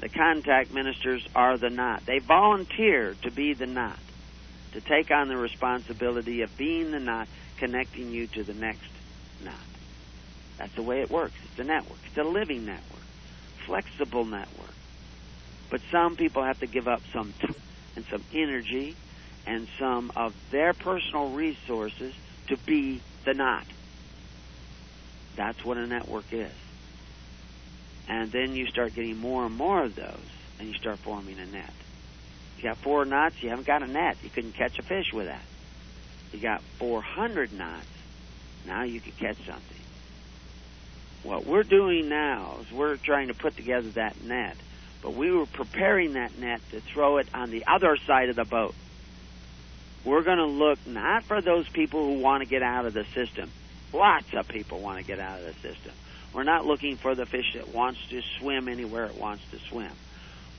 The 0.00 0.08
contact 0.08 0.74
ministers 0.74 1.24
are 1.36 1.56
the 1.56 1.70
knot. 1.70 2.04
They 2.04 2.18
volunteer 2.18 3.14
to 3.22 3.30
be 3.30 3.54
the 3.54 3.66
knot, 3.66 4.00
to 4.72 4.80
take 4.80 5.12
on 5.12 5.28
the 5.28 5.36
responsibility 5.36 6.42
of 6.42 6.58
being 6.58 6.90
the 6.90 6.98
knot, 6.98 7.28
connecting 7.58 8.10
you 8.10 8.26
to 8.26 8.42
the 8.42 8.52
next 8.52 8.95
knot. 9.46 9.54
That's 10.58 10.74
the 10.74 10.82
way 10.82 11.00
it 11.00 11.10
works. 11.10 11.34
It's 11.44 11.58
a 11.58 11.64
network. 11.64 11.98
It's 12.06 12.18
a 12.18 12.24
living 12.24 12.66
network, 12.66 13.02
flexible 13.66 14.24
network. 14.24 14.74
But 15.70 15.80
some 15.90 16.16
people 16.16 16.44
have 16.44 16.60
to 16.60 16.66
give 16.66 16.86
up 16.86 17.02
some 17.12 17.32
time 17.40 17.54
and 17.96 18.04
some 18.10 18.22
energy 18.32 18.94
and 19.46 19.68
some 19.78 20.12
of 20.14 20.34
their 20.50 20.72
personal 20.74 21.30
resources 21.30 22.14
to 22.48 22.56
be 22.56 23.00
the 23.24 23.34
knot. 23.34 23.66
That's 25.36 25.64
what 25.64 25.76
a 25.76 25.86
network 25.86 26.32
is. 26.32 26.52
And 28.08 28.30
then 28.30 28.54
you 28.54 28.66
start 28.66 28.94
getting 28.94 29.18
more 29.18 29.44
and 29.44 29.56
more 29.56 29.84
of 29.84 29.96
those, 29.96 30.30
and 30.58 30.68
you 30.68 30.74
start 30.74 30.98
forming 31.00 31.38
a 31.38 31.46
net. 31.46 31.72
You 32.56 32.62
got 32.62 32.78
four 32.78 33.04
knots, 33.04 33.42
you 33.42 33.50
haven't 33.50 33.66
got 33.66 33.82
a 33.82 33.86
net. 33.86 34.16
You 34.22 34.30
couldn't 34.30 34.52
catch 34.52 34.78
a 34.78 34.82
fish 34.82 35.12
with 35.12 35.26
that. 35.26 35.44
You 36.32 36.40
got 36.40 36.62
400 36.78 37.52
knots, 37.52 37.86
now 38.66 38.82
you 38.82 39.00
can 39.00 39.12
catch 39.12 39.38
something. 39.46 39.76
What 41.22 41.46
we're 41.46 41.64
doing 41.64 42.08
now 42.08 42.58
is 42.60 42.72
we're 42.72 42.96
trying 42.96 43.28
to 43.28 43.34
put 43.34 43.56
together 43.56 43.88
that 43.90 44.22
net, 44.22 44.56
but 45.02 45.14
we 45.14 45.30
were 45.30 45.46
preparing 45.46 46.12
that 46.12 46.38
net 46.38 46.60
to 46.70 46.80
throw 46.80 47.18
it 47.18 47.28
on 47.34 47.50
the 47.50 47.64
other 47.66 47.96
side 48.06 48.28
of 48.28 48.36
the 48.36 48.44
boat. 48.44 48.74
We're 50.04 50.22
going 50.22 50.38
to 50.38 50.44
look 50.44 50.78
not 50.86 51.24
for 51.24 51.40
those 51.40 51.68
people 51.68 52.06
who 52.06 52.20
want 52.20 52.44
to 52.44 52.48
get 52.48 52.62
out 52.62 52.86
of 52.86 52.94
the 52.94 53.04
system. 53.12 53.50
Lots 53.92 54.32
of 54.34 54.46
people 54.46 54.78
want 54.78 54.98
to 54.98 55.04
get 55.04 55.18
out 55.18 55.40
of 55.40 55.46
the 55.46 55.54
system. 55.54 55.92
We're 56.32 56.44
not 56.44 56.64
looking 56.64 56.96
for 56.96 57.14
the 57.14 57.26
fish 57.26 57.54
that 57.54 57.74
wants 57.74 57.98
to 58.10 58.22
swim 58.38 58.68
anywhere 58.68 59.06
it 59.06 59.16
wants 59.16 59.42
to 59.50 59.58
swim. 59.58 59.90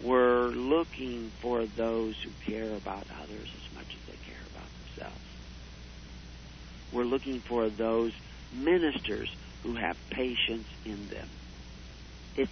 We're 0.01 0.47
looking 0.47 1.31
for 1.39 1.65
those 1.65 2.15
who 2.21 2.29
care 2.51 2.75
about 2.75 3.05
others 3.21 3.49
as 3.55 3.75
much 3.75 3.87
as 3.87 4.01
they 4.07 4.17
care 4.25 4.41
about 4.53 4.67
themselves. 4.95 5.21
We're 6.91 7.03
looking 7.03 7.39
for 7.39 7.69
those 7.69 8.13
ministers 8.53 9.33
who 9.63 9.75
have 9.75 9.97
patience 10.09 10.67
in 10.85 11.07
them. 11.09 11.27
It's 12.35 12.51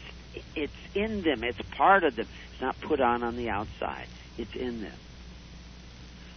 it's 0.55 0.73
in 0.93 1.21
them. 1.21 1.43
It's 1.43 1.61
part 1.71 2.03
of 2.03 2.15
them. 2.15 2.27
It's 2.51 2.61
not 2.61 2.79
put 2.81 2.99
on 2.99 3.23
on 3.23 3.38
the 3.38 3.49
outside. 3.49 4.07
It's 4.38 4.55
in 4.55 4.81
them. 4.81 4.97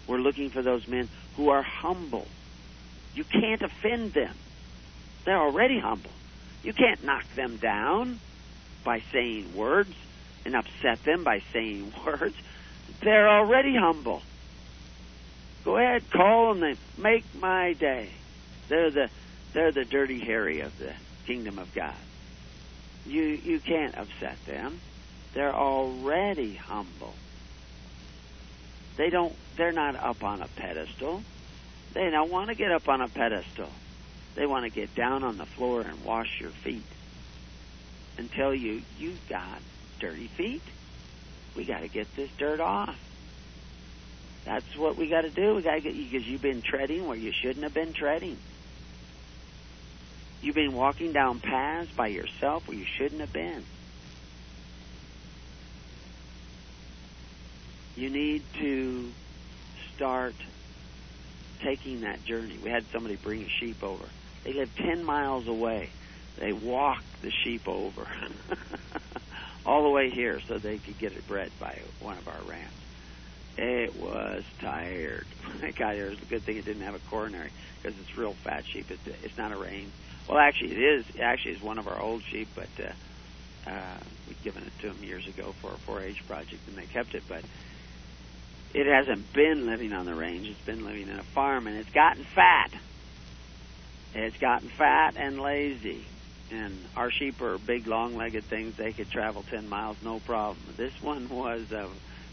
We're 0.06 0.18
looking 0.18 0.50
for 0.50 0.62
those 0.62 0.86
men 0.86 1.08
who 1.36 1.50
are 1.50 1.62
humble. 1.62 2.26
You 3.14 3.24
can't 3.24 3.62
offend 3.62 4.12
them. 4.12 4.34
They're 5.24 5.40
already 5.40 5.78
humble. 5.78 6.10
You 6.62 6.72
can't 6.72 7.02
knock 7.04 7.24
them 7.34 7.56
down 7.56 8.20
by 8.84 9.02
saying 9.12 9.54
words 9.54 9.94
and 10.44 10.56
upset 10.56 11.02
them 11.04 11.24
by 11.24 11.42
saying 11.52 11.92
words. 12.06 12.36
They're 13.00 13.28
already 13.28 13.76
humble. 13.76 14.22
Go 15.64 15.76
ahead, 15.76 16.10
call 16.10 16.54
them. 16.54 16.60
They 16.60 16.76
make 17.02 17.24
my 17.34 17.72
day. 17.74 18.10
They're 18.68 18.90
the 18.90 19.10
they're 19.52 19.72
the 19.72 19.84
dirty 19.84 20.20
Harry 20.20 20.60
of 20.60 20.76
the 20.78 20.92
kingdom 21.26 21.58
of 21.58 21.74
God. 21.74 21.94
You 23.06 23.22
you 23.22 23.60
can't 23.60 23.96
upset 23.96 24.36
them. 24.46 24.80
They're 25.34 25.54
already 25.54 26.54
humble. 26.54 27.14
They 28.96 29.10
don't 29.10 29.34
they're 29.56 29.72
not 29.72 29.96
up 29.96 30.22
on 30.22 30.42
a 30.42 30.48
pedestal. 30.48 31.22
They 31.94 32.10
don't 32.10 32.30
want 32.30 32.48
to 32.48 32.54
get 32.54 32.70
up 32.70 32.88
on 32.88 33.00
a 33.00 33.08
pedestal. 33.08 33.70
They 34.34 34.46
want 34.46 34.64
to 34.64 34.70
get 34.70 34.94
down 34.94 35.24
on 35.24 35.36
the 35.36 35.46
floor 35.46 35.80
and 35.80 36.04
wash 36.04 36.40
your 36.40 36.50
feet 36.50 36.84
and 38.18 38.30
tell 38.30 38.54
you 38.54 38.82
you've 38.98 39.28
got 39.28 39.60
dirty 39.98 40.28
feet. 40.28 40.62
We 41.56 41.64
got 41.64 41.80
to 41.80 41.88
get 41.88 42.14
this 42.14 42.30
dirt 42.38 42.60
off. 42.60 42.96
That's 44.48 44.78
what 44.78 44.96
we 44.96 45.10
got 45.10 45.22
to 45.22 45.30
do. 45.30 45.56
We 45.56 45.62
got 45.62 45.74
to 45.74 45.80
get 45.82 45.94
because 45.94 46.26
you've 46.26 46.40
been 46.40 46.62
treading 46.62 47.06
where 47.06 47.18
you 47.18 47.32
shouldn't 47.32 47.64
have 47.64 47.74
been 47.74 47.92
treading. 47.92 48.38
You've 50.40 50.54
been 50.54 50.72
walking 50.72 51.12
down 51.12 51.38
paths 51.38 51.90
by 51.92 52.06
yourself 52.06 52.66
where 52.66 52.78
you 52.78 52.86
shouldn't 52.96 53.20
have 53.20 53.32
been. 53.32 53.62
You 57.94 58.08
need 58.08 58.42
to 58.58 59.12
start 59.94 60.34
taking 61.62 62.00
that 62.00 62.24
journey. 62.24 62.56
We 62.62 62.70
had 62.70 62.86
somebody 62.90 63.16
bring 63.16 63.42
a 63.42 63.48
sheep 63.60 63.84
over. 63.84 64.04
They 64.44 64.54
lived 64.54 64.78
10 64.78 65.04
miles 65.04 65.46
away. 65.46 65.90
They 66.38 66.54
walked 66.54 67.20
the 67.20 67.30
sheep 67.44 67.68
over 67.68 68.06
all 69.66 69.82
the 69.82 69.90
way 69.90 70.08
here 70.08 70.40
so 70.48 70.56
they 70.56 70.78
could 70.78 70.96
get 70.98 71.12
it 71.12 71.26
bred 71.26 71.50
by 71.60 71.80
one 72.00 72.16
of 72.16 72.26
our 72.28 72.40
rams. 72.48 72.72
It 73.58 73.96
was 73.96 74.44
tired. 74.60 75.26
My 75.62 75.72
God, 75.72 75.96
it 75.96 76.08
was 76.08 76.22
a 76.22 76.24
good 76.26 76.44
thing 76.44 76.58
it 76.58 76.64
didn't 76.64 76.82
have 76.82 76.94
a 76.94 77.00
coronary 77.10 77.50
because 77.82 77.98
it's 77.98 78.16
real 78.16 78.34
fat 78.34 78.64
sheep. 78.64 78.88
It's, 78.88 79.24
it's 79.24 79.36
not 79.36 79.50
a 79.50 79.56
range. 79.56 79.90
Well, 80.28 80.38
actually, 80.38 80.72
it 80.72 80.78
is. 80.78 81.04
Actually, 81.20 81.52
it's 81.52 81.62
one 81.62 81.78
of 81.78 81.88
our 81.88 82.00
old 82.00 82.22
sheep, 82.22 82.48
but 82.54 82.68
uh, 82.78 83.70
uh, 83.70 83.98
we'd 84.28 84.40
given 84.44 84.62
it 84.62 84.72
to 84.82 84.88
them 84.92 85.02
years 85.02 85.26
ago 85.26 85.54
for 85.60 85.72
a 85.72 85.90
4-H 85.90 86.24
project, 86.28 86.60
and 86.68 86.76
they 86.76 86.86
kept 86.86 87.16
it. 87.16 87.24
But 87.28 87.42
it 88.74 88.86
hasn't 88.86 89.32
been 89.32 89.66
living 89.66 89.92
on 89.92 90.06
the 90.06 90.14
range. 90.14 90.46
It's 90.46 90.60
been 90.60 90.84
living 90.84 91.08
in 91.08 91.18
a 91.18 91.24
farm, 91.24 91.66
and 91.66 91.76
it's 91.76 91.90
gotten 91.90 92.22
fat. 92.22 92.70
It's 94.14 94.38
gotten 94.38 94.68
fat 94.68 95.14
and 95.16 95.40
lazy. 95.40 96.04
And 96.52 96.78
our 96.96 97.10
sheep 97.10 97.42
are 97.42 97.58
big, 97.58 97.88
long-legged 97.88 98.44
things. 98.44 98.76
They 98.76 98.92
could 98.92 99.10
travel 99.10 99.44
10 99.50 99.68
miles, 99.68 99.96
no 100.02 100.20
problem. 100.20 100.58
This 100.76 100.92
one 101.02 101.28
was 101.28 101.72
uh, 101.72 101.88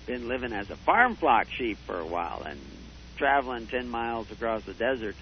been 0.06 0.28
living 0.28 0.54
as 0.54 0.70
a 0.70 0.76
farm 0.76 1.16
flock 1.16 1.48
sheep 1.50 1.78
for 1.86 2.00
a 2.00 2.06
while 2.06 2.44
and 2.46 2.60
traveling 3.18 3.68
10 3.68 3.88
miles 3.90 4.30
across 4.32 4.64
the 4.64 4.74
desert 4.74 5.16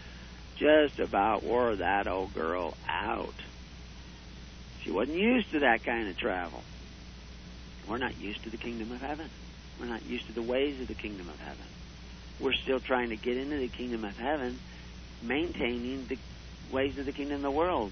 just 0.57 0.99
about 0.99 1.43
wore 1.43 1.75
that 1.75 2.07
old 2.07 2.33
girl 2.33 2.75
out. 2.87 3.33
She 4.81 4.91
wasn't 4.91 5.17
used 5.17 5.51
to 5.51 5.59
that 5.59 5.83
kind 5.83 6.07
of 6.09 6.17
travel. 6.17 6.61
We're 7.87 7.97
not 7.97 8.17
used 8.19 8.43
to 8.43 8.49
the 8.49 8.57
kingdom 8.57 8.91
of 8.91 9.01
heaven. 9.01 9.29
We're 9.79 9.87
not 9.87 10.05
used 10.05 10.27
to 10.27 10.33
the 10.33 10.41
ways 10.41 10.79
of 10.81 10.87
the 10.87 10.93
kingdom 10.93 11.29
of 11.29 11.39
heaven. 11.39 11.65
we're 12.39 12.53
still 12.53 12.79
trying 12.79 13.09
to 13.09 13.15
get 13.15 13.37
into 13.37 13.57
the 13.57 13.67
kingdom 13.67 14.03
of 14.03 14.17
heaven, 14.17 14.59
maintaining 15.21 16.05
the 16.07 16.17
ways 16.71 16.97
of 16.97 17.05
the 17.05 17.11
kingdom 17.11 17.37
of 17.37 17.41
the 17.41 17.51
world, 17.51 17.91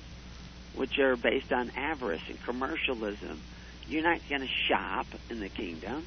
which 0.75 0.99
are 0.99 1.15
based 1.15 1.51
on 1.51 1.71
avarice 1.75 2.21
and 2.27 2.41
commercialism. 2.43 3.39
You're 3.87 4.03
not 4.03 4.19
going 4.29 4.41
to 4.41 4.47
shop 4.69 5.07
in 5.29 5.39
the 5.39 5.49
kingdom. 5.49 6.05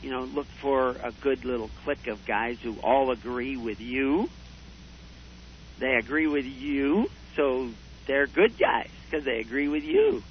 You 0.00 0.10
know, 0.10 0.28
look 0.32 0.46
for 0.62 0.90
a 0.96 1.12
good 1.22 1.44
little 1.44 1.70
clique 1.84 2.06
of 2.10 2.24
guys 2.26 2.56
who 2.62 2.78
all 2.80 3.10
agree 3.12 3.56
with 3.56 3.78
you. 3.80 4.28
They 5.80 5.94
agree 5.94 6.26
with 6.26 6.44
you, 6.44 7.06
so 7.36 7.70
they're 8.06 8.26
good 8.26 8.58
guys 8.58 8.90
because 9.10 9.24
they 9.24 9.40
agree 9.40 9.68
with 9.68 9.82
you. 9.84 10.22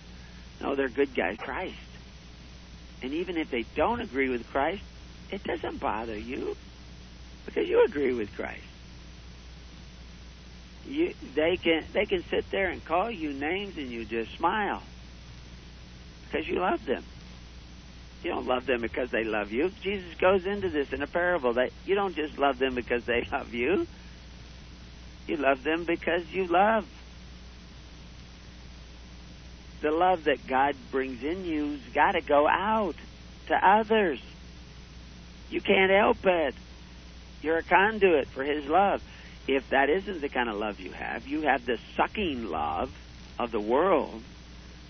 No, 0.62 0.76
they're 0.76 0.90
good 0.90 1.16
guys. 1.16 1.38
Christ. 1.44 1.74
And 3.02 3.14
even 3.14 3.38
if 3.38 3.50
they 3.50 3.66
don't 3.76 4.02
agree 4.02 4.30
with 4.30 4.46
Christ, 4.52 4.82
it 5.30 5.42
doesn't 5.44 5.80
bother 5.80 6.18
you 6.18 6.56
because 7.46 7.64
you 7.68 7.86
agree 7.88 8.14
with 8.14 8.32
Christ. 8.36 8.62
You, 10.84 11.10
they 11.36 11.60
can 11.62 11.84
they 11.94 12.06
can 12.06 12.24
sit 12.32 12.46
there 12.52 12.72
and 12.72 12.84
call 12.84 13.12
you 13.12 13.34
names 13.34 13.74
and 13.78 13.92
you 13.92 14.06
just 14.06 14.30
smile 14.38 14.84
because 16.24 16.48
you 16.48 16.60
love 16.60 16.80
them. 16.88 17.06
You 18.24 18.32
don't 18.32 18.48
love 18.48 18.66
them 18.66 18.82
because 18.82 19.10
they 19.12 19.24
love 19.24 19.52
you. 19.52 19.72
Jesus 19.82 20.16
goes 20.20 20.46
into 20.46 20.70
this 20.70 20.92
in 20.92 21.02
a 21.02 21.08
parable 21.08 21.54
that 21.54 21.72
you 21.86 21.96
don't 21.96 22.16
just 22.16 22.38
love 22.38 22.58
them 22.58 22.76
because 22.76 23.06
they 23.06 23.28
love 23.32 23.54
you. 23.54 23.88
You 25.28 25.38
love 25.38 25.64
them 25.64 25.84
because 25.84 26.28
you 26.32 26.48
love. 26.48 26.86
The 29.82 29.92
love 29.92 30.24
that 30.24 30.48
God 30.48 30.76
brings 30.92 31.24
in 31.24 31.46
you's 31.46 31.82
got 31.94 32.14
to 32.14 32.22
go 32.22 32.48
out 32.48 32.96
to 33.48 33.56
others. 33.56 34.20
You 35.50 35.62
can't 35.62 35.92
help 35.92 36.26
it. 36.26 36.56
You're 37.42 37.58
a 37.58 37.64
conduit 37.64 38.28
for 38.30 38.44
His 38.44 38.66
love. 38.66 39.04
If 39.48 39.70
that 39.70 39.90
isn't 39.90 40.22
the 40.22 40.30
kind 40.30 40.50
of 40.50 40.58
love 40.58 40.80
you 40.80 40.92
have, 40.92 41.28
you 41.28 41.42
have 41.44 41.66
the 41.66 41.78
sucking 41.96 42.50
love 42.50 42.92
of 43.40 43.52
the 43.52 43.60
world, 43.60 44.22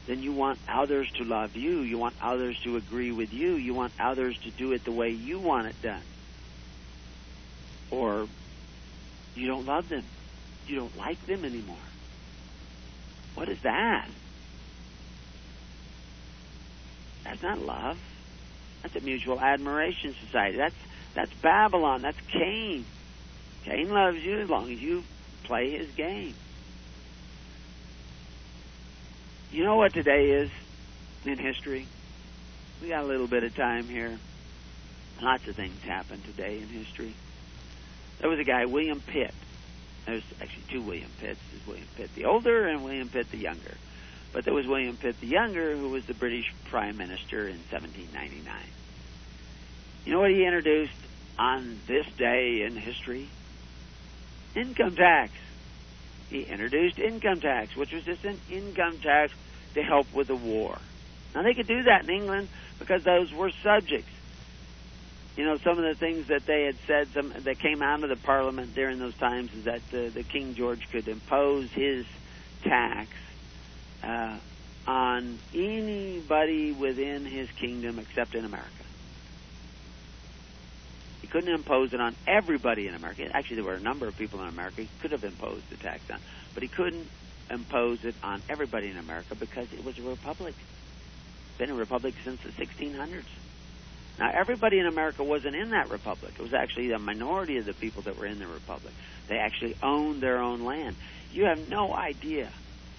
then 0.08 0.24
you 0.24 0.32
want 0.32 0.58
others 0.70 1.12
to 1.18 1.26
love 1.26 1.56
you. 1.56 1.82
You 1.82 1.98
want 1.98 2.16
others 2.22 2.58
to 2.64 2.78
agree 2.78 3.12
with 3.12 3.34
you. 3.34 3.56
You 3.56 3.74
want 3.74 3.92
others 4.00 4.38
to 4.40 4.52
do 4.52 4.72
it 4.72 4.86
the 4.86 4.92
way 4.92 5.10
you 5.10 5.38
want 5.38 5.68
it 5.68 5.82
done. 5.82 6.02
Or 7.92 8.28
you 9.36 9.48
don't 9.48 9.66
love 9.66 9.90
them. 9.90 10.04
You 10.66 10.78
don't 10.78 10.98
like 10.98 11.24
them 11.28 11.44
anymore. 11.44 11.76
What 13.36 13.50
is 13.50 13.62
that? 13.62 14.08
That's 17.26 17.44
not 17.44 17.60
love. 17.60 18.00
That's 18.82 18.96
a 18.96 19.02
mutual 19.02 19.40
admiration 19.40 20.16
society. 20.26 20.58
That's 20.58 20.76
that's 21.14 21.34
Babylon. 21.42 22.02
That's 22.02 22.20
Cain. 22.30 22.86
Cain 23.66 23.90
loves 23.90 24.24
you 24.24 24.40
as 24.40 24.50
long 24.50 24.72
as 24.72 24.82
you 24.82 25.04
play 25.44 25.72
his 25.72 25.90
game. 25.92 26.34
You 29.52 29.64
know 29.64 29.78
what 29.78 29.94
today 29.94 30.32
is 30.32 30.50
in 31.26 31.38
history? 31.38 31.88
We 32.82 32.90
got 32.90 33.04
a 33.04 33.08
little 33.08 33.28
bit 33.28 33.46
of 33.46 33.56
time 33.56 33.86
here. 33.86 34.20
Lots 35.22 35.48
of 35.48 35.56
things 35.56 35.82
happen 35.84 36.22
today 36.22 36.58
in 36.58 36.68
history. 36.68 37.14
There 38.20 38.30
was 38.30 38.40
a 38.40 38.44
guy, 38.44 38.66
William 38.66 39.00
Pitt. 39.00 39.34
There's 40.06 40.24
actually 40.42 40.64
two 40.70 40.82
William 40.82 41.10
Pitts. 41.22 41.40
There's 41.52 41.66
William 41.66 41.88
Pitt 41.96 42.14
the 42.14 42.26
older 42.26 42.68
and 42.68 42.84
William 42.84 43.08
Pitt 43.08 43.32
the 43.32 43.38
younger. 43.38 43.78
But 44.34 44.44
there 44.44 44.54
was 44.54 44.68
William 44.68 44.98
Pitt 44.98 45.20
the 45.22 45.28
younger, 45.28 45.76
who 45.78 45.90
was 45.90 46.06
the 46.06 46.14
British 46.14 46.54
Prime 46.66 46.98
Minister 46.98 47.48
in 47.48 47.60
1799. 47.72 48.54
You 50.06 50.12
know 50.12 50.20
what 50.20 50.32
he 50.32 50.46
introduced 50.46 50.92
on 51.40 51.80
this 51.88 52.06
day 52.18 52.64
in 52.64 52.76
history? 52.76 53.30
Income 54.56 54.96
tax. 54.98 55.32
He 56.30 56.42
introduced 56.42 57.00
income 57.00 57.40
tax, 57.40 57.76
which 57.76 57.94
was 57.94 58.04
just 58.04 58.26
an 58.26 58.40
income 58.50 58.98
tax 59.00 59.34
to 59.76 59.84
help 59.84 60.12
with 60.14 60.28
the 60.28 60.36
war. 60.36 60.78
Now 61.34 61.44
they 61.44 61.54
could 61.54 61.68
do 61.68 61.84
that 61.84 62.04
in 62.04 62.10
England 62.10 62.50
because 62.80 63.04
those 63.04 63.32
were 63.34 63.52
subjects. 63.64 64.12
You 65.38 65.46
know, 65.46 65.58
some 65.58 65.78
of 65.78 65.84
the 65.84 65.94
things 65.94 66.28
that 66.28 66.48
they 66.48 66.66
had 66.66 66.78
said, 66.88 67.10
some 67.14 67.32
that 67.44 67.60
came 67.60 67.84
out 67.84 68.04
of 68.04 68.10
the 68.10 68.16
Parliament 68.16 68.74
during 68.74 68.98
those 68.98 69.16
times, 69.16 69.54
is 69.54 69.66
that 69.66 69.82
uh, 69.94 70.10
the 70.10 70.26
King 70.28 70.56
George 70.56 70.90
could 70.90 71.08
impose 71.08 71.70
his 71.72 72.08
tax 72.64 73.12
uh, 74.04 74.36
on 74.88 75.38
anybody 75.54 76.72
within 76.72 77.26
his 77.26 77.52
kingdom 77.52 78.00
except 78.00 78.34
in 78.34 78.46
America. 78.46 78.72
He 81.28 81.32
couldn't 81.32 81.54
impose 81.54 81.92
it 81.92 82.00
on 82.00 82.16
everybody 82.26 82.88
in 82.88 82.96
America. 82.96 83.30
Actually, 83.34 83.58
there 83.58 83.66
were 83.66 83.74
a 83.74 83.82
number 83.82 84.08
of 84.08 84.18
people 84.18 84.42
in 84.44 84.48
America 84.48 84.84
he 84.84 84.90
could 85.02 85.12
have 85.12 85.26
imposed 85.26 85.70
the 85.70 85.76
tax 85.76 86.10
on, 86.10 86.20
but 86.54 86.64
he 86.64 86.70
couldn't 86.70 87.06
impose 87.52 88.06
it 88.06 88.16
on 88.24 88.42
everybody 88.50 88.90
in 88.90 88.98
America 88.98 89.36
because 89.36 89.68
it 89.74 89.84
was 89.84 90.00
a 90.00 90.04
republic. 90.04 90.56
Been 91.58 91.70
a 91.70 91.74
republic 91.74 92.14
since 92.24 92.40
the 92.44 92.52
1600s. 92.52 93.26
Now, 94.18 94.32
everybody 94.34 94.80
in 94.80 94.86
America 94.86 95.22
wasn't 95.22 95.58
in 95.58 95.72
that 95.72 95.90
republic. 95.90 96.32
It 96.40 96.42
was 96.42 96.54
actually 96.54 96.94
a 96.94 97.00
minority 97.00 97.58
of 97.58 97.66
the 97.66 97.74
people 97.74 98.04
that 98.04 98.18
were 98.18 98.26
in 98.26 98.40
the 98.40 98.48
republic. 98.48 98.94
They 99.28 99.38
actually 99.38 99.76
owned 99.84 100.22
their 100.22 100.38
own 100.38 100.64
land. 100.64 100.96
You 101.34 101.48
have 101.48 101.68
no 101.68 101.94
idea 101.94 102.50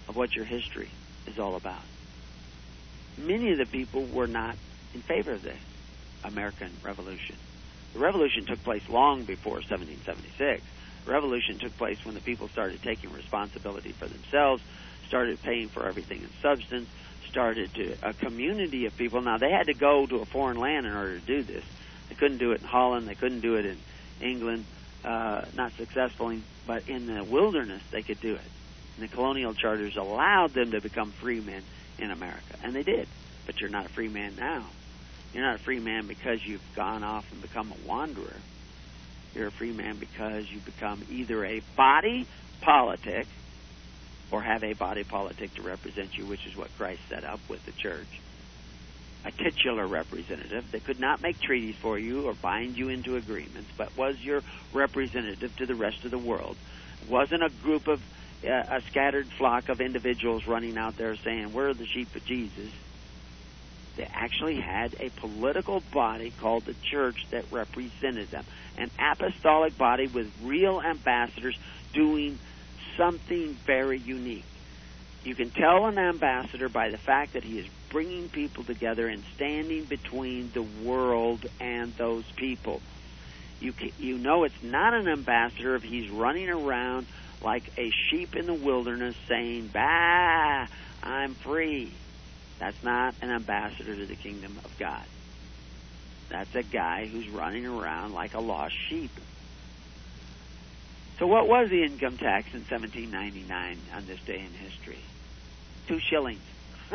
of 0.07 0.17
what 0.17 0.37
your 0.37 0.45
history 0.45 0.91
is 1.27 1.39
all 1.39 1.57
about. 1.57 1.81
Many 3.17 3.53
of 3.53 3.59
the 3.59 3.65
people 3.65 4.05
were 4.05 4.27
not 4.27 4.55
in 4.93 5.01
favor 5.01 5.33
of 5.33 5.43
the 5.43 5.55
American 6.25 6.71
Revolution. 6.83 7.37
The 7.93 7.99
revolution 7.99 8.45
took 8.47 8.63
place 8.65 8.89
long 8.89 9.25
before 9.25 9.55
1776. 9.55 10.63
The 11.05 11.11
revolution 11.11 11.59
took 11.59 11.77
place 11.77 12.05
when 12.05 12.15
the 12.15 12.21
people 12.21 12.49
started 12.49 12.83
taking 12.83 13.13
responsibility 13.13 13.93
for 13.93 14.07
themselves, 14.07 14.63
started 15.07 15.43
paying 15.43 15.69
for 15.69 15.87
everything 15.87 16.21
in 16.23 16.31
substance, 16.43 16.89
started 17.29 17.73
to 17.75 17.97
a 18.03 18.13
community 18.13 18.87
of 18.87 18.97
people. 18.97 19.21
Now 19.21 19.39
they 19.39 19.51
had 19.51 19.67
to 19.67 19.75
go 19.75 20.07
to 20.07 20.17
a 20.17 20.25
foreign 20.25 20.59
land 20.59 20.87
in 20.87 20.95
order 20.95 21.19
to 21.19 21.27
do 21.27 21.43
this. 21.43 21.65
They 22.09 22.15
couldn't 22.15 22.39
do 22.39 22.53
it 22.53 22.61
in 22.61 22.67
Holland. 22.67 23.09
They 23.09 23.15
couldn't 23.15 23.41
do 23.41 23.57
it 23.57 23.67
in 23.67 23.79
England. 24.21 24.65
Uh, 25.05 25.45
not 25.55 25.73
successfully, 25.77 26.43
but 26.67 26.89
in 26.89 27.07
the 27.07 27.23
wilderness 27.25 27.83
they 27.91 28.03
could 28.03 28.21
do 28.21 28.35
it. 28.35 28.41
And 28.97 29.09
the 29.09 29.15
colonial 29.15 29.55
charters 29.55 29.97
allowed 29.97 30.55
them 30.55 30.73
to 30.73 30.81
become 30.81 31.13
free 31.13 31.41
men 31.41 31.63
in 31.99 32.11
America, 32.11 32.57
and 32.63 32.75
they 32.75 32.83
did. 32.83 33.09
But 33.47 33.61
you're 33.61 33.71
not 33.71 33.87
a 33.87 33.89
free 33.89 34.09
man 34.09 34.35
now. 34.37 34.65
You're 35.33 35.45
not 35.45 35.57
a 35.57 35.63
free 35.63 35.81
man 35.81 36.07
because 36.07 36.45
you've 36.45 36.65
gone 36.75 37.03
off 37.03 37.31
and 37.33 37.43
become 37.43 37.73
a 37.73 37.89
wanderer. 37.89 38.37
You're 39.35 39.49
a 39.49 39.53
free 39.53 39.73
man 39.73 39.97
because 39.97 40.51
you 40.51 40.59
become 40.61 41.05
either 41.11 41.45
a 41.45 41.61
body 41.77 42.27
politic 42.61 43.27
or 44.31 44.43
have 44.43 44.65
a 44.65 44.73
body 44.73 45.05
politic 45.05 45.55
to 45.55 45.63
represent 45.63 46.17
you, 46.17 46.27
which 46.27 46.47
is 46.47 46.57
what 46.57 46.75
Christ 46.77 47.01
set 47.09 47.25
up 47.25 47.41
with 47.49 47.65
the 47.65 47.73
church. 47.73 48.21
A 49.25 49.33
titular 49.33 49.87
representative 49.87 50.71
that 50.73 50.85
could 50.85 51.01
not 51.01 51.23
make 51.23 51.41
treaties 51.41 51.75
for 51.77 51.99
you 51.99 52.27
or 52.27 52.35
bind 52.35 52.77
you 52.77 52.89
into 52.89 53.17
agreements, 53.17 53.71
but 53.77 53.97
was 53.97 54.19
your 54.21 54.43
representative 54.73 55.55
to 55.57 55.67
the 55.67 55.75
rest 55.75 56.05
of 56.05 56.11
the 56.11 56.19
world. 56.19 56.57
It 57.03 57.11
wasn't 57.11 57.43
a 57.43 57.51
group 57.63 57.89
of, 57.89 58.01
uh, 58.47 58.51
a 58.51 58.81
scattered 58.83 59.27
flock 59.27 59.69
of 59.69 59.81
individuals 59.81 60.47
running 60.47 60.79
out 60.79 60.97
there 60.97 61.17
saying, 61.17 61.53
We're 61.53 61.75
the 61.75 61.87
sheep 61.87 62.15
of 62.15 62.25
Jesus. 62.25 62.71
They 63.99 64.09
actually 64.15 64.61
had 64.61 64.95
a 65.01 65.11
political 65.11 65.81
body 65.93 66.33
called 66.41 66.65
the 66.65 66.75
church 66.89 67.27
that 67.33 67.47
represented 67.51 68.31
them. 68.31 68.45
An 68.77 68.93
apostolic 68.97 69.77
body 69.77 70.07
with 70.07 70.33
real 70.41 70.81
ambassadors 70.81 71.59
doing 71.93 72.39
something 72.97 73.55
very 73.67 73.99
unique. 73.99 74.45
You 75.25 75.35
can 75.35 75.51
tell 75.51 75.87
an 75.87 75.99
ambassador 75.99 76.69
by 76.69 76.91
the 76.91 76.97
fact 76.97 77.33
that 77.33 77.43
he 77.43 77.59
is 77.59 77.67
bringing 77.91 78.29
people 78.29 78.63
together 78.63 79.09
and 79.09 79.25
standing 79.35 79.85
between 79.85 80.53
the 80.53 80.63
world 80.63 81.45
and 81.59 81.93
those 81.97 82.25
people. 82.37 82.81
You 83.59 83.73
can, 83.73 83.91
you 83.99 84.17
know 84.17 84.45
it's 84.45 84.63
not 84.63 84.95
an 84.95 85.09
ambassador 85.09 85.75
if 85.75 85.83
he's 85.83 86.09
running 86.09 86.49
around 86.49 87.09
like 87.43 87.65
a 87.77 87.91
sheep 88.09 88.37
in 88.37 88.47
the 88.47 88.55
wilderness 88.55 89.17
saying, 89.29 89.71
"Bah, 89.73 90.69
I'm 91.03 91.35
free." 91.35 91.91
That's 92.59 92.83
not 92.83 93.15
an 93.21 93.31
ambassador 93.31 93.95
to 93.95 94.07
the 94.07 94.17
kingdom 94.17 94.59
of 94.65 94.77
God. 94.79 95.05
That's 96.29 96.55
a 96.55 96.63
guy 96.63 97.07
who's 97.07 97.29
running 97.29 97.67
around 97.67 98.13
like 98.13 98.35
a 98.35 98.41
lost 98.41 98.75
sheep. 98.89 99.11
So, 101.19 101.27
what 101.27 101.49
was 101.49 101.71
the 101.71 101.83
income 101.83 102.17
tax 102.17 102.53
in 102.53 102.61
1799 102.61 103.79
on 103.95 104.07
this 104.07 104.21
day 104.21 104.39
in 104.41 104.53
history? 104.53 105.01
Two 105.87 105.99
shillings. 105.99 106.43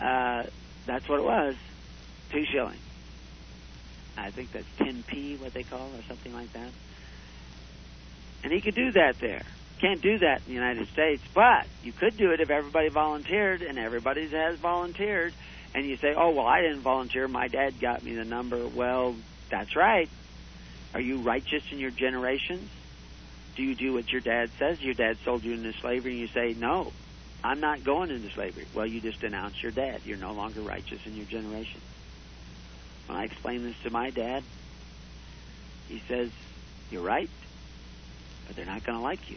uh, 0.00 0.44
that's 0.86 1.08
what 1.08 1.20
it 1.20 1.24
was. 1.24 1.54
Two 2.30 2.44
shillings. 2.44 2.80
I 4.16 4.30
think 4.30 4.52
that's 4.52 4.66
10p, 4.78 5.40
what 5.40 5.54
they 5.54 5.62
call, 5.62 5.86
or 5.96 6.02
something 6.08 6.34
like 6.34 6.52
that. 6.52 6.70
And 8.42 8.52
he 8.52 8.60
could 8.60 8.74
do 8.74 8.92
that 8.92 9.18
there. 9.20 9.44
Can't 9.78 10.02
do 10.02 10.18
that 10.18 10.42
in 10.44 10.48
the 10.48 10.54
United 10.54 10.88
States, 10.88 11.22
but 11.34 11.66
you 11.84 11.92
could 11.92 12.16
do 12.16 12.32
it 12.32 12.40
if 12.40 12.50
everybody 12.50 12.88
volunteered, 12.88 13.62
and 13.62 13.78
everybody 13.78 14.28
has 14.28 14.58
volunteered, 14.58 15.32
And 15.74 15.86
you 15.86 15.96
say, 15.98 16.14
"Oh, 16.16 16.30
well, 16.30 16.46
I 16.46 16.62
didn't 16.62 16.80
volunteer. 16.80 17.28
My 17.28 17.48
dad 17.48 17.78
got 17.78 18.02
me 18.02 18.14
the 18.14 18.24
number." 18.24 18.66
Well, 18.66 19.14
that's 19.50 19.76
right. 19.76 20.08
Are 20.94 21.00
you 21.00 21.20
righteous 21.20 21.62
in 21.70 21.78
your 21.78 21.90
generations? 21.90 22.70
Do 23.54 23.62
you 23.62 23.74
do 23.74 23.92
what 23.92 24.10
your 24.10 24.20
dad 24.20 24.50
says? 24.58 24.80
Your 24.80 24.94
dad 24.94 25.18
sold 25.24 25.44
you 25.44 25.52
into 25.52 25.72
slavery, 25.74 26.12
and 26.12 26.20
you 26.20 26.28
say, 26.28 26.54
"No, 26.54 26.92
I'm 27.44 27.60
not 27.60 27.84
going 27.84 28.10
into 28.10 28.30
slavery." 28.30 28.66
Well, 28.72 28.86
you 28.86 29.00
just 29.00 29.20
denounce 29.20 29.62
your 29.62 29.72
dad. 29.72 30.00
You're 30.04 30.16
no 30.16 30.32
longer 30.32 30.62
righteous 30.62 31.06
in 31.06 31.16
your 31.16 31.26
generation. 31.26 31.80
When 33.06 33.18
I 33.18 33.24
explain 33.24 33.64
this 33.64 33.78
to 33.82 33.90
my 33.90 34.10
dad, 34.10 34.42
he 35.88 36.00
says, 36.08 36.30
"You're 36.90 37.02
right, 37.02 37.30
but 38.46 38.56
they're 38.56 38.64
not 38.64 38.84
going 38.84 38.96
to 38.96 39.04
like 39.04 39.28
you." 39.30 39.36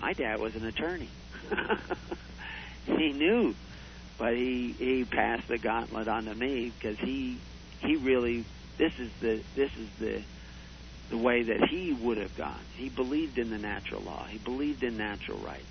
My 0.00 0.12
dad 0.12 0.40
was 0.40 0.54
an 0.54 0.64
attorney. 0.64 1.08
he 2.86 3.12
knew, 3.12 3.54
but 4.18 4.34
he 4.34 4.72
he 4.72 5.04
passed 5.04 5.48
the 5.48 5.58
gauntlet 5.58 6.08
on 6.08 6.26
to 6.26 6.34
me 6.34 6.72
because 6.78 6.98
he 6.98 7.38
he 7.80 7.96
really 7.96 8.44
this 8.78 8.92
is 8.98 9.10
the 9.20 9.40
this 9.54 9.70
is 9.76 9.88
the 9.98 10.22
the 11.10 11.18
way 11.18 11.42
that 11.42 11.68
he 11.68 11.92
would 11.92 12.18
have 12.18 12.36
gone. 12.36 12.60
He 12.76 12.88
believed 12.88 13.38
in 13.38 13.50
the 13.50 13.58
natural 13.58 14.00
law. 14.02 14.24
He 14.26 14.38
believed 14.38 14.82
in 14.84 14.96
natural 14.96 15.38
rights. 15.38 15.64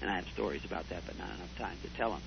And 0.00 0.10
I 0.10 0.16
have 0.16 0.28
stories 0.28 0.64
about 0.64 0.88
that, 0.90 1.04
but 1.06 1.18
not 1.18 1.28
enough 1.28 1.58
time 1.58 1.76
to 1.82 1.88
tell 1.96 2.10
them 2.10 2.20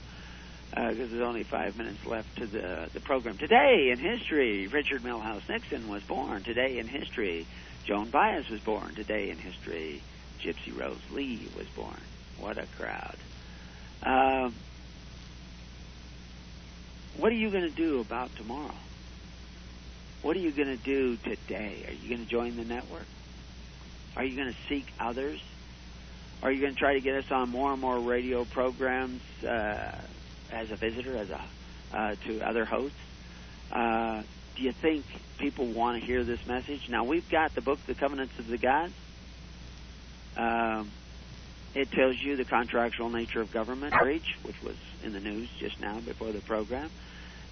because 0.70 1.08
uh, 1.08 1.12
there's 1.12 1.24
only 1.24 1.44
five 1.44 1.78
minutes 1.78 2.06
left 2.06 2.38
to 2.38 2.46
the 2.46 2.90
the 2.94 3.00
program. 3.00 3.38
Today 3.38 3.90
in 3.90 3.98
history, 3.98 4.68
Richard 4.68 5.02
Milhous 5.02 5.48
Nixon 5.50 5.88
was 5.90 6.04
born. 6.04 6.44
Today 6.44 6.78
in 6.78 6.88
history, 6.88 7.48
Joan 7.86 8.10
Baez 8.10 8.50
was 8.50 8.60
born. 8.60 8.94
Today 8.94 9.30
in 9.30 9.38
history, 9.38 10.02
Gypsy 10.42 10.78
Rose 10.78 10.98
Lee 11.12 11.48
was 11.58 11.68
born. 11.68 12.00
What 12.40 12.58
a 12.58 12.66
crowd! 12.78 13.18
Um, 14.04 14.54
what 17.18 17.32
are 17.32 17.36
you 17.36 17.50
going 17.50 17.64
to 17.64 17.76
do 17.76 18.00
about 18.00 18.34
tomorrow? 18.38 18.74
What 20.22 20.36
are 20.38 20.40
you 20.40 20.52
going 20.52 20.78
to 20.78 20.84
do 20.84 21.18
today? 21.18 21.86
Are 21.88 21.94
you 21.94 22.10
going 22.10 22.26
to 22.26 22.30
join 22.30 22.56
the 22.56 22.64
network? 22.64 23.06
Are 24.16 24.24
you 24.24 24.36
going 24.36 24.54
to 24.54 24.60
seek 24.68 24.88
others? 25.00 25.42
Are 26.42 26.52
you 26.52 26.62
going 26.62 26.74
to 26.74 26.80
try 26.80 26.94
to 26.94 27.02
get 27.02 27.16
us 27.16 27.32
on 27.32 27.50
more 27.50 27.72
and 27.72 27.82
more 27.82 28.00
radio 28.00 28.46
programs 28.46 29.22
uh, 29.44 29.98
as 30.52 30.72
a 30.72 30.76
visitor, 30.76 31.18
as 31.18 31.30
a 31.30 31.42
uh, 31.94 32.16
to 32.26 32.42
other 32.42 32.66
hosts? 32.66 32.98
Uh, 33.72 34.24
do 34.56 34.64
you 34.64 34.72
think 34.72 35.06
people 35.38 35.68
want 35.68 36.00
to 36.00 36.06
hear 36.06 36.24
this 36.24 36.46
message? 36.46 36.90
Now 36.90 37.04
we've 37.04 37.30
got 37.30 37.56
the 37.56 37.62
book, 37.62 37.80
The 37.86 37.96
Covenants 37.96 38.38
of 38.40 38.48
the 38.48 38.58
Gods. 38.58 38.94
Um, 40.40 40.90
it 41.76 41.92
tells 41.92 42.18
you 42.18 42.38
the 42.38 42.46
contractual 42.46 43.10
nature 43.10 43.42
of 43.42 43.52
government 43.52 43.94
breach, 44.02 44.38
which 44.44 44.62
was 44.64 44.76
in 45.04 45.12
the 45.14 45.20
news 45.20 45.50
just 45.60 45.80
now 45.80 46.00
before 46.00 46.32
the 46.32 46.40
program, 46.40 46.90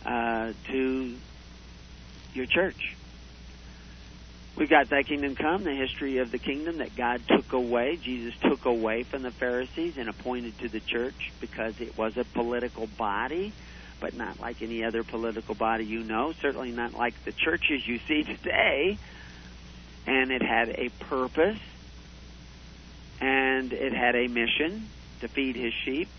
uh, 0.05 0.53
to 0.69 1.15
your 2.33 2.45
church. 2.45 2.95
We've 4.55 4.69
got 4.69 4.89
Thy 4.89 5.03
Kingdom 5.03 5.35
Come, 5.35 5.65
the 5.65 5.75
history 5.75 6.17
of 6.17 6.31
the 6.31 6.39
kingdom 6.39 6.79
that 6.79 6.95
God 6.95 7.21
took 7.27 7.53
away, 7.53 7.97
Jesus 7.97 8.33
took 8.41 8.65
away 8.65 9.03
from 9.03 9.21
the 9.21 9.31
Pharisees 9.31 9.97
and 9.97 10.09
appointed 10.09 10.57
to 10.59 10.69
the 10.69 10.79
church 10.79 11.31
because 11.39 11.79
it 11.79 11.95
was 11.95 12.17
a 12.17 12.23
political 12.23 12.88
body, 12.88 13.53
but 13.99 14.15
not 14.15 14.39
like 14.39 14.63
any 14.63 14.83
other 14.83 15.03
political 15.03 15.53
body 15.53 15.85
you 15.85 16.03
know, 16.03 16.33
certainly 16.41 16.71
not 16.71 16.95
like 16.95 17.23
the 17.23 17.33
churches 17.33 17.85
you 17.85 17.99
see 18.07 18.23
today. 18.43 18.97
And 20.07 20.31
it 20.31 20.41
had 20.41 20.69
a 20.69 20.89
purpose, 21.01 21.59
and 23.20 23.74
it 23.74 23.93
had 23.93 24.15
a 24.15 24.28
mission 24.28 24.89
to 25.22 25.28
feed 25.28 25.55
his 25.55 25.74
sheep. 25.74 26.09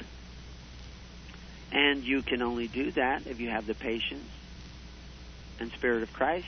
And 1.70 2.02
you 2.02 2.22
can 2.22 2.42
only 2.42 2.66
do 2.66 2.90
that 2.92 3.26
if 3.26 3.40
you 3.40 3.50
have 3.50 3.66
the 3.66 3.74
patience 3.74 4.28
and 5.60 5.70
Spirit 5.72 6.02
of 6.02 6.12
Christ, 6.12 6.46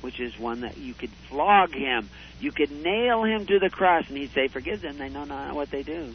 which 0.00 0.20
is 0.20 0.38
one 0.38 0.62
that 0.62 0.76
you 0.78 0.94
could 0.94 1.10
flog 1.28 1.74
him. 1.74 2.08
You 2.40 2.50
could 2.50 2.70
nail 2.70 3.24
him 3.24 3.46
to 3.46 3.58
the 3.58 3.70
cross, 3.70 4.04
and 4.08 4.16
he'd 4.18 4.32
say, 4.32 4.48
Forgive 4.48 4.82
them, 4.82 4.98
they 4.98 5.08
know 5.08 5.24
not 5.24 5.54
what 5.54 5.70
they 5.70 5.82
do. 5.82 6.14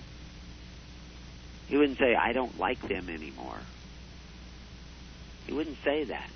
He 1.68 1.78
wouldn't 1.78 2.00
say, 2.00 2.16
I 2.16 2.34
don't 2.34 2.60
like 2.60 2.88
them 2.88 3.10
anymore. 3.10 3.60
He 5.46 5.54
wouldn't 5.54 5.78
say 5.84 6.04
that. 6.06 6.30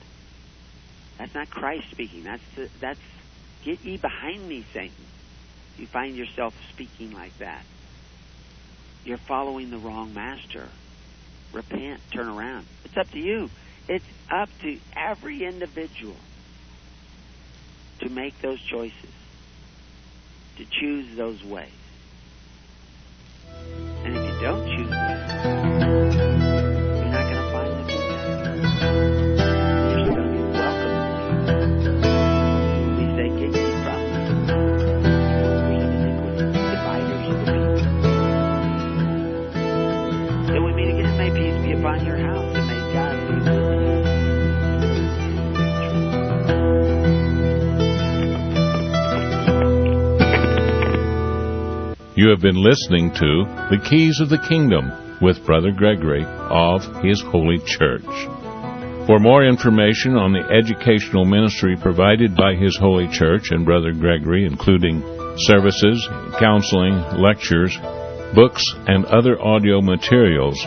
That's 1.18 1.34
not 1.34 1.50
Christ 1.50 1.86
speaking. 1.92 2.24
That's 2.24 2.44
the, 2.56 2.70
that's 2.80 3.00
get 3.64 3.84
ye 3.84 3.98
behind 3.98 4.48
me, 4.48 4.66
Satan. 4.74 4.92
You 5.78 5.88
find 5.88 6.16
yourself 6.16 6.54
speaking 6.72 7.12
like 7.14 7.38
that. 7.40 7.64
You're 9.06 9.18
following 9.18 9.70
the 9.70 9.78
wrong 9.78 10.14
master. 10.14 10.68
Repent, 11.52 12.02
turn 12.12 12.28
around. 12.28 12.66
It's 12.86 12.98
up 12.98 13.10
to 13.12 13.20
you. 13.20 13.50
It's 13.88 14.06
up 14.32 14.50
to 14.62 14.80
every 14.96 15.44
individual 15.44 16.16
to 18.00 18.10
make 18.10 18.40
those 18.42 18.62
choices, 18.62 19.12
to 20.58 20.66
choose 20.66 21.16
those 21.16 21.44
ways. 21.44 21.70
And 24.04 24.16
if 24.16 24.34
you 24.34 24.42
don't 24.42 24.66
choose 24.78 24.83
You 52.16 52.30
have 52.30 52.42
been 52.42 52.62
listening 52.62 53.10
to 53.16 53.44
The 53.72 53.82
Keys 53.90 54.20
of 54.20 54.30
the 54.30 54.38
Kingdom 54.38 55.18
with 55.20 55.44
Brother 55.48 55.72
Gregory 55.72 56.24
of 56.24 56.86
His 57.04 57.20
Holy 57.22 57.58
Church. 57.66 58.06
For 59.08 59.18
more 59.18 59.44
information 59.44 60.14
on 60.16 60.32
the 60.32 60.46
educational 60.46 61.26
ministry 61.26 61.76
provided 61.76 62.36
by 62.36 62.54
His 62.54 62.78
Holy 62.78 63.08
Church 63.08 63.50
and 63.50 63.66
Brother 63.66 63.94
Gregory, 63.94 64.46
including 64.46 65.02
services, 65.50 66.08
counseling, 66.38 67.02
lectures, 67.18 67.76
books, 68.36 68.62
and 68.86 69.06
other 69.06 69.42
audio 69.42 69.82
materials, 69.82 70.64